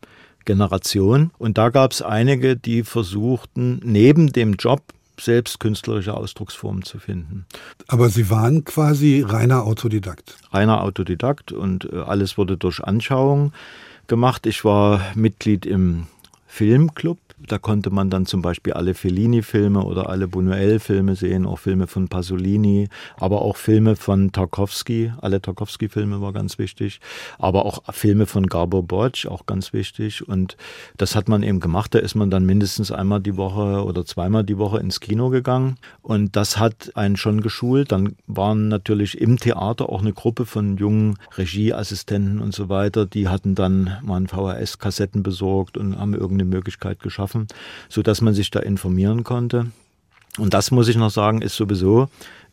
Generation. 0.46 1.30
Und 1.36 1.58
da 1.58 1.68
gab 1.68 1.92
es 1.92 2.00
einige, 2.00 2.56
die 2.56 2.82
versuchten, 2.82 3.80
neben 3.84 4.32
dem 4.32 4.54
Job 4.54 4.82
selbst 5.20 5.60
künstlerische 5.60 6.14
Ausdrucksformen 6.14 6.82
zu 6.82 6.98
finden. 6.98 7.46
Aber 7.88 8.08
Sie 8.08 8.30
waren 8.30 8.64
quasi 8.64 9.24
reiner 9.26 9.64
Autodidakt. 9.64 10.36
Reiner 10.50 10.82
Autodidakt 10.82 11.52
und 11.52 11.90
äh, 11.92 11.96
alles 11.98 12.38
wurde 12.38 12.56
durch 12.56 12.82
Anschauung 12.82 13.52
gemacht. 14.06 14.46
Ich 14.46 14.64
war 14.64 15.00
Mitglied 15.14 15.66
im 15.66 16.06
Filmclub 16.46 17.18
da 17.38 17.58
konnte 17.58 17.90
man 17.90 18.08
dann 18.08 18.24
zum 18.24 18.40
Beispiel 18.40 18.72
alle 18.72 18.94
Fellini-Filme 18.94 19.82
oder 19.84 20.08
alle 20.08 20.24
Buñuel-Filme 20.24 21.16
sehen, 21.16 21.44
auch 21.44 21.58
Filme 21.58 21.86
von 21.86 22.08
Pasolini, 22.08 22.88
aber 23.18 23.42
auch 23.42 23.58
Filme 23.58 23.94
von 23.94 24.32
Tarkovsky. 24.32 25.12
Alle 25.20 25.42
Tarkovsky-Filme 25.42 26.22
war 26.22 26.32
ganz 26.32 26.58
wichtig, 26.58 26.98
aber 27.38 27.66
auch 27.66 27.82
Filme 27.92 28.24
von 28.24 28.46
Gabor 28.46 28.84
Borch, 28.84 29.28
auch 29.28 29.44
ganz 29.44 29.74
wichtig. 29.74 30.26
Und 30.26 30.56
das 30.96 31.14
hat 31.14 31.28
man 31.28 31.42
eben 31.42 31.60
gemacht. 31.60 31.94
Da 31.94 31.98
ist 31.98 32.14
man 32.14 32.30
dann 32.30 32.46
mindestens 32.46 32.90
einmal 32.90 33.20
die 33.20 33.36
Woche 33.36 33.84
oder 33.84 34.06
zweimal 34.06 34.42
die 34.42 34.56
Woche 34.56 34.78
ins 34.78 35.00
Kino 35.00 35.28
gegangen. 35.28 35.76
Und 36.00 36.36
das 36.36 36.58
hat 36.58 36.92
einen 36.94 37.16
schon 37.16 37.42
geschult. 37.42 37.92
Dann 37.92 38.16
waren 38.26 38.68
natürlich 38.68 39.20
im 39.20 39.36
Theater 39.36 39.90
auch 39.90 40.00
eine 40.00 40.14
Gruppe 40.14 40.46
von 40.46 40.78
jungen 40.78 41.18
Regieassistenten 41.36 42.40
und 42.40 42.54
so 42.54 42.70
weiter. 42.70 43.04
Die 43.04 43.28
hatten 43.28 43.54
dann 43.54 43.98
mal 44.02 44.16
VHS-Kassetten 44.26 45.22
besorgt 45.22 45.76
und 45.76 45.98
haben 45.98 46.14
irgendeine 46.14 46.48
Möglichkeit 46.48 47.00
geschaffen 47.00 47.25
schaffen, 47.26 47.46
sodass 47.88 48.20
man 48.20 48.34
sich 48.34 48.50
da 48.50 48.60
informieren 48.60 49.24
konnte. 49.24 49.66
Und 50.38 50.54
das 50.54 50.70
muss 50.70 50.88
ich 50.88 50.96
noch 50.96 51.10
sagen, 51.10 51.42
ist 51.42 51.56
sowieso 51.56 52.08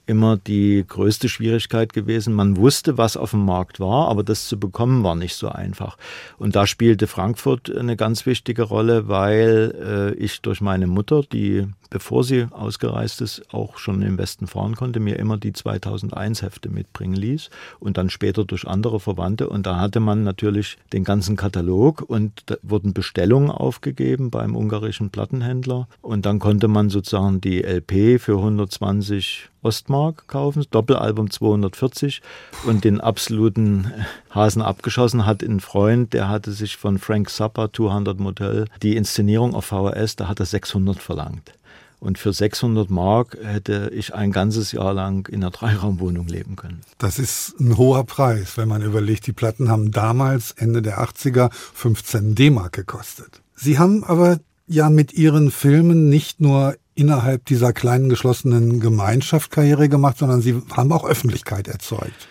immer 0.05 0.35
die 0.35 0.83
größte 0.85 1.29
Schwierigkeit 1.29 1.93
gewesen. 1.93 2.33
Man 2.33 2.57
wusste, 2.57 2.97
was 2.97 3.15
auf 3.15 3.31
dem 3.31 3.45
Markt 3.45 3.79
war, 3.79 4.09
aber 4.09 4.23
das 4.23 4.47
zu 4.49 4.59
bekommen 4.59 5.03
war 5.03 5.15
nicht 5.15 5.35
so 5.35 5.47
einfach. 5.47 5.97
Und 6.37 6.55
da 6.57 6.67
spielte 6.67 7.07
Frankfurt 7.07 7.73
eine 7.73 7.95
ganz 7.95 8.25
wichtige 8.25 8.63
Rolle, 8.63 9.07
weil 9.07 10.13
äh, 10.17 10.21
ich 10.21 10.41
durch 10.41 10.59
meine 10.59 10.87
Mutter, 10.87 11.21
die 11.23 11.67
bevor 11.93 12.23
sie 12.23 12.47
ausgereist 12.49 13.21
ist, 13.21 13.53
auch 13.53 13.77
schon 13.77 14.01
im 14.01 14.17
Westen 14.17 14.47
fahren 14.47 14.75
konnte, 14.75 14.99
mir 14.99 15.19
immer 15.19 15.37
die 15.37 15.53
2001 15.53 16.41
Hefte 16.41 16.69
mitbringen 16.69 17.13
ließ 17.13 17.51
und 17.79 17.97
dann 17.97 18.09
später 18.09 18.45
durch 18.45 18.67
andere 18.67 18.99
Verwandte. 18.99 19.47
Und 19.47 19.67
da 19.67 19.79
hatte 19.79 19.99
man 19.99 20.23
natürlich 20.23 20.79
den 20.91 21.03
ganzen 21.03 21.35
Katalog 21.35 22.01
und 22.01 22.31
da 22.47 22.55
wurden 22.63 22.93
Bestellungen 22.93 23.51
aufgegeben 23.51 24.31
beim 24.31 24.55
ungarischen 24.55 25.11
Plattenhändler. 25.11 25.87
Und 26.01 26.25
dann 26.25 26.39
konnte 26.39 26.67
man 26.67 26.89
sozusagen 26.89 27.41
die 27.41 27.61
LP 27.61 28.19
für 28.19 28.37
120 28.37 29.51
Ostmark 29.61 30.27
kaufen, 30.27 30.65
Doppelalbum 30.71 31.29
240 31.29 32.21
und 32.65 32.83
den 32.83 32.99
absoluten 32.99 33.93
Hasen 34.31 34.63
abgeschossen 34.63 35.25
hat 35.25 35.43
ein 35.43 35.59
Freund, 35.59 36.13
der 36.13 36.27
hatte 36.27 36.51
sich 36.51 36.75
von 36.75 36.97
Frank 36.97 37.29
Zappa 37.29 37.71
200 37.71 38.19
Motel 38.19 38.65
die 38.81 38.95
Inszenierung 38.95 39.53
auf 39.53 39.65
VHS, 39.65 40.15
da 40.15 40.27
hat 40.27 40.39
er 40.39 40.47
600 40.47 40.97
verlangt. 40.97 41.53
Und 42.03 42.17
für 42.17 42.33
600 42.33 42.89
Mark 42.89 43.37
hätte 43.41 43.89
ich 43.95 44.13
ein 44.13 44.33
ganzes 44.33 44.73
Jahr 44.73 44.93
lang 44.93 45.25
in 45.29 45.35
einer 45.35 45.51
Dreiraumwohnung 45.51 46.27
leben 46.27 46.57
können. 46.57 46.81
Das 46.97 47.17
ist 47.17 47.57
ein 47.61 47.77
hoher 47.77 48.03
Preis, 48.03 48.57
wenn 48.57 48.67
man 48.67 48.81
überlegt, 48.81 49.25
die 49.25 49.31
Platten 49.31 49.69
haben 49.69 49.91
damals, 49.91 50.51
Ende 50.51 50.81
der 50.81 50.99
80er, 50.99 51.49
15 51.53 52.35
D-Mark 52.35 52.73
gekostet. 52.73 53.41
Sie 53.55 53.79
haben 53.79 54.03
aber 54.03 54.39
ja 54.67 54.89
mit 54.89 55.13
Ihren 55.13 55.49
Filmen 55.49 56.09
nicht 56.09 56.41
nur 56.41 56.75
innerhalb 56.93 57.45
dieser 57.45 57.71
kleinen 57.71 58.09
geschlossenen 58.09 58.81
Gemeinschaft 58.81 59.49
Karriere 59.49 59.87
gemacht, 59.87 60.17
sondern 60.17 60.41
Sie 60.41 60.61
haben 60.75 60.91
auch 60.91 61.05
Öffentlichkeit 61.05 61.69
erzeugt. 61.69 62.27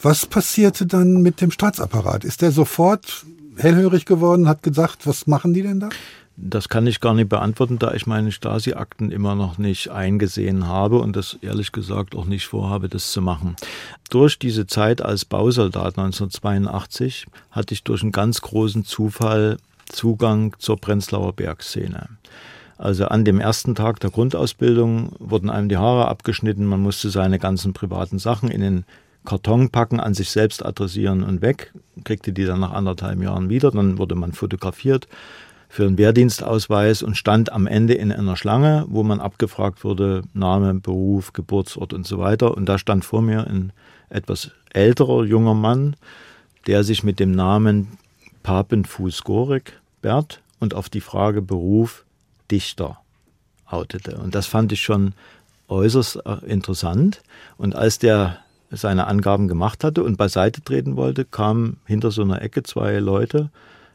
Was 0.00 0.26
passierte 0.26 0.86
dann 0.86 1.22
mit 1.22 1.40
dem 1.40 1.50
Staatsapparat? 1.50 2.24
Ist 2.24 2.40
der 2.40 2.52
sofort 2.52 3.26
hellhörig 3.56 4.04
geworden, 4.04 4.46
hat 4.46 4.62
gesagt, 4.62 5.08
was 5.08 5.26
machen 5.26 5.54
die 5.54 5.62
denn 5.62 5.80
da? 5.80 5.88
Das 6.36 6.68
kann 6.68 6.86
ich 6.86 7.00
gar 7.00 7.14
nicht 7.14 7.28
beantworten, 7.28 7.78
da 7.78 7.92
ich 7.92 8.06
meine 8.06 8.32
Stasi-Akten 8.32 9.10
immer 9.10 9.34
noch 9.34 9.58
nicht 9.58 9.90
eingesehen 9.90 10.66
habe 10.66 10.98
und 10.98 11.14
das 11.14 11.38
ehrlich 11.42 11.72
gesagt 11.72 12.14
auch 12.14 12.24
nicht 12.24 12.46
vorhabe, 12.46 12.88
das 12.88 13.12
zu 13.12 13.20
machen. 13.20 13.56
Durch 14.10 14.38
diese 14.38 14.66
Zeit 14.66 15.02
als 15.02 15.24
Bausoldat 15.24 15.98
1982 15.98 17.26
hatte 17.50 17.74
ich 17.74 17.84
durch 17.84 18.02
einen 18.02 18.12
ganz 18.12 18.40
großen 18.40 18.84
Zufall 18.84 19.58
Zugang 19.86 20.54
zur 20.58 20.78
Prenzlauer 20.78 21.34
Bergszene. 21.34 22.08
Also 22.78 23.06
an 23.06 23.24
dem 23.24 23.38
ersten 23.38 23.74
Tag 23.74 24.00
der 24.00 24.10
Grundausbildung 24.10 25.12
wurden 25.18 25.50
einem 25.50 25.68
die 25.68 25.76
Haare 25.76 26.08
abgeschnitten, 26.08 26.64
man 26.64 26.80
musste 26.80 27.10
seine 27.10 27.38
ganzen 27.38 27.74
privaten 27.74 28.18
Sachen 28.18 28.50
in 28.50 28.60
den 28.60 28.84
Karton 29.24 29.70
packen, 29.70 30.00
an 30.00 30.14
sich 30.14 30.30
selbst 30.30 30.64
adressieren 30.64 31.22
und 31.22 31.42
weg, 31.42 31.72
kriegte 32.04 32.32
die 32.32 32.44
dann 32.44 32.58
nach 32.58 32.72
anderthalb 32.72 33.22
Jahren 33.22 33.50
wieder, 33.50 33.70
dann 33.70 33.98
wurde 33.98 34.16
man 34.16 34.32
fotografiert 34.32 35.06
für 35.72 35.86
einen 35.86 35.96
Wehrdienstausweis 35.96 37.02
und 37.02 37.16
stand 37.16 37.50
am 37.50 37.66
Ende 37.66 37.94
in 37.94 38.12
einer 38.12 38.36
Schlange, 38.36 38.84
wo 38.88 39.02
man 39.04 39.20
abgefragt 39.20 39.84
wurde, 39.84 40.20
Name, 40.34 40.74
Beruf, 40.74 41.32
Geburtsort 41.32 41.94
und 41.94 42.06
so 42.06 42.18
weiter. 42.18 42.54
Und 42.54 42.66
da 42.66 42.76
stand 42.76 43.06
vor 43.06 43.22
mir 43.22 43.46
ein 43.46 43.72
etwas 44.10 44.50
älterer 44.74 45.24
junger 45.24 45.54
Mann, 45.54 45.96
der 46.66 46.84
sich 46.84 47.04
mit 47.04 47.18
dem 47.18 47.30
Namen 47.30 47.96
Papenfuß 48.42 49.24
Gorek 49.24 49.80
Bert 50.02 50.42
und 50.60 50.74
auf 50.74 50.90
die 50.90 51.00
Frage 51.00 51.40
Beruf 51.40 52.04
Dichter 52.50 52.98
outete. 53.64 54.18
Und 54.18 54.34
das 54.34 54.46
fand 54.46 54.72
ich 54.72 54.82
schon 54.82 55.14
äußerst 55.68 56.16
äh, 56.26 56.44
interessant. 56.44 57.22
Und 57.56 57.74
als 57.74 57.98
der 57.98 58.40
seine 58.70 59.06
Angaben 59.06 59.48
gemacht 59.48 59.84
hatte 59.84 60.04
und 60.04 60.18
beiseite 60.18 60.60
treten 60.60 60.96
wollte, 60.96 61.24
kamen 61.24 61.80
hinter 61.86 62.10
so 62.10 62.20
einer 62.20 62.42
Ecke 62.42 62.62
zwei 62.62 62.98
Leute 62.98 63.48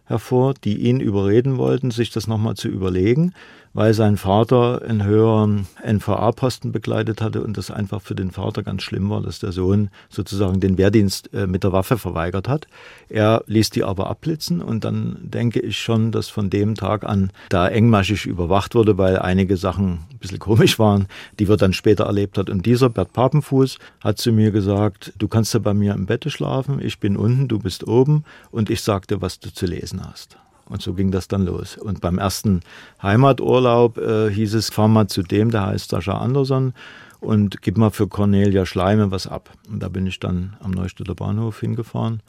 hervor, 0.08 0.54
die 0.54 0.78
ihn 0.78 1.00
überreden 1.00 1.58
wollten, 1.58 1.92
sich 1.92 2.12
das 2.12 2.28
nochmal 2.28 2.56
zu 2.56 2.68
überlegen 2.68 3.34
weil 3.78 3.94
sein 3.94 4.18
Vater 4.18 4.82
einen 4.82 5.04
höheren 5.04 5.68
NVA-Posten 5.86 6.72
begleitet 6.72 7.22
hatte 7.22 7.44
und 7.44 7.58
das 7.58 7.70
einfach 7.70 8.02
für 8.02 8.16
den 8.16 8.32
Vater 8.32 8.64
ganz 8.64 8.82
schlimm 8.82 9.12
war, 9.12 9.22
dass 9.22 9.38
der 9.38 9.52
Sohn 9.52 9.92
sozusagen 10.10 10.60
den 10.60 10.80
Wehrdienst 10.80 11.32
äh, 11.32 11.46
mit 11.46 11.64
der 11.64 11.74
Waffe 11.74 12.00
verweigert 12.00 12.48
hat. 12.48 12.66
Er 13.08 13.44
ließ 13.46 13.70
die 13.70 13.84
aber 13.84 14.10
abblitzen 14.10 14.64
und 14.64 14.84
dann 14.84 15.20
denke 15.22 15.60
ich 15.60 15.78
schon, 15.78 16.12
dass 16.12 16.28
von 16.28 16.50
dem 16.50 16.74
Tag 16.74 17.04
an 17.04 17.30
da 17.50 17.68
engmaschig 17.68 18.26
überwacht 18.26 18.74
wurde, 18.74 18.98
weil 18.98 19.20
einige 19.20 19.58
Sachen 19.58 20.00
ein 20.10 20.18
bisschen 20.18 20.40
komisch 20.40 20.80
waren, 20.80 21.06
die 21.38 21.48
wir 21.48 21.58
dann 21.58 21.74
später 21.74 22.06
erlebt 22.06 22.40
hat. 22.40 22.50
Und 22.50 22.66
dieser 22.66 22.90
Bert 22.90 23.14
Papenfuß 23.14 23.78
hat 24.04 24.18
zu 24.18 24.32
mir 24.32 24.50
gesagt, 24.50 25.14
du 25.20 25.28
kannst 25.28 25.54
ja 25.54 25.60
bei 25.60 25.76
mir 25.76 25.94
im 25.94 26.08
Bett 26.08 26.26
schlafen, 26.32 26.82
ich 26.82 27.00
bin 27.00 27.16
unten, 27.16 27.48
du 27.48 27.60
bist 27.60 27.88
oben 27.88 28.24
und 28.50 28.72
ich 28.72 28.82
sagte, 28.82 29.22
was 29.22 29.40
du 29.40 29.54
zu 29.54 29.68
lesen 29.68 30.04
hast. 30.04 30.40
Und 30.70 30.82
so 30.82 30.94
ging 30.94 31.12
das 31.12 31.28
dann 31.28 31.46
los. 31.46 31.78
Und 31.78 32.02
beim 32.02 32.18
ersten 32.18 32.62
Heimaturlaub 33.02 33.98
äh, 33.98 34.30
hieß 34.30 34.54
es, 34.56 34.70
fahr 34.70 34.88
mal 34.88 35.08
zu 35.08 35.24
dem, 35.24 35.52
der 35.52 35.66
heißt 35.66 35.92
Sascha 35.92 36.18
Andersson 36.18 36.74
und 37.20 37.62
gib 37.62 37.78
mal 37.78 37.90
für 37.90 38.08
Cornelia 38.08 38.66
Schleime 38.66 39.12
was 39.12 39.28
ab. 39.28 39.52
Und 39.70 39.82
da 39.82 39.90
bin 39.90 40.06
ich 40.06 40.20
dann 40.20 40.58
am 40.60 40.72
Neustädter 40.72 41.16
Bahnhof 41.16 41.60
hingefahren, 41.60 42.22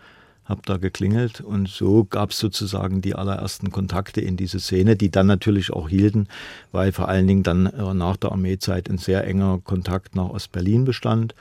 habe 0.44 0.62
da 0.64 0.78
geklingelt 0.78 1.40
und 1.40 1.68
so 1.68 2.04
gab 2.04 2.30
es 2.30 2.38
sozusagen 2.38 3.02
die 3.02 3.14
allerersten 3.14 3.70
Kontakte 3.70 4.20
in 4.20 4.36
diese 4.36 4.60
Szene, 4.60 4.96
die 4.96 5.10
dann 5.10 5.26
natürlich 5.26 5.72
auch 5.72 5.88
hielten, 5.88 6.28
weil 6.72 6.92
vor 6.92 7.08
allen 7.08 7.26
Dingen 7.26 7.42
dann 7.42 7.66
äh, 7.66 7.92
nach 7.92 8.16
der 8.16 8.32
Armeezeit 8.32 8.88
ein 8.88 8.98
sehr 8.98 9.26
enger 9.26 9.60
Kontakt 9.62 10.16
nach 10.16 10.30
Ostberlin 10.30 10.84
bestand 10.84 11.34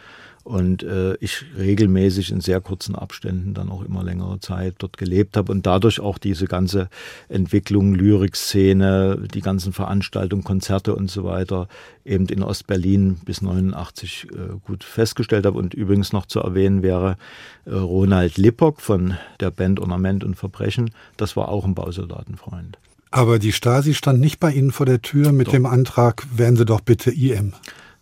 und 0.47 0.81
äh, 0.81 1.15
ich 1.15 1.43
regelmäßig 1.57 2.31
in 2.31 2.39
sehr 2.39 2.61
kurzen 2.61 2.95
Abständen 2.95 3.53
dann 3.53 3.69
auch 3.69 3.83
immer 3.83 4.01
längere 4.01 4.39
Zeit 4.39 4.75
dort 4.77 4.97
gelebt 4.97 5.35
habe 5.35 5.51
und 5.51 5.65
dadurch 5.65 5.99
auch 5.99 6.17
diese 6.17 6.45
ganze 6.45 6.89
Entwicklung, 7.27 7.93
Lyrikszene, 7.93 9.27
die 9.33 9.41
ganzen 9.41 9.73
Veranstaltungen, 9.73 10.45
Konzerte 10.45 10.95
und 10.95 11.11
so 11.11 11.25
weiter 11.25 11.67
eben 12.05 12.27
in 12.27 12.43
Ostberlin 12.43 13.17
bis 13.25 13.41
89 13.41 14.27
äh, 14.31 14.35
gut 14.65 14.85
festgestellt 14.85 15.45
habe. 15.45 15.57
Und 15.57 15.73
übrigens 15.73 16.13
noch 16.13 16.25
zu 16.25 16.39
erwähnen 16.39 16.81
wäre 16.81 17.17
äh, 17.65 17.73
Ronald 17.73 18.37
Lippock 18.37 18.79
von 18.79 19.15
der 19.41 19.51
Band 19.51 19.81
Ornament 19.81 20.23
und 20.23 20.35
Verbrechen. 20.35 20.91
Das 21.17 21.35
war 21.35 21.49
auch 21.49 21.65
ein 21.65 21.75
Bausoldatenfreund. 21.75 22.77
Aber 23.11 23.37
die 23.37 23.51
Stasi 23.51 23.93
stand 23.93 24.21
nicht 24.21 24.39
bei 24.39 24.53
Ihnen 24.53 24.71
vor 24.71 24.85
der 24.85 25.01
Tür 25.01 25.33
mit 25.33 25.47
doch. 25.47 25.51
dem 25.51 25.65
Antrag, 25.65 26.25
werden 26.33 26.55
Sie 26.55 26.65
doch 26.65 26.79
bitte 26.81 27.11
IM. 27.11 27.53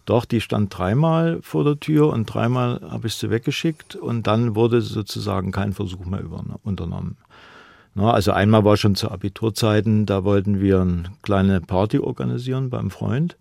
Doch, 0.05 0.25
die 0.25 0.39
stand 0.39 0.77
dreimal 0.77 1.39
vor 1.41 1.63
der 1.63 1.79
Tür 1.79 2.13
und 2.13 2.25
dreimal 2.25 2.79
habe 2.89 3.07
ich 3.07 3.15
sie 3.15 3.31
weggeschickt 3.31 3.95
und 3.95 4.27
dann 4.27 4.55
wurde 4.55 4.81
sozusagen 4.81 5.51
kein 5.51 5.73
Versuch 5.73 6.05
mehr 6.05 6.23
unternommen. 6.63 7.17
Also 7.95 8.31
einmal 8.31 8.63
war 8.65 8.77
schon 8.77 8.95
zu 8.95 9.09
Abiturzeiten, 9.09 10.05
da 10.05 10.23
wollten 10.23 10.59
wir 10.59 10.81
eine 10.81 11.03
kleine 11.21 11.61
Party 11.61 11.97
organisieren 11.97 12.69
beim 12.69 12.91
Freund. 12.91 13.37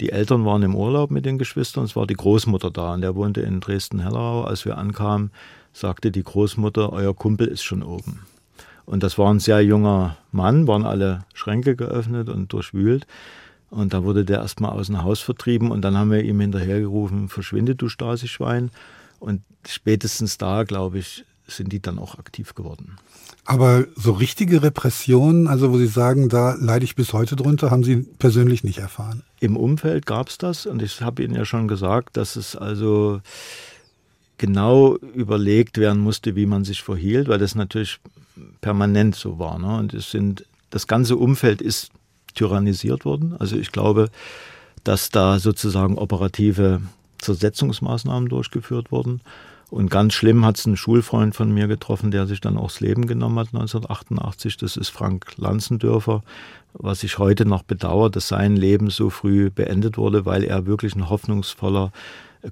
Die 0.00 0.10
Eltern 0.10 0.44
waren 0.44 0.62
im 0.62 0.74
Urlaub 0.74 1.10
mit 1.10 1.26
den 1.26 1.38
Geschwistern, 1.38 1.84
es 1.84 1.94
war 1.94 2.06
die 2.06 2.14
Großmutter 2.14 2.70
da 2.70 2.94
und 2.94 3.02
der 3.02 3.14
wohnte 3.14 3.40
in 3.42 3.60
Dresden-Hellerau. 3.60 4.44
Als 4.44 4.64
wir 4.64 4.78
ankamen, 4.78 5.30
sagte 5.72 6.10
die 6.10 6.22
Großmutter, 6.22 6.92
euer 6.92 7.14
Kumpel 7.14 7.48
ist 7.48 7.62
schon 7.62 7.82
oben. 7.82 8.20
Und 8.86 9.02
das 9.02 9.18
war 9.18 9.32
ein 9.32 9.40
sehr 9.40 9.60
junger 9.60 10.16
Mann, 10.32 10.66
waren 10.66 10.86
alle 10.86 11.26
Schränke 11.34 11.76
geöffnet 11.76 12.28
und 12.28 12.52
durchwühlt. 12.52 13.06
Und 13.70 13.92
da 13.92 14.02
wurde 14.02 14.24
der 14.24 14.38
erstmal 14.38 14.72
aus 14.72 14.86
dem 14.86 15.02
Haus 15.02 15.20
vertrieben 15.20 15.70
und 15.70 15.82
dann 15.82 15.96
haben 15.96 16.10
wir 16.10 16.22
ihm 16.22 16.40
hinterhergerufen, 16.40 17.28
verschwinde 17.28 17.74
du 17.74 17.88
Stasi-Schwein. 17.88 18.70
Und 19.20 19.42
spätestens 19.66 20.38
da, 20.38 20.62
glaube 20.62 20.98
ich, 20.98 21.24
sind 21.46 21.72
die 21.72 21.80
dann 21.80 21.98
auch 21.98 22.18
aktiv 22.18 22.54
geworden. 22.54 22.96
Aber 23.44 23.86
so 23.96 24.12
richtige 24.12 24.62
Repressionen, 24.62 25.48
also 25.48 25.72
wo 25.72 25.78
Sie 25.78 25.86
sagen, 25.86 26.28
da 26.28 26.54
leide 26.54 26.84
ich 26.84 26.94
bis 26.94 27.12
heute 27.12 27.36
drunter, 27.36 27.70
haben 27.70 27.84
Sie 27.84 27.96
persönlich 28.18 28.64
nicht 28.64 28.78
erfahren? 28.78 29.22
Im 29.40 29.56
Umfeld 29.56 30.04
gab 30.04 30.28
es 30.28 30.38
das 30.38 30.66
und 30.66 30.82
ich 30.82 31.00
habe 31.00 31.22
Ihnen 31.22 31.34
ja 31.34 31.44
schon 31.44 31.66
gesagt, 31.68 32.16
dass 32.16 32.36
es 32.36 32.56
also 32.56 33.20
genau 34.36 34.96
überlegt 34.96 35.78
werden 35.78 36.00
musste, 36.00 36.36
wie 36.36 36.46
man 36.46 36.64
sich 36.64 36.82
verhielt, 36.82 37.28
weil 37.28 37.38
das 37.38 37.54
natürlich 37.54 38.00
permanent 38.60 39.16
so 39.16 39.38
war. 39.38 39.58
Ne? 39.58 39.78
Und 39.78 39.94
es 39.94 40.10
sind, 40.10 40.44
das 40.70 40.86
ganze 40.86 41.16
Umfeld 41.16 41.62
ist 41.62 41.90
tyrannisiert 42.34 43.04
wurden. 43.04 43.34
Also 43.38 43.56
ich 43.56 43.72
glaube, 43.72 44.10
dass 44.84 45.10
da 45.10 45.38
sozusagen 45.38 45.98
operative 45.98 46.80
Zersetzungsmaßnahmen 47.18 48.28
durchgeführt 48.28 48.92
wurden. 48.92 49.20
Und 49.70 49.90
ganz 49.90 50.14
schlimm 50.14 50.46
hat 50.46 50.56
es 50.56 50.66
einen 50.66 50.78
Schulfreund 50.78 51.34
von 51.34 51.52
mir 51.52 51.66
getroffen, 51.66 52.10
der 52.10 52.26
sich 52.26 52.40
dann 52.40 52.56
auch 52.56 52.68
das 52.68 52.80
Leben 52.80 53.06
genommen 53.06 53.38
hat 53.38 53.48
1988. 53.48 54.56
Das 54.56 54.76
ist 54.78 54.88
Frank 54.88 55.32
Lanzendörfer, 55.36 56.22
was 56.72 57.02
ich 57.02 57.18
heute 57.18 57.44
noch 57.44 57.64
bedauere, 57.64 58.10
dass 58.10 58.28
sein 58.28 58.56
Leben 58.56 58.88
so 58.88 59.10
früh 59.10 59.50
beendet 59.50 59.98
wurde, 59.98 60.24
weil 60.24 60.44
er 60.44 60.64
wirklich 60.64 60.94
ein 60.96 61.10
hoffnungsvoller 61.10 61.92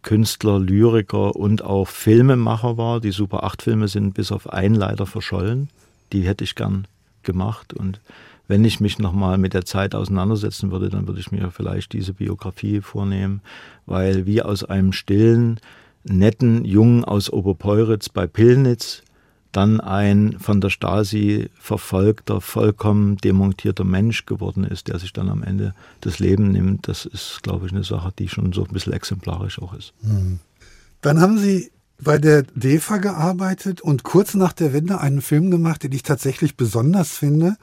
Künstler, 0.03 0.59
Lyriker 0.59 1.37
und 1.37 1.63
auch 1.63 1.89
Filmemacher 1.89 2.77
war. 2.77 3.01
Die 3.01 3.13
Super 3.13 3.45
8 3.45 3.63
Filme 3.63 3.89
sind 3.89 4.13
bis 4.13 4.31
auf 4.31 4.53
einen 4.53 4.75
leider 4.75 5.07
verschollen. 5.07 5.71
Die 6.13 6.23
hätte 6.23 6.45
ich 6.45 6.55
gern 6.55 6.87
gemacht 7.23 7.73
und 7.73 8.01
wenn 8.49 8.65
ich 8.65 8.81
mich 8.81 8.99
nochmal 8.99 9.39
mit 9.39 9.55
der 9.55 9.65
Zeit 9.65 9.95
auseinandersetzen 9.95 10.71
würde, 10.71 10.89
dann 10.89 11.07
würde 11.07 11.21
ich 11.21 11.33
mir 11.33 11.51
vielleicht 11.51 11.93
diese 11.93 12.13
Biografie 12.13 12.81
vornehmen, 12.81 13.41
weil 13.87 14.27
wie 14.27 14.43
aus 14.43 14.65
einem 14.65 14.93
stillen, 14.93 15.61
netten 16.05 16.65
Jungen 16.65 17.05
aus 17.05 17.33
Oberpeuritz 17.33 18.09
bei 18.09 18.27
Pillnitz 18.27 19.03
dann 19.53 19.81
ein 19.81 20.37
von 20.39 20.61
der 20.61 20.69
Stasi 20.69 21.49
verfolgter, 21.59 22.41
vollkommen 22.41 23.17
demontierter 23.17 23.85
Mensch 23.85 24.27
geworden 24.27 24.65
ist, 24.65 24.89
der 24.89 24.99
sich 24.99 25.13
dann 25.13 25.31
am 25.31 25.43
Ende 25.43 25.75
das 26.03 26.19
Leben 26.19 26.53
nimmt, 26.53 26.89
das 26.89 27.07
ist, 27.07 27.41
glaube 27.43 27.67
ich, 27.67 27.73
eine 27.73 27.83
Sache, 27.83 28.13
die 28.19 28.29
schon 28.29 28.53
so 28.53 28.65
ein 28.65 28.73
bisschen 28.73 28.93
exemplarisch 28.93 29.61
auch 29.61 29.73
ist. 29.73 29.95
Hm. 30.03 30.41
Dann 31.01 31.21
haben 31.21 31.39
Sie 31.39 31.71
bei 31.99 32.19
der 32.19 32.43
DEFA 32.55 32.99
gearbeitet 32.99 33.81
und 33.81 34.03
kurz 34.03 34.35
nach 34.35 34.53
der 34.53 34.75
Wende 34.75 35.01
einen 35.01 35.23
Film 35.23 35.51
gemacht, 35.51 35.83
den 35.83 35.93
ich 35.93 36.03
tatsächlich 36.03 36.57
besonders 36.57 37.13
finde 37.17 37.57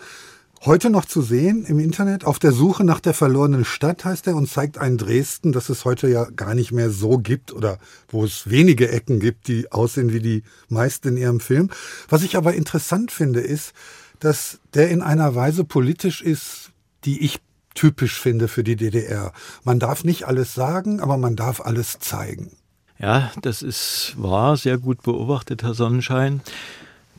heute 0.65 0.89
noch 0.89 1.06
zu 1.06 1.21
sehen 1.21 1.65
im 1.65 1.80
Internet. 1.80 2.26
Auf 2.26 2.39
der 2.39 2.52
Suche 2.52 2.84
nach 2.84 2.99
der 2.99 3.13
verlorenen 3.13 3.65
Stadt 3.65 4.06
heißt 4.06 4.28
er 4.28 4.36
und 4.36 4.49
zeigt 4.49 4.78
ein 4.78 4.97
Dresden, 4.97 5.52
das 5.52 5.69
es 5.69 5.86
heute 5.86 6.08
ja 6.08 6.26
gar 6.26 6.56
nicht 6.56 6.71
mehr 6.71 6.89
so 6.89 7.17
gibt 7.17 7.52
oder 7.52 7.80
wo 8.10 8.23
es 8.23 8.49
wenige 8.49 8.89
Ecken 8.89 9.19
gibt, 9.19 9.47
die 9.47 9.71
aussehen 9.71 10.13
wie 10.13 10.19
die 10.19 10.43
meisten 10.69 11.10
in 11.10 11.17
ihrem 11.17 11.39
Film. 11.39 11.69
Was 12.10 12.23
ich 12.23 12.38
aber 12.38 12.54
interessant 12.54 13.12
finde, 13.12 13.41
ist, 13.41 13.73
dass 14.19 14.60
der 14.73 14.89
in 14.89 15.02
einer 15.02 15.36
Weise 15.36 15.65
politisch 15.65 16.21
ist, 16.21 16.71
die 17.04 17.23
ich 17.23 17.39
typisch 17.76 18.19
finde 18.19 18.47
für 18.47 18.63
die 18.63 18.76
DDR. 18.76 19.34
Man 19.63 19.80
darf 19.80 20.04
nicht 20.04 20.28
alles 20.28 20.54
sagen, 20.54 20.99
aber 20.99 21.17
man 21.17 21.36
darf 21.36 21.60
alles 21.60 21.99
zeigen. 21.99 22.52
Ja, 22.99 23.32
das 23.41 23.63
ist 23.63 24.13
wahr, 24.17 24.56
sehr 24.56 24.78
gut 24.78 25.02
beobachtet, 25.02 25.63
Herr 25.63 25.73
Sonnenschein 25.73 26.41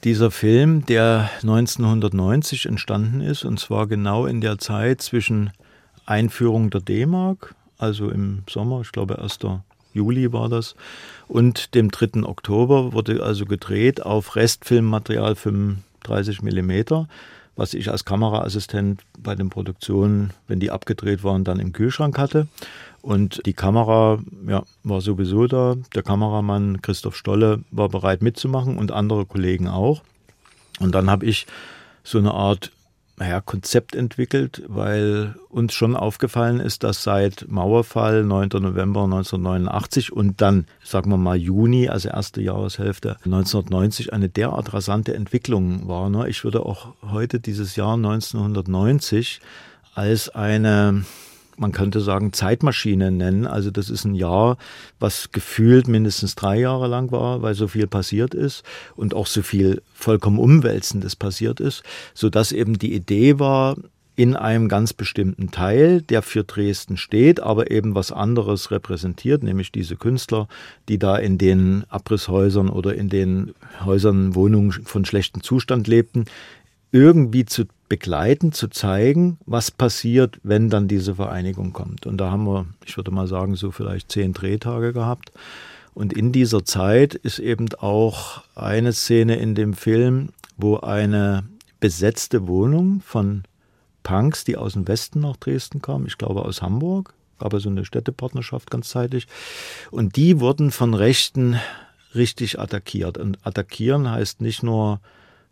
dieser 0.04 0.30
Film, 0.30 0.84
der 0.84 1.30
1990 1.42 2.66
entstanden 2.66 3.22
ist, 3.22 3.44
und 3.44 3.58
zwar 3.58 3.86
genau 3.86 4.26
in 4.26 4.42
der 4.42 4.58
Zeit 4.58 5.00
zwischen 5.00 5.50
Einführung 6.04 6.68
der 6.68 6.82
D-Mark, 6.82 7.54
also 7.78 8.10
im 8.10 8.42
Sommer, 8.48 8.82
ich 8.82 8.92
glaube 8.92 9.18
1. 9.18 9.38
Juli 9.94 10.30
war 10.32 10.50
das, 10.50 10.76
und 11.26 11.74
dem 11.74 11.90
3. 11.90 12.24
Oktober 12.24 12.92
wurde 12.92 13.22
also 13.22 13.46
gedreht 13.46 14.02
auf 14.02 14.36
Restfilmmaterial 14.36 15.36
35 15.36 16.42
mm, 16.42 17.06
was 17.56 17.74
ich 17.74 17.90
als 17.90 18.04
Kameraassistent 18.04 19.02
bei 19.18 19.34
den 19.34 19.50
Produktionen, 19.50 20.32
wenn 20.48 20.60
die 20.60 20.70
abgedreht 20.70 21.22
waren, 21.24 21.44
dann 21.44 21.60
im 21.60 21.72
Kühlschrank 21.72 22.18
hatte. 22.18 22.48
Und 23.02 23.44
die 23.46 23.52
Kamera 23.52 24.18
ja, 24.48 24.64
war 24.82 25.00
sowieso 25.00 25.46
da. 25.46 25.76
Der 25.94 26.02
Kameramann 26.02 26.82
Christoph 26.82 27.16
Stolle 27.16 27.60
war 27.70 27.88
bereit 27.88 28.22
mitzumachen 28.22 28.78
und 28.78 28.92
andere 28.92 29.26
Kollegen 29.26 29.68
auch. 29.68 30.02
Und 30.80 30.94
dann 30.94 31.10
habe 31.10 31.26
ich 31.26 31.46
so 32.02 32.18
eine 32.18 32.32
Art 32.32 32.72
naja, 33.16 33.40
Konzept 33.40 33.94
entwickelt, 33.94 34.62
weil 34.66 35.37
uns 35.48 35.72
schon 35.72 35.94
aufgefallen 35.94 36.59
ist, 36.59 36.83
dass 36.83 37.05
seit 37.05 37.46
Mauerfall 37.48 38.24
9. 38.24 38.48
November 38.55 39.05
1989 39.05 40.12
und 40.12 40.40
dann, 40.40 40.66
sagen 40.83 41.11
wir 41.11 41.16
mal, 41.16 41.37
Juni, 41.37 41.88
also 41.88 42.09
erste 42.09 42.42
Jahreshälfte 42.42 43.16
1990, 43.24 44.12
eine 44.12 44.29
derart 44.29 44.74
rasante 44.74 45.14
Entwicklung 45.14 45.87
war. 45.87 46.11
Ne? 46.11 46.29
Ich 46.29 46.42
würde 46.42 46.66
auch 46.66 46.94
heute 47.03 47.38
dieses 47.38 47.77
Jahr 47.77 47.94
1990 47.94 49.40
als 49.94 50.29
eine 50.29 51.05
man 51.56 51.72
könnte 51.72 52.00
sagen, 52.00 52.32
Zeitmaschine 52.32 53.10
nennen. 53.10 53.46
Also 53.46 53.70
das 53.70 53.90
ist 53.90 54.04
ein 54.04 54.14
Jahr, 54.14 54.56
was 54.98 55.32
gefühlt 55.32 55.88
mindestens 55.88 56.34
drei 56.34 56.58
Jahre 56.58 56.86
lang 56.88 57.10
war, 57.12 57.42
weil 57.42 57.54
so 57.54 57.68
viel 57.68 57.86
passiert 57.86 58.34
ist 58.34 58.62
und 58.96 59.14
auch 59.14 59.26
so 59.26 59.42
viel 59.42 59.82
vollkommen 59.94 60.38
Umwälzendes 60.38 61.16
passiert 61.16 61.60
ist, 61.60 61.82
sodass 62.14 62.52
eben 62.52 62.78
die 62.78 62.94
Idee 62.94 63.38
war, 63.38 63.76
in 64.16 64.36
einem 64.36 64.68
ganz 64.68 64.92
bestimmten 64.92 65.50
Teil, 65.50 66.00
der 66.02 66.22
für 66.22 66.44
Dresden 66.44 66.96
steht, 66.96 67.40
aber 67.40 67.70
eben 67.70 67.94
was 67.94 68.12
anderes 68.12 68.70
repräsentiert, 68.70 69.42
nämlich 69.42 69.72
diese 69.72 69.96
Künstler, 69.96 70.46
die 70.88 70.98
da 70.98 71.16
in 71.16 71.36
den 71.36 71.84
Abrisshäusern 71.88 72.68
oder 72.68 72.94
in 72.94 73.08
den 73.08 73.54
Häusern, 73.84 74.34
Wohnungen 74.36 74.70
von 74.70 75.04
schlechtem 75.04 75.42
Zustand 75.42 75.88
lebten, 75.88 76.26
irgendwie 76.92 77.44
zu 77.44 77.64
begleiten, 77.94 78.50
zu 78.50 78.66
zeigen, 78.66 79.38
was 79.46 79.70
passiert, 79.70 80.40
wenn 80.42 80.68
dann 80.68 80.88
diese 80.88 81.14
Vereinigung 81.14 81.72
kommt. 81.72 82.07
Und 82.07 82.16
da 82.16 82.28
haben 82.28 82.44
wir, 82.44 82.66
ich 82.85 82.96
würde 82.96 83.12
mal 83.12 83.28
sagen, 83.28 83.54
so 83.54 83.70
vielleicht 83.70 84.11
zehn 84.11 84.33
Drehtage 84.33 84.92
gehabt. 84.92 85.30
Und 85.94 86.12
in 86.12 86.33
dieser 86.33 86.64
Zeit 86.64 87.14
ist 87.14 87.38
eben 87.38 87.72
auch 87.78 88.42
eine 88.57 88.92
Szene 88.92 89.37
in 89.37 89.54
dem 89.54 89.74
Film, 89.74 90.30
wo 90.57 90.78
eine 90.78 91.44
besetzte 91.78 92.48
Wohnung 92.48 93.00
von 93.00 93.44
Punks, 94.02 94.42
die 94.42 94.57
aus 94.57 94.72
dem 94.72 94.88
Westen 94.88 95.20
nach 95.20 95.37
Dresden 95.37 95.80
kamen, 95.80 96.07
ich 96.09 96.18
glaube 96.18 96.44
aus 96.44 96.62
Hamburg, 96.62 97.14
gab 97.38 97.54
es 97.54 97.62
so 97.62 97.68
eine 97.68 97.85
Städtepartnerschaft 97.85 98.72
ganzzeitig. 98.72 99.28
Und 99.92 100.16
die 100.16 100.40
wurden 100.40 100.72
von 100.72 100.94
Rechten 100.94 101.61
richtig 102.12 102.59
attackiert. 102.59 103.18
Und 103.18 103.38
attackieren 103.46 104.11
heißt 104.11 104.40
nicht 104.40 104.64
nur 104.64 104.98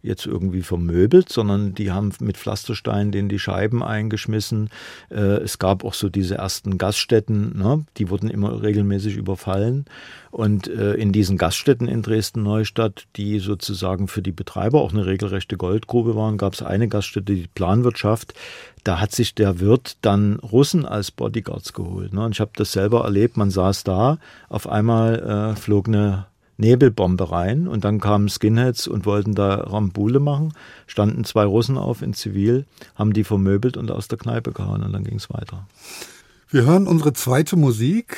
jetzt 0.02 0.26
irgendwie 0.26 0.62
vermöbelt, 0.62 1.28
sondern 1.28 1.74
die 1.74 1.92
haben 1.92 2.12
mit 2.20 2.36
Pflastersteinen 2.36 3.12
den 3.12 3.28
die 3.28 3.38
Scheiben 3.38 3.82
eingeschmissen. 3.82 4.68
Äh, 5.10 5.42
es 5.42 5.58
gab 5.58 5.84
auch 5.84 5.94
so 5.94 6.08
diese 6.08 6.36
ersten 6.36 6.76
Gaststätten, 6.76 7.56
ne? 7.56 7.84
die 7.96 8.10
wurden 8.10 8.28
immer 8.28 8.62
regelmäßig 8.62 9.16
überfallen. 9.16 9.86
Und 10.32 10.66
äh, 10.66 10.94
in 10.94 11.12
diesen 11.12 11.36
Gaststätten 11.36 11.88
in 11.88 12.02
Dresden-Neustadt, 12.02 13.06
die 13.16 13.38
sozusagen 13.38 14.08
für 14.08 14.22
die 14.22 14.32
Betreiber 14.32 14.80
auch 14.80 14.92
eine 14.92 15.06
regelrechte 15.06 15.56
Goldgrube 15.56 16.16
waren, 16.16 16.38
gab 16.38 16.54
es 16.54 16.62
eine 16.62 16.88
Gaststätte, 16.88 17.34
die 17.34 17.48
Planwirtschaft. 17.54 18.34
Da 18.82 18.98
hat 18.98 19.12
sich 19.12 19.34
der 19.34 19.60
Wirt 19.60 19.98
dann 20.00 20.36
Russen 20.40 20.86
als 20.86 21.10
Bodyguards 21.10 21.74
geholt. 21.74 22.12
Ne? 22.12 22.24
Und 22.24 22.32
ich 22.32 22.40
habe 22.40 22.52
das 22.56 22.72
selber 22.72 23.04
erlebt. 23.04 23.36
Man 23.36 23.50
saß 23.50 23.84
da, 23.84 24.18
auf 24.48 24.68
einmal 24.68 25.52
äh, 25.54 25.56
flog 25.56 25.86
eine 25.86 26.26
Nebelbombe 26.62 27.30
rein 27.30 27.68
und 27.68 27.84
dann 27.84 28.00
kamen 28.00 28.28
Skinheads 28.28 28.86
und 28.86 29.04
wollten 29.04 29.34
da 29.34 29.56
Rambule 29.56 30.20
machen, 30.20 30.54
standen 30.86 31.24
zwei 31.24 31.44
Russen 31.44 31.76
auf 31.76 32.00
in 32.00 32.14
Zivil, 32.14 32.64
haben 32.94 33.12
die 33.12 33.24
vermöbelt 33.24 33.76
und 33.76 33.90
aus 33.90 34.08
der 34.08 34.18
Kneipe 34.18 34.52
gehauen 34.52 34.82
und 34.82 34.92
dann 34.92 35.04
ging 35.04 35.16
es 35.16 35.28
weiter. 35.28 35.66
Wir 36.48 36.64
hören 36.64 36.86
unsere 36.86 37.12
zweite 37.12 37.56
Musik. 37.56 38.16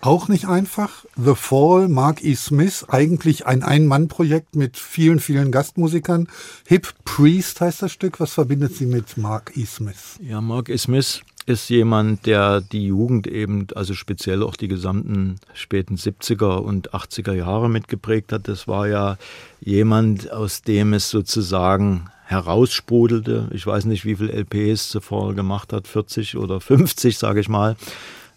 Auch 0.00 0.28
nicht 0.28 0.46
einfach. 0.46 1.04
The 1.16 1.34
Fall, 1.34 1.88
Mark 1.88 2.22
E. 2.22 2.34
Smith, 2.34 2.84
eigentlich 2.88 3.46
ein 3.46 3.64
Ein-Mann-Projekt 3.64 4.54
mit 4.54 4.76
vielen, 4.76 5.18
vielen 5.18 5.50
Gastmusikern. 5.50 6.28
Hip 6.66 6.94
Priest 7.04 7.60
heißt 7.60 7.82
das 7.82 7.90
Stück. 7.92 8.20
Was 8.20 8.32
verbindet 8.32 8.76
Sie 8.76 8.86
mit 8.86 9.16
Mark 9.16 9.52
E. 9.56 9.64
Smith? 9.64 10.18
Ja, 10.22 10.40
Mark 10.40 10.68
E. 10.68 10.78
Smith 10.78 11.22
ist 11.48 11.70
jemand, 11.70 12.26
der 12.26 12.60
die 12.60 12.86
Jugend 12.86 13.26
eben, 13.26 13.68
also 13.74 13.94
speziell 13.94 14.42
auch 14.42 14.54
die 14.54 14.68
gesamten 14.68 15.36
späten 15.54 15.96
70er 15.96 16.58
und 16.58 16.92
80er 16.92 17.32
Jahre 17.32 17.70
mitgeprägt 17.70 18.32
hat. 18.32 18.48
Das 18.48 18.68
war 18.68 18.86
ja 18.86 19.16
jemand, 19.60 20.30
aus 20.30 20.60
dem 20.60 20.92
es 20.92 21.08
sozusagen 21.08 22.10
heraussprudelte. 22.26 23.48
Ich 23.52 23.66
weiß 23.66 23.86
nicht, 23.86 24.04
wie 24.04 24.16
viele 24.16 24.32
LPs 24.32 24.90
zuvor 24.90 25.34
gemacht 25.34 25.72
hat, 25.72 25.88
40 25.88 26.36
oder 26.36 26.60
50, 26.60 27.16
sage 27.16 27.40
ich 27.40 27.48
mal. 27.48 27.76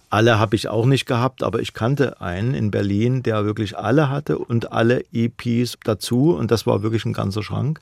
Alle 0.09 0.39
habe 0.39 0.55
ich 0.55 0.69
auch 0.69 0.85
nicht 0.85 1.05
gehabt, 1.05 1.43
aber 1.43 1.59
ich 1.59 1.73
kannte 1.73 2.21
einen 2.21 2.53
in 2.53 2.71
Berlin, 2.71 3.23
der 3.23 3.43
wirklich 3.43 3.77
alle 3.77 4.09
hatte 4.09 4.37
und 4.37 4.71
alle 4.71 5.03
EPs 5.11 5.77
dazu 5.83 6.33
und 6.33 6.49
das 6.49 6.65
war 6.65 6.81
wirklich 6.81 7.03
ein 7.03 7.13
ganzer 7.13 7.43
Schrank. 7.43 7.81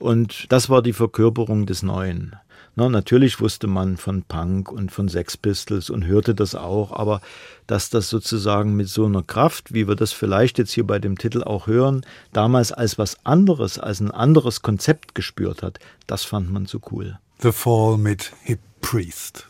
Und 0.00 0.50
das 0.50 0.68
war 0.68 0.82
die 0.82 0.92
Verkörperung 0.92 1.66
des 1.66 1.84
Neuen. 1.84 2.34
Na, 2.78 2.90
natürlich 2.90 3.40
wusste 3.40 3.68
man 3.68 3.96
von 3.96 4.22
Punk 4.22 4.70
und 4.70 4.92
von 4.92 5.08
Sex 5.08 5.38
Pistols 5.38 5.88
und 5.88 6.06
hörte 6.06 6.34
das 6.34 6.54
auch, 6.54 6.92
aber 6.92 7.22
dass 7.66 7.88
das 7.88 8.10
sozusagen 8.10 8.76
mit 8.76 8.88
so 8.88 9.06
einer 9.06 9.22
Kraft, 9.22 9.72
wie 9.72 9.88
wir 9.88 9.94
das 9.94 10.12
vielleicht 10.12 10.58
jetzt 10.58 10.72
hier 10.72 10.86
bei 10.86 10.98
dem 10.98 11.16
Titel 11.16 11.42
auch 11.42 11.68
hören, 11.68 12.04
damals 12.34 12.72
als 12.72 12.98
was 12.98 13.24
anderes, 13.24 13.78
als 13.78 14.00
ein 14.00 14.10
anderes 14.10 14.60
Konzept 14.60 15.14
gespürt 15.14 15.62
hat, 15.62 15.78
das 16.06 16.24
fand 16.24 16.52
man 16.52 16.66
so 16.66 16.78
cool. 16.92 17.18
The 17.38 17.50
Fall 17.50 17.96
mit 17.96 18.34
Hip 18.42 18.60
Priest. 18.82 19.46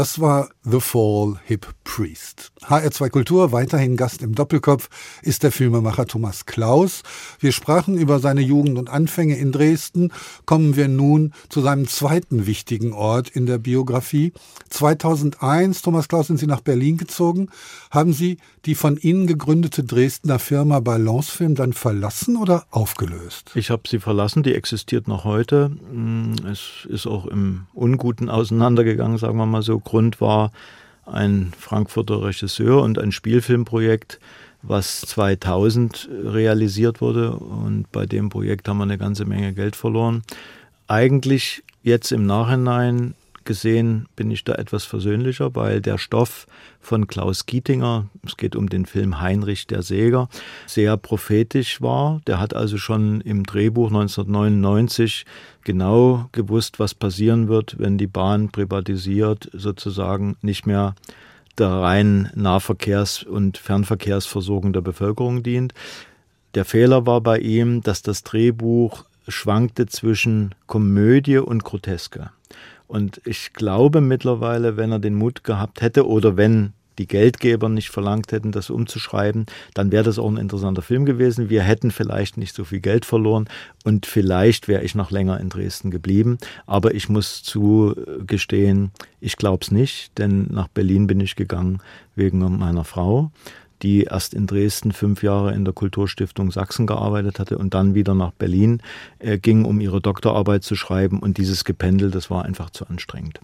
Das 0.00 0.18
war 0.18 0.48
The 0.62 0.80
Fall 0.80 1.38
Hip 1.44 1.66
Priest. 1.84 2.52
HR2 2.62 3.10
Kultur, 3.10 3.52
weiterhin 3.52 3.98
Gast 3.98 4.22
im 4.22 4.34
Doppelkopf, 4.34 4.88
ist 5.20 5.42
der 5.42 5.52
Filmemacher 5.52 6.06
Thomas 6.06 6.46
Klaus. 6.46 7.02
Wir 7.38 7.52
sprachen 7.52 7.98
über 7.98 8.18
seine 8.18 8.40
Jugend 8.40 8.78
und 8.78 8.88
Anfänge 8.88 9.36
in 9.36 9.52
Dresden. 9.52 10.10
Kommen 10.46 10.74
wir 10.74 10.88
nun 10.88 11.34
zu 11.50 11.60
seinem 11.60 11.86
zweiten 11.86 12.46
wichtigen 12.46 12.94
Ort 12.94 13.28
in 13.28 13.44
der 13.44 13.58
Biografie. 13.58 14.32
2001, 14.70 15.82
Thomas 15.82 16.08
Klaus, 16.08 16.28
sind 16.28 16.38
Sie 16.38 16.46
nach 16.46 16.62
Berlin 16.62 16.96
gezogen. 16.96 17.50
Haben 17.90 18.12
Sie 18.12 18.38
die 18.66 18.76
von 18.76 18.96
Ihnen 18.96 19.26
gegründete 19.26 19.82
Dresdner 19.82 20.38
Firma 20.38 20.78
Balance 20.78 21.32
Film 21.32 21.56
dann 21.56 21.72
verlassen 21.72 22.36
oder 22.36 22.64
aufgelöst? 22.70 23.50
Ich 23.56 23.70
habe 23.70 23.82
sie 23.88 23.98
verlassen, 23.98 24.44
die 24.44 24.54
existiert 24.54 25.08
noch 25.08 25.24
heute. 25.24 25.70
Mm, 25.92 26.34
es 26.46 26.86
ist 26.88 27.08
auch 27.08 27.26
im 27.26 27.66
Unguten 27.74 28.30
auseinandergegangen, 28.30 29.18
sagen 29.18 29.38
wir 29.38 29.46
mal 29.46 29.62
so. 29.62 29.80
Grund 29.80 30.20
war 30.20 30.52
ein 31.04 31.52
Frankfurter 31.58 32.22
Regisseur 32.22 32.80
und 32.80 32.96
ein 32.96 33.10
Spielfilmprojekt, 33.10 34.20
was 34.62 35.00
2000 35.00 36.08
realisiert 36.26 37.00
wurde. 37.00 37.32
Und 37.32 37.90
bei 37.90 38.06
dem 38.06 38.28
Projekt 38.28 38.68
haben 38.68 38.78
wir 38.78 38.84
eine 38.84 38.98
ganze 38.98 39.24
Menge 39.24 39.52
Geld 39.52 39.74
verloren. 39.74 40.22
Eigentlich 40.86 41.64
jetzt 41.82 42.12
im 42.12 42.24
Nachhinein 42.24 43.14
gesehen 43.44 44.06
bin 44.16 44.30
ich 44.30 44.44
da 44.44 44.54
etwas 44.54 44.84
versöhnlicher, 44.84 45.54
weil 45.54 45.80
der 45.80 45.98
Stoff 45.98 46.46
von 46.80 47.06
Klaus 47.06 47.46
Gietinger, 47.46 48.06
es 48.26 48.36
geht 48.36 48.56
um 48.56 48.68
den 48.68 48.86
Film 48.86 49.20
Heinrich 49.20 49.66
der 49.66 49.82
Säger, 49.82 50.28
sehr 50.66 50.96
prophetisch 50.96 51.80
war. 51.80 52.20
Der 52.26 52.40
hat 52.40 52.54
also 52.54 52.78
schon 52.78 53.20
im 53.20 53.44
Drehbuch 53.44 53.88
1999 53.88 55.24
genau 55.64 56.28
gewusst, 56.32 56.78
was 56.78 56.94
passieren 56.94 57.48
wird, 57.48 57.76
wenn 57.78 57.98
die 57.98 58.06
Bahn 58.06 58.50
privatisiert 58.50 59.50
sozusagen 59.52 60.36
nicht 60.42 60.66
mehr 60.66 60.94
der 61.58 61.68
reinen 61.68 62.30
Nahverkehrs- 62.34 63.24
und 63.24 63.58
Fernverkehrsversorgung 63.58 64.72
der 64.72 64.80
Bevölkerung 64.80 65.42
dient. 65.42 65.74
Der 66.54 66.64
Fehler 66.64 67.06
war 67.06 67.20
bei 67.20 67.38
ihm, 67.38 67.82
dass 67.82 68.02
das 68.02 68.22
Drehbuch 68.22 69.04
schwankte 69.28 69.86
zwischen 69.86 70.54
Komödie 70.66 71.38
und 71.38 71.64
Groteske. 71.64 72.30
Und 72.90 73.20
ich 73.24 73.52
glaube 73.52 74.00
mittlerweile, 74.00 74.76
wenn 74.76 74.90
er 74.90 74.98
den 74.98 75.14
Mut 75.14 75.44
gehabt 75.44 75.80
hätte 75.80 76.08
oder 76.08 76.36
wenn 76.36 76.72
die 76.98 77.06
Geldgeber 77.06 77.68
nicht 77.68 77.88
verlangt 77.88 78.32
hätten, 78.32 78.50
das 78.50 78.68
umzuschreiben, 78.68 79.46
dann 79.74 79.92
wäre 79.92 80.02
das 80.02 80.18
auch 80.18 80.28
ein 80.28 80.36
interessanter 80.36 80.82
Film 80.82 81.06
gewesen. 81.06 81.48
Wir 81.50 81.62
hätten 81.62 81.92
vielleicht 81.92 82.36
nicht 82.36 82.52
so 82.52 82.64
viel 82.64 82.80
Geld 82.80 83.04
verloren 83.04 83.48
und 83.84 84.06
vielleicht 84.06 84.66
wäre 84.66 84.82
ich 84.82 84.96
noch 84.96 85.12
länger 85.12 85.38
in 85.38 85.50
Dresden 85.50 85.92
geblieben. 85.92 86.38
Aber 86.66 86.92
ich 86.92 87.08
muss 87.08 87.44
zugestehen, 87.44 88.90
ich 89.20 89.36
glaube 89.36 89.62
es 89.62 89.70
nicht, 89.70 90.18
denn 90.18 90.48
nach 90.50 90.66
Berlin 90.66 91.06
bin 91.06 91.20
ich 91.20 91.36
gegangen 91.36 91.78
wegen 92.16 92.40
meiner 92.58 92.84
Frau 92.84 93.30
die 93.82 94.04
erst 94.04 94.34
in 94.34 94.46
Dresden 94.46 94.92
fünf 94.92 95.22
Jahre 95.22 95.54
in 95.54 95.64
der 95.64 95.74
Kulturstiftung 95.74 96.50
Sachsen 96.50 96.86
gearbeitet 96.86 97.38
hatte 97.38 97.58
und 97.58 97.74
dann 97.74 97.94
wieder 97.94 98.14
nach 98.14 98.32
Berlin 98.32 98.82
äh, 99.18 99.38
ging, 99.38 99.64
um 99.64 99.80
ihre 99.80 100.00
Doktorarbeit 100.00 100.62
zu 100.62 100.76
schreiben. 100.76 101.20
Und 101.20 101.38
dieses 101.38 101.64
Gependel, 101.64 102.10
das 102.10 102.30
war 102.30 102.44
einfach 102.44 102.70
zu 102.70 102.86
anstrengend. 102.86 103.40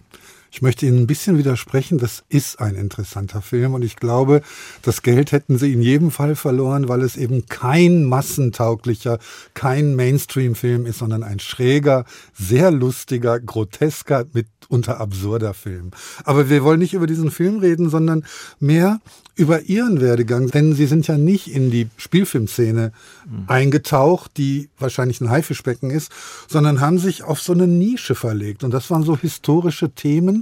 Ich 0.51 0.61
möchte 0.61 0.85
Ihnen 0.85 0.99
ein 0.99 1.07
bisschen 1.07 1.37
widersprechen. 1.37 1.97
Das 1.97 2.23
ist 2.29 2.59
ein 2.59 2.75
interessanter 2.75 3.41
Film 3.41 3.73
und 3.73 3.83
ich 3.83 3.95
glaube, 3.95 4.41
das 4.81 5.01
Geld 5.01 5.31
hätten 5.31 5.57
Sie 5.57 5.73
in 5.73 5.81
jedem 5.81 6.11
Fall 6.11 6.35
verloren, 6.35 6.87
weil 6.87 7.01
es 7.01 7.17
eben 7.17 7.45
kein 7.47 8.05
massentauglicher, 8.05 9.19
kein 9.53 9.95
Mainstream-Film 9.95 10.85
ist, 10.85 10.99
sondern 10.99 11.23
ein 11.23 11.39
schräger, 11.39 12.05
sehr 12.33 12.71
lustiger, 12.71 13.39
grotesker, 13.39 14.25
mitunter 14.33 14.99
absurder 14.99 15.53
Film. 15.53 15.91
Aber 16.23 16.49
wir 16.49 16.63
wollen 16.63 16.79
nicht 16.79 16.93
über 16.93 17.07
diesen 17.07 17.31
Film 17.31 17.59
reden, 17.59 17.89
sondern 17.89 18.25
mehr 18.59 18.99
über 19.35 19.61
Ihren 19.61 20.01
Werdegang, 20.01 20.47
denn 20.49 20.73
Sie 20.73 20.87
sind 20.87 21.07
ja 21.07 21.17
nicht 21.17 21.47
in 21.47 21.69
die 21.69 21.87
Spielfilmszene 21.97 22.91
mhm. 23.25 23.43
eingetaucht, 23.47 24.31
die 24.37 24.69
wahrscheinlich 24.79 25.21
ein 25.21 25.29
Haifischbecken 25.29 25.91
ist, 25.91 26.11
sondern 26.47 26.81
haben 26.81 26.97
sich 26.97 27.23
auf 27.23 27.39
so 27.39 27.53
eine 27.53 27.67
Nische 27.67 28.15
verlegt. 28.15 28.63
Und 28.63 28.71
das 28.71 28.89
waren 28.89 29.03
so 29.03 29.15
historische 29.17 29.91
Themen. 29.91 30.36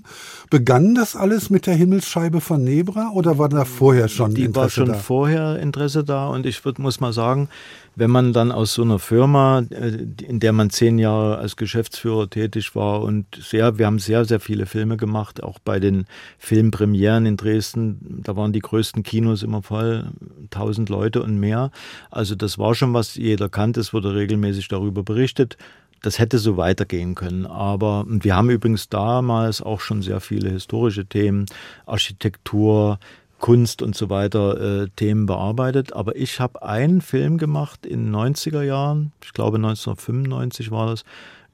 Begann 0.50 0.96
das 0.96 1.16
alles 1.16 1.50
mit 1.50 1.68
der 1.68 1.76
Himmelsscheibe 1.76 2.42
von 2.42 2.64
Nebra 2.64 3.12
oder 3.14 3.38
war 3.38 3.50
da 3.50 3.66
vorher 3.66 4.08
schon 4.08 4.34
die 4.34 4.44
Interesse 4.44 4.52
da? 4.52 4.52
Die 4.52 4.56
war 4.56 4.70
schon 4.70 4.88
da? 4.88 4.94
vorher 4.94 5.60
Interesse 5.60 6.04
da 6.04 6.28
und 6.28 6.46
ich 6.46 6.64
würd, 6.64 6.80
muss 6.80 7.00
mal 7.00 7.14
sagen, 7.14 7.50
wenn 7.96 8.12
man 8.12 8.34
dann 8.34 8.52
aus 8.52 8.74
so 8.74 8.84
einer 8.84 9.00
Firma, 9.00 9.64
äh, 9.70 10.06
in 10.28 10.40
der 10.40 10.52
man 10.52 10.70
zehn 10.70 11.00
Jahre 11.00 11.38
als 11.38 11.56
Geschäftsführer 11.56 12.30
tätig 12.30 12.76
war 12.76 13.02
und 13.02 13.26
sehr, 13.42 13.78
wir 13.78 13.86
haben 13.86 14.00
sehr, 14.00 14.26
sehr 14.26 14.40
viele 14.40 14.66
Filme 14.66 14.98
gemacht, 14.98 15.42
auch 15.42 15.60
bei 15.60 15.80
den 15.80 16.06
Filmpremieren 16.38 17.26
in 17.26 17.38
Dresden, 17.38 18.22
da 18.24 18.36
waren 18.36 18.54
die 18.54 18.60
größten 18.60 19.04
Kinos 19.04 19.44
immer 19.44 19.62
voll, 19.62 20.12
tausend 20.50 20.90
Leute 20.90 21.24
und 21.24 21.40
mehr. 21.40 21.72
Also 22.12 22.36
das 22.36 22.58
war 22.58 22.76
schon 22.76 22.94
was, 22.94 23.16
jeder 23.16 23.50
kannte, 23.50 23.80
es 23.80 23.94
wurde 23.94 24.14
regelmäßig 24.14 24.68
darüber 24.68 25.04
berichtet. 25.04 25.58
Das 26.06 26.20
hätte 26.20 26.38
so 26.38 26.56
weitergehen 26.56 27.16
können. 27.16 27.48
Aber 27.48 28.06
wir 28.08 28.36
haben 28.36 28.52
übrigens 28.52 28.90
damals 28.90 29.62
auch 29.64 29.82
schon 29.82 30.04
sehr 30.04 30.20
viele 30.20 30.52
historische 30.52 31.08
Themen, 31.08 31.48
Architektur, 31.88 33.00
Kunst 33.40 33.82
und 33.82 33.96
so 33.96 34.12
weiter 34.12 34.84
äh, 34.84 34.88
Themen 34.96 35.26
bearbeitet. 35.26 35.94
Aber 35.94 36.16
ich 36.16 36.40
habe 36.40 36.62
einen 36.62 37.02
Film 37.02 37.40
gemacht 37.40 37.88
in 37.88 38.06
den 38.06 38.16
90er 38.16 38.62
Jahren, 38.62 39.14
ich 39.24 39.34
glaube 39.34 39.58
1995 39.58 40.70
war 40.70 40.88
das, 40.92 41.06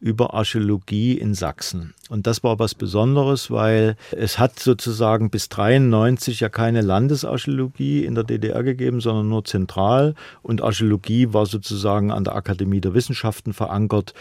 über 0.01 0.33
Archäologie 0.33 1.13
in 1.13 1.35
Sachsen. 1.35 1.93
Und 2.09 2.25
das 2.27 2.43
war 2.43 2.57
was 2.59 2.73
Besonderes, 2.75 3.51
weil 3.51 3.95
es 4.11 4.39
hat 4.39 4.59
sozusagen 4.59 5.29
bis 5.29 5.47
93 5.49 6.39
ja 6.39 6.49
keine 6.49 6.81
Landesarchäologie 6.81 8.03
in 8.03 8.15
der 8.15 8.23
DDR 8.23 8.63
gegeben, 8.63 8.99
sondern 8.99 9.29
nur 9.29 9.45
zentral. 9.45 10.15
Und 10.41 10.61
Archäologie 10.61 11.33
war 11.33 11.45
sozusagen 11.45 12.11
an 12.11 12.23
der 12.23 12.35
Akademie 12.35 12.81
der 12.81 12.95
Wissenschaften 12.95 13.53
verankert 13.53 14.15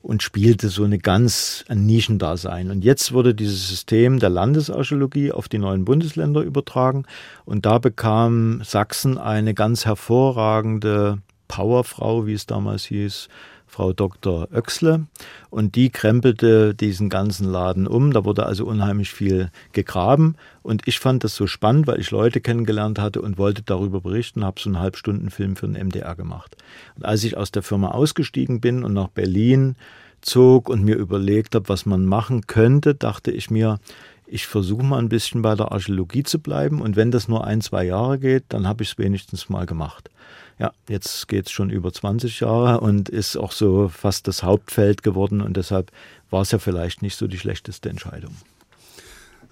und 0.00 0.22
spielte 0.22 0.68
so 0.68 0.84
eine 0.84 0.98
ganz 0.98 1.64
ein 1.68 1.84
Nischendasein. 1.84 2.70
Und 2.70 2.82
jetzt 2.82 3.12
wurde 3.12 3.34
dieses 3.34 3.68
System 3.68 4.20
der 4.20 4.30
Landesarchäologie 4.30 5.32
auf 5.32 5.48
die 5.48 5.58
neuen 5.58 5.84
Bundesländer 5.84 6.40
übertragen 6.40 7.04
und 7.44 7.66
da 7.66 7.78
bekam 7.78 8.62
Sachsen 8.64 9.18
eine 9.18 9.52
ganz 9.54 9.84
hervorragende 9.84 11.18
Powerfrau, 11.48 12.26
wie 12.26 12.34
es 12.34 12.46
damals 12.46 12.84
hieß, 12.84 13.28
Frau 13.68 13.92
Dr. 13.92 14.48
Oechsle 14.52 15.06
und 15.50 15.76
die 15.76 15.90
krempelte 15.90 16.74
diesen 16.74 17.08
ganzen 17.08 17.46
Laden 17.50 17.86
um. 17.86 18.12
Da 18.12 18.24
wurde 18.24 18.46
also 18.46 18.64
unheimlich 18.66 19.10
viel 19.10 19.50
gegraben 19.72 20.36
und 20.62 20.82
ich 20.86 20.98
fand 20.98 21.24
das 21.24 21.36
so 21.36 21.46
spannend, 21.46 21.86
weil 21.86 22.00
ich 22.00 22.10
Leute 22.10 22.40
kennengelernt 22.40 22.98
hatte 22.98 23.22
und 23.22 23.38
wollte 23.38 23.62
darüber 23.62 24.00
berichten, 24.00 24.44
habe 24.44 24.60
so 24.60 24.68
einen 24.68 24.80
Halbstundenfilm 24.80 25.56
für 25.56 25.68
den 25.68 25.88
MDR 25.88 26.16
gemacht. 26.16 26.56
Und 26.96 27.04
als 27.04 27.24
ich 27.24 27.36
aus 27.36 27.52
der 27.52 27.62
Firma 27.62 27.92
ausgestiegen 27.92 28.60
bin 28.60 28.84
und 28.84 28.94
nach 28.94 29.08
Berlin 29.08 29.76
zog 30.20 30.68
und 30.68 30.84
mir 30.84 30.96
überlegt 30.96 31.54
habe, 31.54 31.68
was 31.68 31.86
man 31.86 32.04
machen 32.04 32.46
könnte, 32.46 32.94
dachte 32.94 33.30
ich 33.30 33.50
mir, 33.50 33.78
ich 34.26 34.46
versuche 34.46 34.84
mal 34.84 34.98
ein 34.98 35.08
bisschen 35.08 35.42
bei 35.42 35.54
der 35.54 35.72
Archäologie 35.72 36.22
zu 36.22 36.38
bleiben 36.38 36.82
und 36.82 36.96
wenn 36.96 37.10
das 37.10 37.28
nur 37.28 37.46
ein, 37.46 37.60
zwei 37.60 37.84
Jahre 37.84 38.18
geht, 38.18 38.44
dann 38.50 38.66
habe 38.66 38.82
ich 38.82 38.92
es 38.92 38.98
wenigstens 38.98 39.48
mal 39.48 39.66
gemacht. 39.66 40.10
Ja, 40.58 40.72
jetzt 40.88 41.28
geht 41.28 41.46
es 41.46 41.52
schon 41.52 41.70
über 41.70 41.92
20 41.92 42.40
Jahre 42.40 42.80
und 42.80 43.08
ist 43.08 43.36
auch 43.36 43.52
so 43.52 43.88
fast 43.88 44.26
das 44.26 44.42
Hauptfeld 44.42 45.02
geworden 45.02 45.40
und 45.40 45.56
deshalb 45.56 45.92
war 46.30 46.42
es 46.42 46.50
ja 46.50 46.58
vielleicht 46.58 47.00
nicht 47.00 47.16
so 47.16 47.28
die 47.28 47.38
schlechteste 47.38 47.88
Entscheidung. 47.88 48.34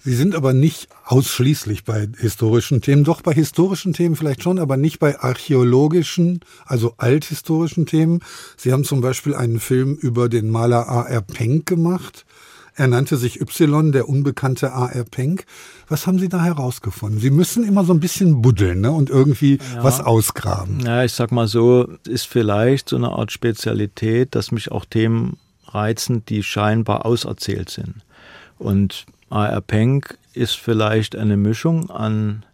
Sie 0.07 0.15
sind 0.15 0.37
aber 0.37 0.53
nicht 0.53 0.89
ausschließlich 1.05 1.85
bei 1.85 2.09
historischen 2.19 2.81
Themen, 2.81 3.03
doch 3.03 3.23
bei 3.23 3.33
historischen 3.33 3.93
Themen 3.93 4.15
vielleicht 4.15 4.41
schon, 4.41 4.61
aber 4.61 4.77
nicht 4.77 5.01
bei 5.01 5.19
archäologischen, 5.19 6.41
also 6.65 6.95
althistorischen 6.97 7.87
Themen. 7.87 8.21
Sie 8.57 8.73
haben 8.73 8.85
zum 8.85 9.01
Beispiel 9.01 9.35
einen 9.35 9.59
Film 9.59 9.97
über 9.97 10.29
den 10.29 10.49
Maler 10.49 10.89
A.R. 10.89 11.23
Penck 11.23 11.67
gemacht. 11.67 12.25
Er 12.79 12.89
nannte 12.89 13.17
sich 13.17 13.41
Y, 13.41 13.91
der 13.91 14.07
unbekannte 14.07 14.73
A.R. 14.73 15.05
Penck. 15.05 15.47
Was 15.89 16.07
haben 16.07 16.19
Sie 16.19 16.29
da 16.29 16.45
herausgefunden? 16.45 17.19
Sie 17.19 17.31
müssen 17.31 17.65
immer 17.65 17.85
so 17.85 17.95
ein 17.95 18.01
bisschen 18.01 18.43
buddeln 18.43 18.83
ne? 18.83 18.93
und 18.93 19.09
irgendwie 19.09 19.59
ja. 19.75 19.83
was 19.83 20.01
ausgraben. 20.01 20.81
Ja, 20.81 21.03
ich 21.03 21.13
sag 21.13 21.33
mal 21.33 21.49
so, 21.49 21.89
ist 22.07 22.27
vielleicht 22.27 22.91
so 22.91 22.97
eine 22.97 23.13
Art 23.13 23.33
Spezialität, 23.33 24.35
dass 24.35 24.53
mich 24.53 24.71
auch 24.71 24.85
Themen 24.85 25.39
reizen, 25.69 26.27
die 26.27 26.43
scheinbar 26.43 27.07
auserzählt 27.07 27.71
sind. 27.71 27.95
Und 28.59 29.07
A.R. 29.31 29.63
Penck 29.63 30.19
ist 30.35 30.57
vielleicht 30.57 31.17
eine 31.17 31.39
Mischung 31.39 31.91
an 31.91 32.45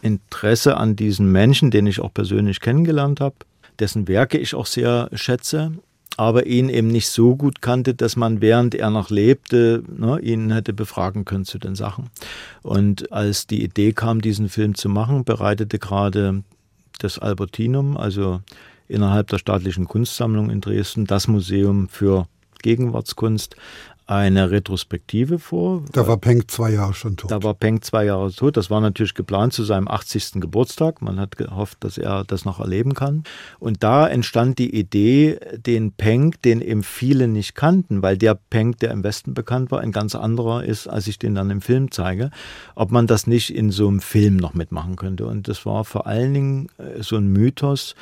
Interesse 0.00 0.78
an 0.78 0.96
diesen 0.96 1.30
Menschen, 1.30 1.70
den 1.70 1.86
ich 1.86 2.00
auch 2.00 2.14
persönlich 2.14 2.60
kennengelernt 2.60 3.20
habe, 3.20 3.36
dessen 3.78 4.08
Werke 4.08 4.38
ich 4.38 4.54
auch 4.54 4.66
sehr 4.66 5.10
schätze 5.12 5.72
aber 6.18 6.46
ihn 6.46 6.68
eben 6.68 6.88
nicht 6.88 7.08
so 7.08 7.36
gut 7.36 7.62
kannte, 7.62 7.94
dass 7.94 8.16
man 8.16 8.40
während 8.40 8.74
er 8.74 8.90
noch 8.90 9.08
lebte, 9.08 9.84
ne, 9.86 10.18
ihn 10.18 10.52
hätte 10.52 10.72
befragen 10.72 11.24
können 11.24 11.44
zu 11.44 11.58
den 11.58 11.76
Sachen. 11.76 12.10
Und 12.62 13.12
als 13.12 13.46
die 13.46 13.62
Idee 13.62 13.92
kam, 13.92 14.20
diesen 14.20 14.48
Film 14.48 14.74
zu 14.74 14.88
machen, 14.88 15.24
bereitete 15.24 15.78
gerade 15.78 16.42
das 16.98 17.20
Albertinum, 17.20 17.96
also 17.96 18.40
innerhalb 18.88 19.28
der 19.28 19.38
staatlichen 19.38 19.86
Kunstsammlung 19.86 20.50
in 20.50 20.60
Dresden, 20.60 21.06
das 21.06 21.28
Museum 21.28 21.88
für 21.88 22.26
Gegenwartskunst, 22.62 23.54
eine 24.08 24.50
Retrospektive 24.50 25.38
vor. 25.38 25.82
Da 25.92 26.08
war 26.08 26.16
Penck 26.16 26.50
zwei 26.50 26.70
Jahre 26.70 26.94
schon 26.94 27.18
tot. 27.18 27.30
Da 27.30 27.42
war 27.42 27.52
Penck 27.52 27.84
zwei 27.84 28.06
Jahre 28.06 28.32
tot. 28.32 28.56
Das 28.56 28.70
war 28.70 28.80
natürlich 28.80 29.12
geplant 29.12 29.52
zu 29.52 29.64
seinem 29.64 29.86
80. 29.86 30.40
Geburtstag. 30.40 31.02
Man 31.02 31.20
hat 31.20 31.36
gehofft, 31.36 31.84
dass 31.84 31.98
er 31.98 32.24
das 32.24 32.46
noch 32.46 32.58
erleben 32.58 32.94
kann. 32.94 33.24
Und 33.58 33.82
da 33.82 34.08
entstand 34.08 34.58
die 34.58 34.74
Idee, 34.74 35.38
den 35.54 35.92
Penck, 35.92 36.40
den 36.40 36.62
eben 36.62 36.82
viele 36.82 37.28
nicht 37.28 37.54
kannten, 37.54 38.00
weil 38.00 38.16
der 38.16 38.34
Penck, 38.34 38.78
der 38.78 38.92
im 38.92 39.04
Westen 39.04 39.34
bekannt 39.34 39.70
war, 39.70 39.80
ein 39.80 39.92
ganz 39.92 40.14
anderer 40.14 40.64
ist, 40.64 40.86
als 40.86 41.06
ich 41.06 41.18
den 41.18 41.34
dann 41.34 41.50
im 41.50 41.60
Film 41.60 41.90
zeige, 41.90 42.30
ob 42.74 42.90
man 42.90 43.06
das 43.06 43.26
nicht 43.26 43.54
in 43.54 43.70
so 43.70 43.88
einem 43.88 44.00
Film 44.00 44.36
noch 44.38 44.54
mitmachen 44.54 44.96
könnte. 44.96 45.26
Und 45.26 45.48
das 45.48 45.66
war 45.66 45.84
vor 45.84 46.06
allen 46.06 46.32
Dingen 46.32 46.68
äh, 46.78 47.02
so 47.02 47.16
ein 47.16 47.28
Mythos, 47.28 47.94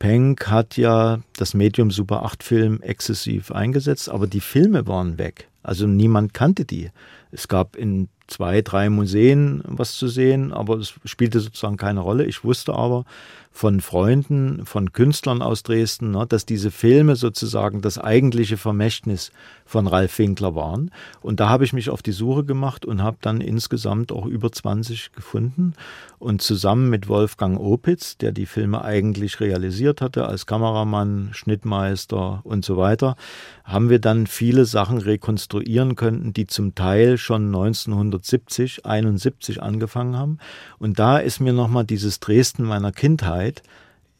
Penck 0.00 0.50
hat 0.50 0.76
ja 0.76 1.20
das 1.36 1.54
Medium 1.54 1.92
Super 1.92 2.24
8 2.24 2.42
Film 2.42 2.80
exzessiv 2.82 3.52
eingesetzt, 3.52 4.08
aber 4.08 4.26
die 4.26 4.40
Filme 4.40 4.88
waren 4.88 5.16
weg. 5.16 5.46
Also 5.62 5.86
niemand 5.86 6.34
kannte 6.34 6.64
die. 6.64 6.90
Es 7.30 7.48
gab 7.48 7.76
in 7.76 8.08
zwei, 8.26 8.62
drei 8.62 8.90
Museen 8.90 9.62
was 9.66 9.94
zu 9.94 10.08
sehen, 10.08 10.52
aber 10.52 10.76
es 10.76 10.94
spielte 11.04 11.40
sozusagen 11.40 11.76
keine 11.76 12.00
Rolle. 12.00 12.24
Ich 12.24 12.44
wusste 12.44 12.74
aber, 12.74 13.04
von 13.52 13.80
Freunden, 13.82 14.64
von 14.64 14.92
Künstlern 14.92 15.42
aus 15.42 15.62
Dresden, 15.62 16.12
ne, 16.12 16.26
dass 16.26 16.46
diese 16.46 16.70
Filme 16.70 17.16
sozusagen 17.16 17.82
das 17.82 17.98
eigentliche 17.98 18.56
Vermächtnis 18.56 19.30
von 19.72 19.86
Ralf 19.86 20.18
Winkler 20.18 20.54
waren. 20.54 20.90
Und 21.22 21.40
da 21.40 21.48
habe 21.48 21.64
ich 21.64 21.72
mich 21.72 21.88
auf 21.88 22.02
die 22.02 22.12
Suche 22.12 22.44
gemacht 22.44 22.84
und 22.84 23.02
habe 23.02 23.16
dann 23.22 23.40
insgesamt 23.40 24.12
auch 24.12 24.26
über 24.26 24.52
20 24.52 25.12
gefunden. 25.12 25.72
Und 26.18 26.42
zusammen 26.42 26.90
mit 26.90 27.08
Wolfgang 27.08 27.58
Opitz, 27.58 28.18
der 28.18 28.32
die 28.32 28.44
Filme 28.44 28.84
eigentlich 28.84 29.40
realisiert 29.40 30.02
hatte 30.02 30.26
als 30.26 30.44
Kameramann, 30.44 31.30
Schnittmeister 31.32 32.42
und 32.44 32.66
so 32.66 32.76
weiter, 32.76 33.16
haben 33.64 33.88
wir 33.88 33.98
dann 33.98 34.26
viele 34.26 34.66
Sachen 34.66 34.98
rekonstruieren 34.98 35.96
können, 35.96 36.34
die 36.34 36.46
zum 36.46 36.74
Teil 36.74 37.16
schon 37.16 37.46
1970, 37.46 38.84
71 38.84 39.62
angefangen 39.62 40.18
haben. 40.18 40.38
Und 40.78 40.98
da 40.98 41.16
ist 41.16 41.40
mir 41.40 41.54
nochmal 41.54 41.86
dieses 41.86 42.20
Dresden 42.20 42.64
meiner 42.64 42.92
Kindheit 42.92 43.62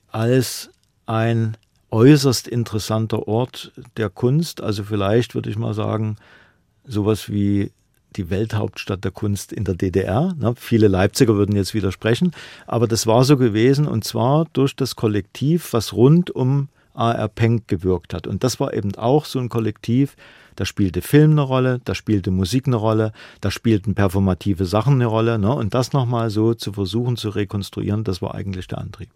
als 0.09 0.71
ein 1.05 1.59
äußerst 1.93 2.49
interessanter 2.49 3.29
Ort 3.29 3.73
der 3.97 4.11
Kunst. 4.11 4.61
Also 4.61 4.83
vielleicht 4.83 5.35
würde 5.35 5.51
ich 5.51 5.59
mal 5.59 5.75
sagen, 5.75 6.17
sowas 6.85 7.29
wie 7.29 7.71
die 8.17 8.31
Welthauptstadt 8.31 9.05
der 9.05 9.11
Kunst 9.11 9.53
in 9.53 9.65
der 9.65 9.75
DDR. 9.75 10.35
Ne, 10.39 10.55
viele 10.57 10.89
Leipziger 10.89 11.35
würden 11.35 11.57
jetzt 11.57 11.75
widersprechen, 11.75 12.33
aber 12.67 12.89
das 12.89 13.07
war 13.07 13.25
so 13.25 13.37
gewesen 13.37 13.87
und 13.87 14.05
zwar 14.05 14.47
durch 14.53 14.75
das 14.75 14.97
Kollektiv, 14.97 15.73
was 15.73 15.93
rund 15.93 16.31
um 16.31 16.69
A.R. 16.95 17.29
Penck 17.29 17.69
gewirkt 17.69 18.13
hat. 18.13 18.27
Und 18.27 18.45
das 18.45 18.61
war 18.61 18.75
eben 18.75 18.95
auch 18.97 19.25
so 19.25 19.39
ein 19.39 19.49
Kollektiv, 19.49 20.17
da 20.57 20.67
spielte 20.67 21.01
Film 21.01 21.33
eine 21.33 21.41
Rolle, 21.41 21.81
da 21.85 21.95
spielte 21.95 22.31
Musik 22.31 22.67
eine 22.67 22.77
Rolle, 22.77 23.13
da 23.41 23.51
spielten 23.51 23.95
performative 23.95 24.67
Sachen 24.67 24.95
eine 24.95 25.07
Rolle. 25.07 25.39
Ne? 25.39 25.51
Und 25.55 25.73
das 25.73 25.95
nochmal 25.95 26.29
so 26.29 26.53
zu 26.53 26.73
versuchen 26.73 27.17
zu 27.17 27.31
rekonstruieren, 27.31 28.05
das 28.05 28.21
war 28.21 28.35
eigentlich 28.35 28.67
der 28.67 28.79
Antrieb. 28.79 29.09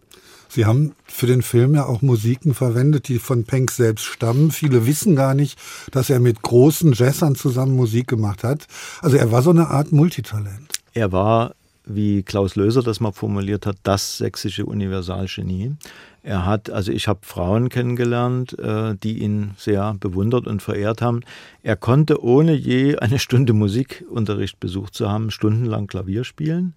Sie 0.49 0.65
haben 0.65 0.93
für 1.05 1.27
den 1.27 1.41
Film 1.41 1.75
ja 1.75 1.85
auch 1.85 2.01
Musiken 2.01 2.53
verwendet, 2.53 3.07
die 3.07 3.19
von 3.19 3.43
Penck 3.43 3.71
selbst 3.71 4.05
stammen. 4.05 4.51
Viele 4.51 4.85
wissen 4.85 5.15
gar 5.15 5.33
nicht, 5.33 5.59
dass 5.91 6.09
er 6.09 6.19
mit 6.19 6.41
großen 6.41 6.93
Jazzern 6.93 7.35
zusammen 7.35 7.75
Musik 7.75 8.07
gemacht 8.07 8.43
hat. 8.43 8.67
Also 9.01 9.17
er 9.17 9.31
war 9.31 9.41
so 9.41 9.49
eine 9.49 9.67
Art 9.67 9.91
Multitalent. 9.91 10.79
Er 10.93 11.11
war 11.11 11.53
wie 11.87 12.23
Klaus 12.23 12.55
Löser 12.55 12.83
das 12.83 12.99
mal 12.99 13.11
formuliert 13.11 13.65
hat, 13.65 13.77
das 13.83 14.17
sächsische 14.17 14.65
Universalgenie. 14.65 15.75
Er 16.23 16.45
hat, 16.45 16.69
also 16.69 16.91
ich 16.91 17.07
habe 17.07 17.19
Frauen 17.21 17.69
kennengelernt, 17.69 18.59
äh, 18.59 18.95
die 19.01 19.19
ihn 19.19 19.51
sehr 19.57 19.95
bewundert 19.99 20.45
und 20.45 20.61
verehrt 20.61 21.01
haben. 21.01 21.21
Er 21.63 21.77
konnte 21.77 22.21
ohne 22.21 22.53
je 22.53 22.97
eine 22.97 23.19
Stunde 23.19 23.53
Musikunterricht 23.53 24.59
besucht 24.59 24.93
zu 24.93 25.09
haben, 25.09 25.31
stundenlang 25.31 25.87
Klavier 25.87 26.25
spielen. 26.25 26.73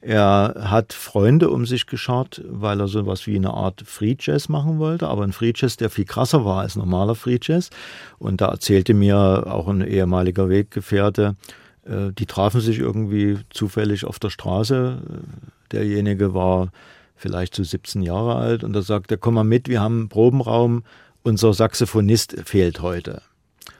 Er 0.00 0.54
hat 0.56 0.92
Freunde 0.92 1.50
um 1.50 1.66
sich 1.66 1.86
geschaut, 1.86 2.42
weil 2.48 2.80
er 2.80 2.86
so 2.86 3.06
was 3.06 3.26
wie 3.26 3.34
eine 3.34 3.52
Art 3.52 3.82
Free 3.84 4.14
Jazz 4.18 4.48
machen 4.48 4.78
wollte, 4.78 5.08
aber 5.08 5.24
ein 5.24 5.32
Free 5.32 5.52
Jazz, 5.54 5.76
der 5.76 5.90
viel 5.90 6.04
krasser 6.04 6.44
war 6.44 6.60
als 6.60 6.76
normaler 6.76 7.16
Free 7.16 7.38
Jazz. 7.42 7.70
Und 8.18 8.40
da 8.40 8.46
erzählte 8.46 8.94
mir 8.94 9.16
auch 9.16 9.66
ein 9.66 9.80
ehemaliger 9.80 10.48
Weggefährte, 10.48 11.34
äh, 11.84 12.12
die 12.12 12.26
trafen 12.26 12.60
sich 12.60 12.78
irgendwie 12.78 13.38
zufällig 13.50 14.04
auf 14.04 14.18
der 14.18 14.30
Straße. 14.30 14.98
Derjenige 15.72 16.32
war 16.32 16.68
vielleicht 17.16 17.54
so 17.56 17.64
17 17.64 18.02
Jahre 18.02 18.36
alt 18.36 18.62
und 18.62 18.72
da 18.72 18.82
sagt 18.82 19.10
er, 19.10 19.18
komm 19.18 19.34
mal 19.34 19.44
mit, 19.44 19.68
wir 19.68 19.80
haben 19.80 19.98
einen 19.98 20.08
Probenraum, 20.08 20.84
unser 21.22 21.52
Saxophonist 21.52 22.36
fehlt 22.44 22.80
heute. 22.80 23.22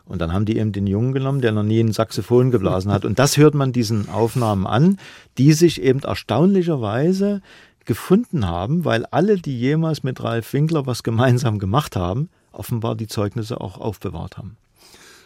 Und 0.09 0.21
dann 0.21 0.33
haben 0.33 0.47
die 0.47 0.57
eben 0.57 0.73
den 0.73 0.87
Jungen 0.87 1.13
genommen, 1.13 1.43
der 1.43 1.53
noch 1.53 1.63
nie 1.63 1.81
ein 1.81 1.93
Saxophon 1.93 2.51
geblasen 2.51 2.91
hat. 2.91 3.05
Und 3.05 3.19
das 3.19 3.37
hört 3.37 3.55
man 3.55 3.73
diesen 3.73 4.09
Aufnahmen 4.09 4.67
an, 4.67 4.99
die 5.37 5.53
sich 5.53 5.83
eben 5.83 6.01
erstaunlicherweise 6.01 7.43
gefunden 7.85 8.47
haben, 8.47 8.85
weil 8.85 9.05
alle, 9.07 9.37
die 9.37 9.59
jemals 9.59 10.03
mit 10.03 10.23
Ralf 10.23 10.53
Winkler 10.53 10.87
was 10.87 11.03
gemeinsam 11.03 11.59
gemacht 11.59 11.95
haben, 11.95 12.31
offenbar 12.53 12.97
die 12.97 13.07
Zeugnisse 13.07 13.61
auch 13.61 13.79
aufbewahrt 13.79 14.39
haben. 14.39 14.57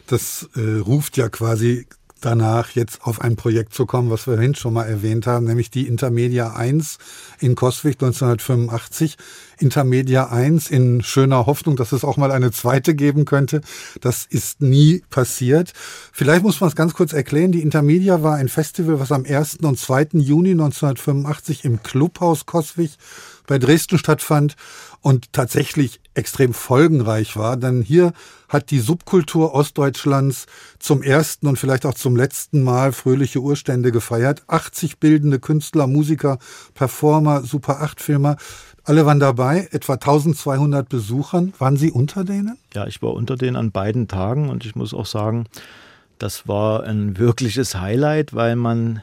Das 0.07 0.49
äh, 0.55 0.79
ruft 0.79 1.15
ja 1.17 1.29
quasi 1.29 1.87
danach 2.25 2.71
jetzt 2.71 3.03
auf 3.03 3.21
ein 3.21 3.35
Projekt 3.35 3.73
zu 3.73 3.85
kommen, 3.85 4.09
was 4.09 4.27
wir 4.27 4.33
vorhin 4.35 4.55
schon 4.55 4.73
mal 4.73 4.85
erwähnt 4.85 5.27
haben, 5.27 5.45
nämlich 5.45 5.71
die 5.71 5.87
Intermedia 5.87 6.53
1 6.53 6.97
in 7.39 7.55
Coswig 7.55 7.95
1985. 7.95 9.17
Intermedia 9.59 10.25
1 10.29 10.69
in 10.69 11.03
schöner 11.03 11.45
Hoffnung, 11.45 11.75
dass 11.75 11.91
es 11.91 12.03
auch 12.03 12.17
mal 12.17 12.31
eine 12.31 12.51
zweite 12.51 12.95
geben 12.95 13.25
könnte. 13.25 13.61
Das 14.01 14.25
ist 14.25 14.61
nie 14.61 15.03
passiert. 15.09 15.73
Vielleicht 16.11 16.43
muss 16.43 16.59
man 16.59 16.69
es 16.69 16.75
ganz 16.75 16.93
kurz 16.93 17.13
erklären. 17.13 17.51
Die 17.51 17.61
Intermedia 17.61 18.23
war 18.23 18.35
ein 18.35 18.49
Festival, 18.49 18.99
was 18.99 19.11
am 19.11 19.25
1. 19.25 19.57
und 19.61 19.79
2. 19.79 20.09
Juni 20.13 20.51
1985 20.51 21.65
im 21.65 21.83
Clubhaus 21.83 22.45
Coswig 22.45 22.97
bei 23.47 23.59
Dresden 23.59 23.97
stattfand 23.97 24.55
und 25.01 25.33
tatsächlich 25.33 25.99
extrem 26.13 26.53
folgenreich 26.53 27.35
war. 27.35 27.57
Denn 27.57 27.81
hier 27.81 28.13
hat 28.47 28.71
die 28.71 28.79
Subkultur 28.79 29.53
Ostdeutschlands 29.53 30.45
zum 30.79 31.03
ersten 31.03 31.47
und 31.47 31.57
vielleicht 31.57 31.85
auch 31.85 31.93
zum 31.93 32.15
letzten 32.15 32.63
Mal 32.63 32.91
fröhliche 32.91 33.39
Urstände 33.39 33.91
gefeiert. 33.91 34.43
80 34.47 34.99
bildende 34.99 35.39
Künstler, 35.39 35.87
Musiker, 35.87 36.37
Performer, 36.73 37.41
Super 37.41 37.81
8 37.81 37.99
Filmer. 37.99 38.37
Alle 38.85 39.05
waren 39.05 39.19
dabei, 39.19 39.69
etwa 39.71 39.93
1200 39.93 40.87
Besuchern. 40.87 41.53
Waren 41.57 41.77
Sie 41.77 41.91
unter 41.91 42.23
denen? 42.23 42.57
Ja, 42.73 42.85
ich 42.87 43.01
war 43.01 43.13
unter 43.13 43.35
denen 43.35 43.55
an 43.55 43.71
beiden 43.71 44.07
Tagen 44.07 44.49
und 44.49 44.65
ich 44.65 44.75
muss 44.75 44.93
auch 44.93 45.05
sagen, 45.05 45.45
das 46.19 46.47
war 46.47 46.83
ein 46.83 47.17
wirkliches 47.17 47.75
Highlight, 47.75 48.33
weil 48.33 48.55
man 48.55 49.01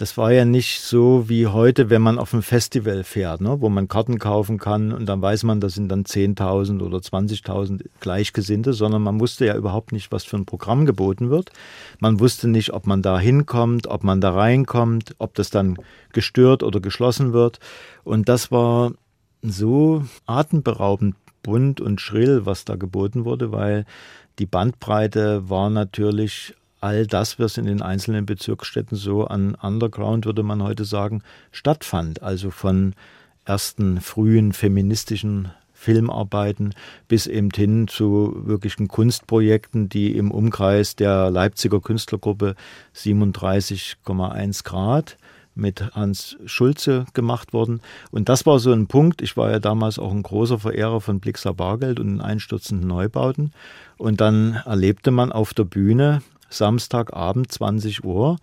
das 0.00 0.16
war 0.16 0.32
ja 0.32 0.46
nicht 0.46 0.80
so 0.80 1.28
wie 1.28 1.46
heute, 1.46 1.90
wenn 1.90 2.00
man 2.00 2.18
auf 2.18 2.32
ein 2.32 2.40
Festival 2.40 3.04
fährt, 3.04 3.42
ne, 3.42 3.60
wo 3.60 3.68
man 3.68 3.86
Karten 3.86 4.18
kaufen 4.18 4.56
kann 4.56 4.92
und 4.92 5.04
dann 5.04 5.20
weiß 5.20 5.42
man, 5.42 5.60
das 5.60 5.74
sind 5.74 5.90
dann 5.90 6.04
10.000 6.04 6.80
oder 6.80 6.96
20.000 6.98 7.84
Gleichgesinnte, 8.00 8.72
sondern 8.72 9.02
man 9.02 9.20
wusste 9.20 9.44
ja 9.44 9.54
überhaupt 9.54 9.92
nicht, 9.92 10.10
was 10.10 10.24
für 10.24 10.36
ein 10.36 10.46
Programm 10.46 10.86
geboten 10.86 11.28
wird. 11.28 11.50
Man 11.98 12.18
wusste 12.18 12.48
nicht, 12.48 12.72
ob 12.72 12.86
man 12.86 13.02
da 13.02 13.18
hinkommt, 13.18 13.88
ob 13.88 14.02
man 14.02 14.22
da 14.22 14.30
reinkommt, 14.30 15.16
ob 15.18 15.34
das 15.34 15.50
dann 15.50 15.76
gestört 16.14 16.62
oder 16.62 16.80
geschlossen 16.80 17.34
wird. 17.34 17.60
Und 18.02 18.30
das 18.30 18.50
war 18.50 18.92
so 19.42 20.04
atemberaubend 20.24 21.14
bunt 21.42 21.78
und 21.82 22.00
schrill, 22.00 22.46
was 22.46 22.64
da 22.64 22.76
geboten 22.76 23.26
wurde, 23.26 23.52
weil 23.52 23.84
die 24.38 24.46
Bandbreite 24.46 25.50
war 25.50 25.68
natürlich 25.68 26.54
all 26.80 27.06
das, 27.06 27.38
was 27.38 27.56
in 27.58 27.66
den 27.66 27.82
einzelnen 27.82 28.26
Bezirksstädten 28.26 28.96
so 28.96 29.26
an 29.26 29.54
Underground, 29.54 30.26
würde 30.26 30.42
man 30.42 30.62
heute 30.62 30.84
sagen, 30.84 31.22
stattfand. 31.52 32.22
Also 32.22 32.50
von 32.50 32.94
ersten 33.44 34.00
frühen 34.00 34.52
feministischen 34.52 35.50
Filmarbeiten 35.72 36.74
bis 37.08 37.26
eben 37.26 37.48
hin 37.54 37.88
zu 37.88 38.34
wirklichen 38.44 38.86
Kunstprojekten, 38.86 39.88
die 39.88 40.14
im 40.14 40.30
Umkreis 40.30 40.94
der 40.94 41.30
Leipziger 41.30 41.80
Künstlergruppe 41.80 42.54
37,1 42.94 44.64
Grad 44.64 45.16
mit 45.54 45.94
Hans 45.94 46.36
Schulze 46.44 47.06
gemacht 47.14 47.52
wurden. 47.52 47.80
Und 48.10 48.28
das 48.28 48.44
war 48.44 48.58
so 48.58 48.72
ein 48.72 48.88
Punkt. 48.88 49.22
Ich 49.22 49.36
war 49.36 49.50
ja 49.50 49.58
damals 49.58 49.98
auch 49.98 50.12
ein 50.12 50.22
großer 50.22 50.58
Verehrer 50.58 51.00
von 51.00 51.18
Blixer 51.18 51.54
Bargeld 51.54 51.98
und 51.98 52.08
den 52.08 52.20
einstürzenden 52.20 52.86
Neubauten. 52.86 53.52
Und 53.96 54.20
dann 54.20 54.60
erlebte 54.66 55.10
man 55.10 55.32
auf 55.32 55.54
der 55.54 55.64
Bühne 55.64 56.22
Samstagabend 56.50 57.50
20 57.50 58.04
Uhr, 58.04 58.36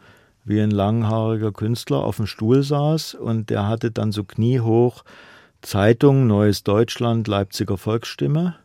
wie 0.44 0.62
ein 0.62 0.72
langhaariger 0.72 1.52
Künstler 1.52 2.04
auf 2.04 2.18
dem 2.18 2.26
Stuhl 2.26 2.64
saß 2.64 3.14
und 3.16 3.50
der 3.50 3.68
hatte 3.68 3.92
dann 3.92 4.12
so 4.12 4.24
kniehoch 4.24 5.04
Zeitung, 5.62 6.28
Neues 6.28 6.64
Deutschland, 6.64 7.28
Leipziger 7.28 7.78
Volksstimme 7.78 8.56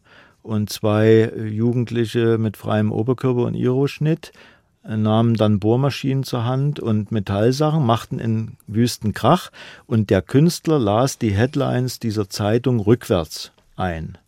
und 0.42 0.70
zwei 0.70 1.32
Jugendliche 1.36 2.38
mit 2.38 2.56
freiem 2.56 2.92
Oberkörper 2.92 3.42
und 3.42 3.54
Iro-Schnitt 3.54 4.32
nahmen 4.84 5.34
dann 5.34 5.60
Bohrmaschinen 5.60 6.24
zur 6.24 6.44
Hand 6.44 6.80
und 6.80 7.12
Metallsachen, 7.12 7.84
machten 7.84 8.18
in 8.18 8.56
wüsten 8.66 9.12
Krach 9.12 9.50
und 9.86 10.10
der 10.10 10.22
Künstler 10.22 10.78
las 10.78 11.18
die 11.18 11.32
Headlines 11.32 11.98
dieser 11.98 12.28
Zeitung 12.28 12.80
rückwärts 12.80 13.52
ein. 13.76 14.18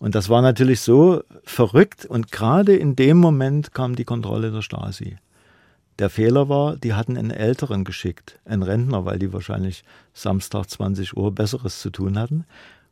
Und 0.00 0.14
das 0.14 0.28
war 0.28 0.42
natürlich 0.42 0.80
so 0.80 1.22
verrückt 1.44 2.04
und 2.04 2.32
gerade 2.32 2.76
in 2.76 2.96
dem 2.96 3.16
Moment 3.16 3.72
kam 3.72 3.94
die 3.96 4.04
Kontrolle 4.04 4.50
der 4.50 4.62
Stasi. 4.62 5.16
Der 5.98 6.10
Fehler 6.10 6.48
war, 6.48 6.76
die 6.76 6.94
hatten 6.94 7.16
einen 7.16 7.30
Älteren 7.30 7.84
geschickt, 7.84 8.40
einen 8.44 8.64
Rentner, 8.64 9.04
weil 9.04 9.18
die 9.18 9.32
wahrscheinlich 9.32 9.84
Samstag 10.12 10.68
20 10.68 11.16
Uhr 11.16 11.32
Besseres 11.32 11.80
zu 11.80 11.90
tun 11.90 12.18
hatten. 12.18 12.44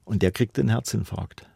Und 0.05 0.23
der 0.23 0.31
kriegte 0.31 0.61
einen 0.61 0.71
Herzinfarkt. 0.71 1.47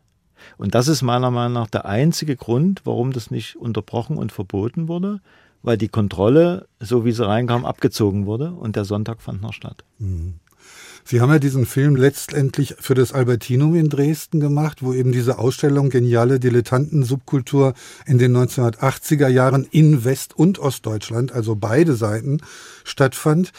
Und 0.58 0.74
das 0.74 0.88
ist 0.88 1.02
meiner 1.02 1.30
Meinung 1.30 1.54
nach 1.54 1.70
der 1.70 1.86
einzige 1.86 2.36
Grund, 2.36 2.82
warum 2.84 3.12
das 3.12 3.30
nicht 3.30 3.56
unterbrochen 3.56 4.16
und 4.18 4.32
verboten 4.32 4.88
wurde, 4.88 5.20
weil 5.62 5.78
die 5.78 5.88
Kontrolle, 5.88 6.68
so 6.80 7.04
wie 7.04 7.12
sie 7.12 7.26
reinkam, 7.26 7.64
abgezogen 7.64 8.26
wurde 8.26 8.52
und 8.52 8.76
der 8.76 8.84
Sonntag 8.84 9.20
fand 9.22 9.42
noch 9.42 9.52
statt. 9.52 9.84
Mhm. 9.98 10.34
Sie 11.08 11.20
haben 11.20 11.30
ja 11.30 11.38
diesen 11.38 11.66
Film 11.66 11.94
letztendlich 11.94 12.74
für 12.80 12.94
das 12.94 13.12
Albertinum 13.12 13.76
in 13.76 13.88
Dresden 13.88 14.40
gemacht, 14.40 14.78
wo 14.82 14.92
eben 14.92 15.12
diese 15.12 15.38
Ausstellung 15.38 15.88
Geniale 15.88 16.40
Dilettanten-Subkultur 16.40 17.74
in 18.06 18.18
den 18.18 18.36
1980er 18.36 19.28
Jahren 19.28 19.68
in 19.70 20.04
West- 20.04 20.36
und 20.36 20.58
Ostdeutschland, 20.58 21.30
also 21.30 21.54
beide 21.54 21.94
Seiten, 21.94 22.38
stattfand. 22.82 23.52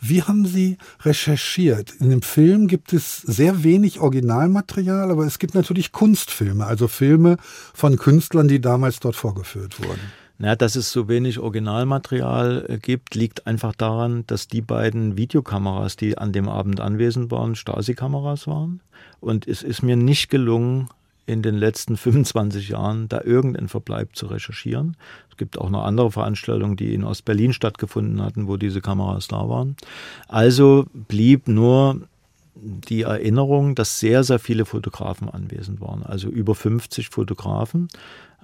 Wie 0.00 0.22
haben 0.22 0.46
Sie 0.46 0.78
recherchiert? 1.02 1.92
In 2.00 2.08
dem 2.08 2.22
Film 2.22 2.68
gibt 2.68 2.94
es 2.94 3.18
sehr 3.18 3.62
wenig 3.62 4.00
Originalmaterial, 4.00 5.10
aber 5.10 5.26
es 5.26 5.38
gibt 5.38 5.54
natürlich 5.54 5.92
Kunstfilme, 5.92 6.64
also 6.64 6.88
Filme 6.88 7.36
von 7.74 7.98
Künstlern, 7.98 8.48
die 8.48 8.62
damals 8.62 8.98
dort 9.00 9.16
vorgeführt 9.16 9.78
wurden. 9.78 10.00
Na, 10.36 10.56
dass 10.56 10.74
es 10.74 10.90
so 10.90 11.08
wenig 11.08 11.38
Originalmaterial 11.38 12.66
äh, 12.68 12.78
gibt, 12.78 13.14
liegt 13.14 13.46
einfach 13.46 13.74
daran, 13.74 14.24
dass 14.26 14.48
die 14.48 14.62
beiden 14.62 15.16
Videokameras, 15.16 15.96
die 15.96 16.18
an 16.18 16.32
dem 16.32 16.48
Abend 16.48 16.80
anwesend 16.80 17.30
waren, 17.30 17.54
Stasi-Kameras 17.54 18.46
waren. 18.48 18.80
Und 19.20 19.46
es 19.46 19.62
ist 19.62 19.82
mir 19.82 19.96
nicht 19.96 20.30
gelungen, 20.30 20.88
in 21.26 21.42
den 21.42 21.54
letzten 21.54 21.96
25 21.96 22.68
Jahren 22.70 23.08
da 23.08 23.20
irgendeinen 23.22 23.68
Verbleib 23.68 24.16
zu 24.16 24.26
recherchieren. 24.26 24.96
Es 25.30 25.36
gibt 25.36 25.58
auch 25.58 25.70
noch 25.70 25.84
andere 25.84 26.10
Veranstaltungen, 26.10 26.76
die 26.76 26.94
in 26.94 27.04
Ostberlin 27.04 27.52
stattgefunden 27.52 28.22
hatten, 28.22 28.48
wo 28.48 28.56
diese 28.56 28.80
Kameras 28.80 29.28
da 29.28 29.48
waren. 29.48 29.76
Also 30.28 30.86
blieb 30.92 31.48
nur 31.48 32.02
die 32.56 33.02
Erinnerung, 33.02 33.74
dass 33.74 33.98
sehr, 33.98 34.24
sehr 34.24 34.38
viele 34.38 34.64
Fotografen 34.64 35.28
anwesend 35.28 35.80
waren. 35.80 36.02
Also 36.02 36.28
über 36.28 36.54
50 36.54 37.08
Fotografen 37.08 37.88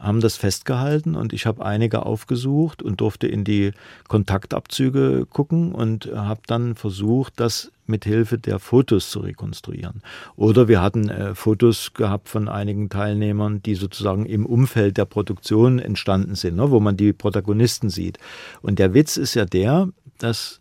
haben 0.00 0.20
das 0.20 0.36
festgehalten 0.36 1.14
und 1.14 1.32
ich 1.34 1.44
habe 1.44 1.64
einige 1.64 2.06
aufgesucht 2.06 2.82
und 2.82 3.02
durfte 3.02 3.26
in 3.26 3.44
die 3.44 3.72
Kontaktabzüge 4.08 5.26
gucken 5.28 5.72
und 5.72 6.06
habe 6.14 6.40
dann 6.46 6.74
versucht, 6.74 7.34
das 7.36 7.70
mit 7.86 8.04
Hilfe 8.04 8.38
der 8.38 8.58
Fotos 8.58 9.10
zu 9.10 9.20
rekonstruieren. 9.20 10.02
Oder 10.36 10.68
wir 10.68 10.80
hatten 10.80 11.10
äh, 11.10 11.34
Fotos 11.34 11.92
gehabt 11.92 12.28
von 12.30 12.48
einigen 12.48 12.88
Teilnehmern, 12.88 13.62
die 13.62 13.74
sozusagen 13.74 14.24
im 14.24 14.46
Umfeld 14.46 14.96
der 14.96 15.04
Produktion 15.04 15.78
entstanden 15.78 16.34
sind, 16.34 16.56
ne, 16.56 16.70
wo 16.70 16.80
man 16.80 16.96
die 16.96 17.12
Protagonisten 17.12 17.90
sieht. 17.90 18.18
Und 18.62 18.78
der 18.78 18.94
Witz 18.94 19.18
ist 19.18 19.34
ja 19.34 19.44
der, 19.44 19.88
dass 20.18 20.60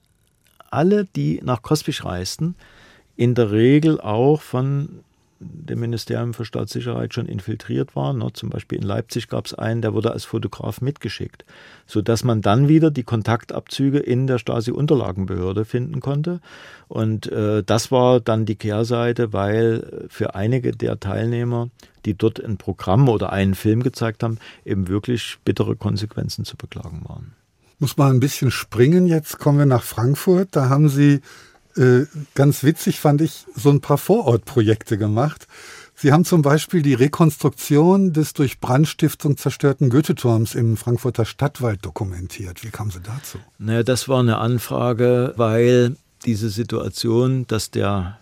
alle, 0.70 1.06
die 1.06 1.40
nach 1.44 1.62
Kospisch 1.62 2.04
reisten, 2.04 2.56
in 3.20 3.36
der 3.36 3.52
Regel 3.52 4.00
auch 4.00 4.42
von 4.42 5.02
dem 5.42 5.82
Ministerium 5.82 6.34
für 6.34 6.46
Staatssicherheit 6.46 7.14
schon 7.14 7.26
infiltriert 7.26 7.94
war. 7.94 8.14
Ne? 8.14 8.30
Zum 8.32 8.50
Beispiel 8.50 8.78
in 8.78 8.86
Leipzig 8.86 9.28
gab 9.28 9.46
es 9.46 9.54
einen, 9.54 9.82
der 9.82 9.94
wurde 9.94 10.12
als 10.12 10.24
Fotograf 10.24 10.80
mitgeschickt, 10.80 11.44
sodass 11.86 12.24
man 12.24 12.42
dann 12.42 12.70
wieder 12.70 12.92
die 12.92 13.04
Kontaktabzüge 13.04 14.00
in 14.00 14.26
der 14.26 14.38
Stasi-Unterlagenbehörde 14.38 15.66
finden 15.66 16.00
konnte. 16.00 16.40
Und 16.88 17.30
äh, 17.30 17.62
das 17.62 17.92
war 17.92 18.22
dann 18.22 18.46
die 18.46 18.56
Kehrseite, 18.56 19.34
weil 19.34 20.08
für 20.08 20.36
einige 20.36 20.72
der 20.72 21.02
Teilnehmer, 21.02 21.70
die 22.06 22.14
dort 22.14 22.42
ein 22.42 22.56
Programm 22.56 23.10
oder 23.10 23.34
einen 23.34 23.54
Film 23.54 23.84
gezeigt 23.84 24.24
haben, 24.24 24.38
eben 24.64 24.88
wirklich 24.88 25.40
bittere 25.44 25.76
Konsequenzen 25.76 26.46
zu 26.46 26.56
beklagen 26.56 27.04
waren. 27.06 27.34
Muss 27.80 27.98
mal 27.98 28.12
ein 28.12 28.22
bisschen 28.22 28.52
springen. 28.52 29.08
Jetzt 29.08 29.40
kommen 29.40 29.58
wir 29.58 29.66
nach 29.66 29.84
Frankfurt. 29.84 30.50
Da 30.52 30.70
haben 30.70 30.88
Sie 30.88 31.20
äh, 31.80 32.06
ganz 32.36 32.64
witzig 32.64 33.00
fand 33.00 33.22
ich 33.22 33.46
so 33.56 33.70
ein 33.70 33.82
paar 33.82 33.98
Vorortprojekte 33.98 34.98
gemacht. 34.98 35.48
Sie 35.96 36.14
haben 36.14 36.24
zum 36.24 36.42
Beispiel 36.42 36.82
die 36.82 36.94
Rekonstruktion 36.94 38.14
des 38.14 38.34
durch 38.34 38.60
Brandstiftung 38.60 39.36
zerstörten 39.36 39.90
Goetheturms 39.90 40.56
im 40.56 40.78
Frankfurter 40.78 41.26
Stadtwald 41.26 41.86
dokumentiert. 41.86 42.64
Wie 42.64 42.70
kamen 42.70 42.92
Sie 42.92 43.02
dazu? 43.02 43.38
Naja, 43.58 43.84
das 43.84 44.08
war 44.08 44.20
eine 44.20 44.38
Anfrage, 44.38 45.34
weil 45.36 45.98
diese 46.26 46.50
Situation, 46.50 47.48
dass 47.48 47.72
der 47.72 48.20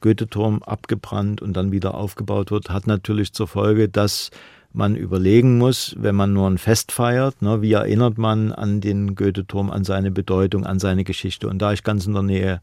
Goetheturm 0.00 0.62
abgebrannt 0.62 1.42
und 1.42 1.54
dann 1.54 1.72
wieder 1.72 1.94
aufgebaut 1.94 2.50
wird, 2.50 2.70
hat 2.70 2.86
natürlich 2.86 3.32
zur 3.32 3.48
Folge, 3.48 3.88
dass 3.88 4.30
man 4.72 4.96
überlegen 4.96 5.58
muss, 5.58 5.94
wenn 5.98 6.14
man 6.14 6.32
nur 6.32 6.48
ein 6.48 6.58
Fest 6.58 6.92
feiert, 6.92 7.40
ne, 7.42 7.62
wie 7.62 7.72
erinnert 7.72 8.18
man 8.18 8.52
an 8.52 8.80
den 8.80 9.14
Goethe-Turm, 9.14 9.70
an 9.70 9.84
seine 9.84 10.10
Bedeutung, 10.10 10.66
an 10.66 10.78
seine 10.78 11.04
Geschichte. 11.04 11.48
Und 11.48 11.60
da 11.60 11.72
ich 11.72 11.84
ganz 11.84 12.06
in 12.06 12.12
der 12.12 12.22
Nähe 12.22 12.60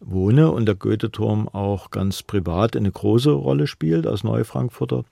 wohne 0.00 0.50
und 0.50 0.66
der 0.66 0.74
Goethe-Turm 0.74 1.48
auch 1.48 1.90
ganz 1.90 2.22
privat 2.22 2.76
eine 2.76 2.90
große 2.90 3.30
Rolle 3.30 3.66
spielt 3.66 4.06
als 4.06 4.22
Neufrankfurter, 4.22 5.04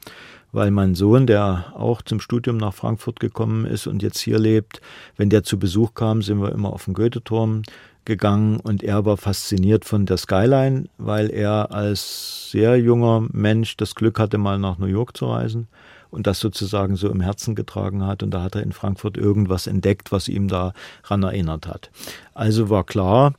weil 0.53 0.71
mein 0.71 0.95
Sohn, 0.95 1.27
der 1.27 1.73
auch 1.75 2.03
zum 2.03 2.21
Studium 2.21 2.59
nach 2.59 2.75
Frankfurt 2.75 3.21
gekommen 3.21 3.65
ist 3.65 3.87
und 3.87 4.03
jetzt 4.03 4.21
hier 4.21 4.39
lebt, 4.39 4.81
wenn 5.17 5.31
der 5.31 5.43
zu 5.43 5.59
Besuch 5.59 5.95
kam, 5.95 6.21
sind 6.21 6.41
wir 6.41 6.53
immer 6.53 6.73
auf 6.73 6.85
den 6.85 6.95
Goethe-Turm 6.95 7.63
gegangen 8.05 8.61
und 8.61 8.83
er 8.85 9.07
war 9.07 9.17
fasziniert 9.17 9.87
von 9.87 10.05
der 10.05 10.19
Skyline, 10.19 10.85
weil 10.99 11.31
er 11.31 11.73
als 11.73 12.51
sehr 12.51 12.77
junger 12.77 13.27
Mensch 13.33 13.79
das 13.79 13.95
Glück 13.95 14.19
hatte, 14.19 14.37
mal 14.37 14.59
nach 14.59 14.77
New 14.77 14.87
York 14.87 15.17
zu 15.17 15.25
reisen 15.25 15.69
und 16.15 16.27
das 16.27 16.41
sozusagen 16.41 16.97
so 16.97 17.11
im 17.11 17.21
Herzen 17.21 17.55
getragen 17.55 18.07
hat. 18.07 18.23
Und 18.23 18.31
da 18.31 18.43
hat 18.43 18.55
er 18.55 18.63
in 18.63 18.73
Frankfurt 18.73 19.17
irgendwas 19.17 19.67
entdeckt, 19.67 20.13
was 20.13 20.29
ihm 20.29 20.49
daran 20.49 21.23
erinnert 21.23 21.67
hat. 21.67 21.91
Also 22.33 22.71
war 22.71 22.85
klar, 22.85 23.35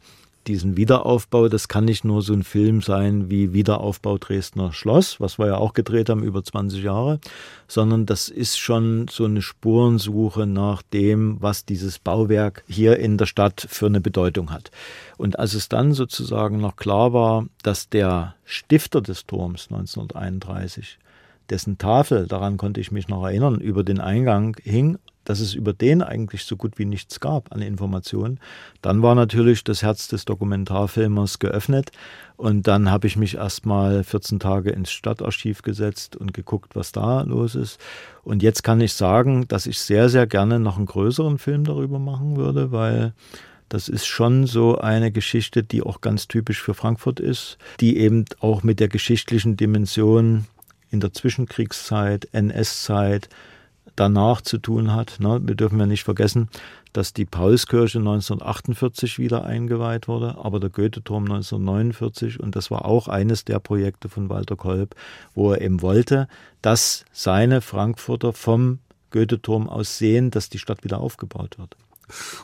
diesen 0.48 0.78
Wiederaufbau, 0.78 1.48
das 1.48 1.68
kann 1.68 1.86
nicht 1.86 2.06
nur 2.06 2.22
so 2.22 2.34
ein 2.34 2.44
Film 2.44 2.82
sein 2.82 3.30
wie 3.30 3.54
Wiederaufbau 3.54 4.18
Dresdner 4.18 4.74
Schloss, 4.74 5.20
was 5.20 5.40
wir 5.40 5.48
ja 5.48 5.58
auch 5.58 5.74
gedreht 5.74 6.10
haben 6.10 6.24
über 6.24 6.44
20 6.44 6.84
Jahre, 6.84 7.20
sondern 7.68 8.06
das 8.06 8.30
ist 8.30 8.60
schon 8.60 9.08
so 9.10 9.26
eine 9.26 9.42
Spurensuche 9.42 10.46
nach 10.46 10.82
dem, 10.82 11.38
was 11.42 11.66
dieses 11.66 12.00
Bauwerk 12.00 12.64
hier 12.68 13.00
in 13.00 13.18
der 13.18 13.26
Stadt 13.26 13.66
für 13.70 13.88
eine 13.88 14.02
Bedeutung 14.02 14.52
hat. 14.52 14.72
Und 15.18 15.40
als 15.40 15.54
es 15.54 15.70
dann 15.70 15.94
sozusagen 15.94 16.60
noch 16.60 16.76
klar 16.76 17.14
war, 17.14 17.46
dass 17.64 17.90
der 17.90 18.36
Stifter 18.46 19.02
des 19.02 19.26
Turms 19.26 19.68
1931 19.72 21.00
dessen 21.50 21.78
Tafel, 21.78 22.28
daran 22.28 22.58
konnte 22.58 22.82
ich 22.82 22.92
mich 22.92 23.08
noch 23.08 23.24
erinnern, 23.24 23.60
über 23.60 23.84
den 23.84 24.00
Eingang 24.00 24.56
hing, 24.64 24.98
dass 25.26 25.40
es 25.40 25.54
über 25.54 25.74
den 25.74 26.02
eigentlich 26.02 26.46
so 26.46 26.56
gut 26.56 26.78
wie 26.78 26.86
nichts 26.86 27.20
gab 27.20 27.52
an 27.52 27.62
Informationen. 27.62 28.40
Dann 28.82 29.02
war 29.02 29.16
natürlich 29.16 29.64
das 29.64 29.82
Herz 29.82 30.08
des 30.08 30.24
Dokumentarfilmers 30.26 31.40
geöffnet 31.40 31.92
und 32.38 32.68
dann 32.68 32.90
habe 32.90 33.08
ich 33.08 33.18
mich 33.18 33.36
erstmal 33.36 34.04
14 34.04 34.40
Tage 34.40 34.70
ins 34.70 34.92
Stadtarchiv 34.92 35.64
gesetzt 35.64 36.16
und 36.16 36.34
geguckt, 36.34 36.76
was 36.76 36.92
da 36.92 37.22
los 37.24 37.56
ist. 37.56 37.80
Und 38.24 38.44
jetzt 38.44 38.64
kann 38.64 38.80
ich 38.82 38.94
sagen, 38.94 39.48
dass 39.48 39.66
ich 39.66 39.80
sehr, 39.80 40.10
sehr 40.10 40.28
gerne 40.28 40.60
noch 40.60 40.78
einen 40.78 40.86
größeren 40.86 41.40
Film 41.40 41.64
darüber 41.64 42.00
machen 42.00 42.38
würde, 42.38 42.72
weil 42.72 43.14
das 43.68 43.90
ist 43.90 44.06
schon 44.06 44.46
so 44.46 44.78
eine 44.78 45.12
Geschichte, 45.12 45.64
die 45.64 45.82
auch 45.82 46.02
ganz 46.02 46.28
typisch 46.28 46.62
für 46.62 46.76
Frankfurt 46.76 47.20
ist, 47.20 47.58
die 47.80 47.98
eben 47.98 48.26
auch 48.40 48.62
mit 48.62 48.80
der 48.80 48.90
geschichtlichen 48.90 49.58
Dimension 49.58 50.46
in 50.90 51.00
der 51.00 51.14
Zwischenkriegszeit, 51.14 52.28
NS-Zeit, 52.32 53.30
danach 53.96 54.42
zu 54.42 54.58
tun 54.58 54.94
hat. 54.94 55.20
Ne? 55.20 55.40
Wir 55.44 55.56
dürfen 55.56 55.80
ja 55.80 55.86
nicht 55.86 56.04
vergessen, 56.04 56.50
dass 56.94 57.14
die 57.14 57.26
Paulskirche 57.26 58.00
1948 58.00 59.20
wieder 59.20 59.46
eingeweiht 59.46 60.08
wurde, 60.08 60.38
aber 60.38 60.60
der 60.60 60.70
Goethe-Turm 60.70 61.24
1949 61.24 62.40
und 62.40 62.56
das 62.56 62.72
war 62.72 62.86
auch 62.86 63.08
eines 63.08 63.46
der 63.46 63.60
Projekte 63.60 64.10
von 64.10 64.30
Walter 64.30 64.56
Kolb, 64.56 64.96
wo 65.34 65.52
er 65.52 65.62
eben 65.62 65.82
wollte, 65.82 66.28
dass 66.62 67.06
seine 67.12 67.62
Frankfurter 67.62 68.34
vom 68.34 68.80
Goethe-Turm 69.12 69.70
aus 69.70 69.98
sehen, 69.98 70.32
dass 70.32 70.50
die 70.50 70.60
Stadt 70.60 70.84
wieder 70.84 71.00
aufgebaut 71.00 71.58
wird. 71.58 71.76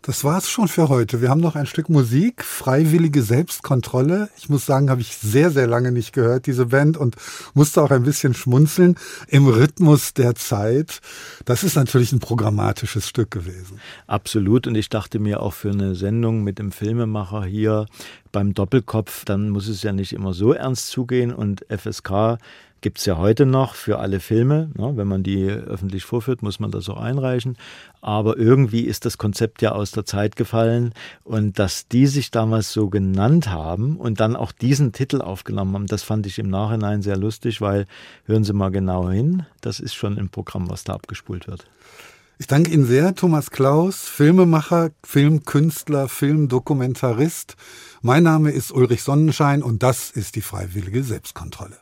Das 0.01 0.23
war's 0.23 0.49
schon 0.49 0.67
für 0.67 0.89
heute. 0.89 1.21
Wir 1.21 1.29
haben 1.29 1.41
noch 1.41 1.55
ein 1.55 1.65
Stück 1.65 1.89
Musik, 1.89 2.43
freiwillige 2.43 3.21
Selbstkontrolle. 3.21 4.29
Ich 4.37 4.49
muss 4.49 4.65
sagen, 4.65 4.89
habe 4.89 5.01
ich 5.01 5.15
sehr, 5.17 5.51
sehr 5.51 5.67
lange 5.67 5.91
nicht 5.91 6.13
gehört, 6.13 6.47
diese 6.47 6.67
Band, 6.67 6.97
und 6.97 7.15
musste 7.53 7.81
auch 7.81 7.91
ein 7.91 8.03
bisschen 8.03 8.33
schmunzeln 8.33 8.95
im 9.27 9.47
Rhythmus 9.47 10.13
der 10.13 10.35
Zeit. 10.35 11.01
Das 11.45 11.63
ist 11.63 11.75
natürlich 11.75 12.11
ein 12.11 12.19
programmatisches 12.19 13.07
Stück 13.07 13.31
gewesen. 13.31 13.79
Absolut. 14.07 14.67
Und 14.67 14.75
ich 14.75 14.89
dachte 14.89 15.19
mir 15.19 15.41
auch 15.41 15.53
für 15.53 15.71
eine 15.71 15.95
Sendung 15.95 16.43
mit 16.43 16.59
dem 16.59 16.71
Filmemacher 16.71 17.43
hier 17.43 17.85
beim 18.31 18.53
Doppelkopf, 18.53 19.25
dann 19.25 19.49
muss 19.49 19.67
es 19.67 19.83
ja 19.83 19.91
nicht 19.91 20.13
immer 20.13 20.33
so 20.33 20.53
ernst 20.53 20.87
zugehen 20.87 21.33
und 21.33 21.65
FSK 21.69 22.37
gibt 22.81 22.97
es 22.97 23.05
ja 23.05 23.17
heute 23.17 23.45
noch 23.45 23.75
für 23.75 23.99
alle 23.99 24.19
Filme. 24.19 24.71
Ne? 24.75 24.93
Wenn 24.95 25.07
man 25.07 25.23
die 25.23 25.47
öffentlich 25.47 26.03
vorführt, 26.03 26.41
muss 26.41 26.59
man 26.59 26.71
das 26.71 26.89
auch 26.89 26.99
einreichen. 26.99 27.57
Aber 28.01 28.37
irgendwie 28.37 28.81
ist 28.81 29.05
das 29.05 29.17
Konzept 29.17 29.61
ja 29.61 29.71
aus 29.71 29.91
der 29.91 30.05
Zeit 30.05 30.35
gefallen. 30.35 30.93
Und 31.23 31.59
dass 31.59 31.87
die 31.87 32.07
sich 32.07 32.31
damals 32.31 32.73
so 32.73 32.89
genannt 32.89 33.49
haben 33.49 33.97
und 33.97 34.19
dann 34.19 34.35
auch 34.35 34.51
diesen 34.51 34.91
Titel 34.91 35.21
aufgenommen 35.21 35.75
haben, 35.75 35.87
das 35.87 36.03
fand 36.03 36.25
ich 36.25 36.39
im 36.39 36.49
Nachhinein 36.49 37.01
sehr 37.01 37.17
lustig, 37.17 37.61
weil, 37.61 37.85
hören 38.25 38.43
Sie 38.43 38.53
mal 38.53 38.71
genau 38.71 39.09
hin, 39.09 39.45
das 39.61 39.79
ist 39.79 39.93
schon 39.93 40.17
ein 40.17 40.29
Programm, 40.29 40.69
was 40.69 40.83
da 40.83 40.93
abgespult 40.93 41.47
wird. 41.47 41.67
Ich 42.39 42.47
danke 42.47 42.71
Ihnen 42.71 42.85
sehr, 42.85 43.13
Thomas 43.13 43.51
Klaus, 43.51 44.07
Filmemacher, 44.07 44.89
Filmkünstler, 45.03 46.07
Filmdokumentarist. 46.07 47.55
Mein 48.01 48.23
Name 48.23 48.49
ist 48.49 48.71
Ulrich 48.71 49.03
Sonnenschein 49.03 49.61
und 49.61 49.83
das 49.83 50.09
ist 50.09 50.35
die 50.35 50.41
freiwillige 50.41 51.03
Selbstkontrolle. 51.03 51.77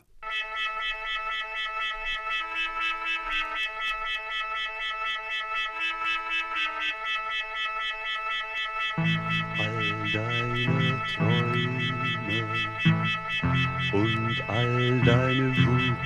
an 15.00 15.06
deine 15.06 15.56
Wut. 15.56 15.96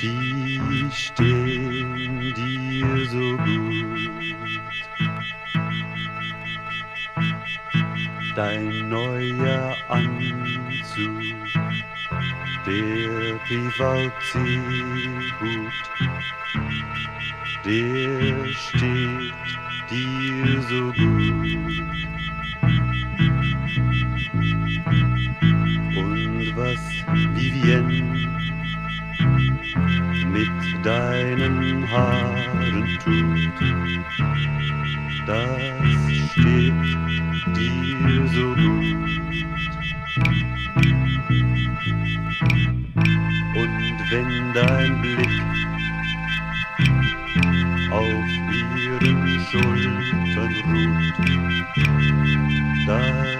Die 0.00 0.90
stehen 0.92 2.34
dir 2.34 3.06
so 3.06 3.36
gut. 3.36 3.98
Dein 8.36 8.88
neuer 8.88 9.76
Anzug, 9.88 11.22
der 12.66 13.38
Privatseehut, 13.48 14.52
der 17.64 18.46
steht 18.54 19.34
dir 19.90 20.62
so 20.62 20.92
gut. 20.92 22.07
was, 26.58 26.84
Vivienne, 27.34 28.02
mit 30.26 30.84
deinen 30.84 31.88
Haaren 31.88 32.98
tut. 33.04 33.58
Das 35.26 35.60
steht 36.32 36.84
dir 37.56 38.28
so 38.34 38.46
gut. 38.54 39.08
Und 43.60 43.96
wenn 44.10 44.30
dein 44.54 45.00
Blick 45.00 45.42
auf 47.90 48.28
ihren 48.50 49.20
Schultern 49.50 50.54
ruht, 50.66 51.16
dann 52.86 53.37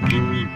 Good, 0.00 0.10
good. 0.10 0.55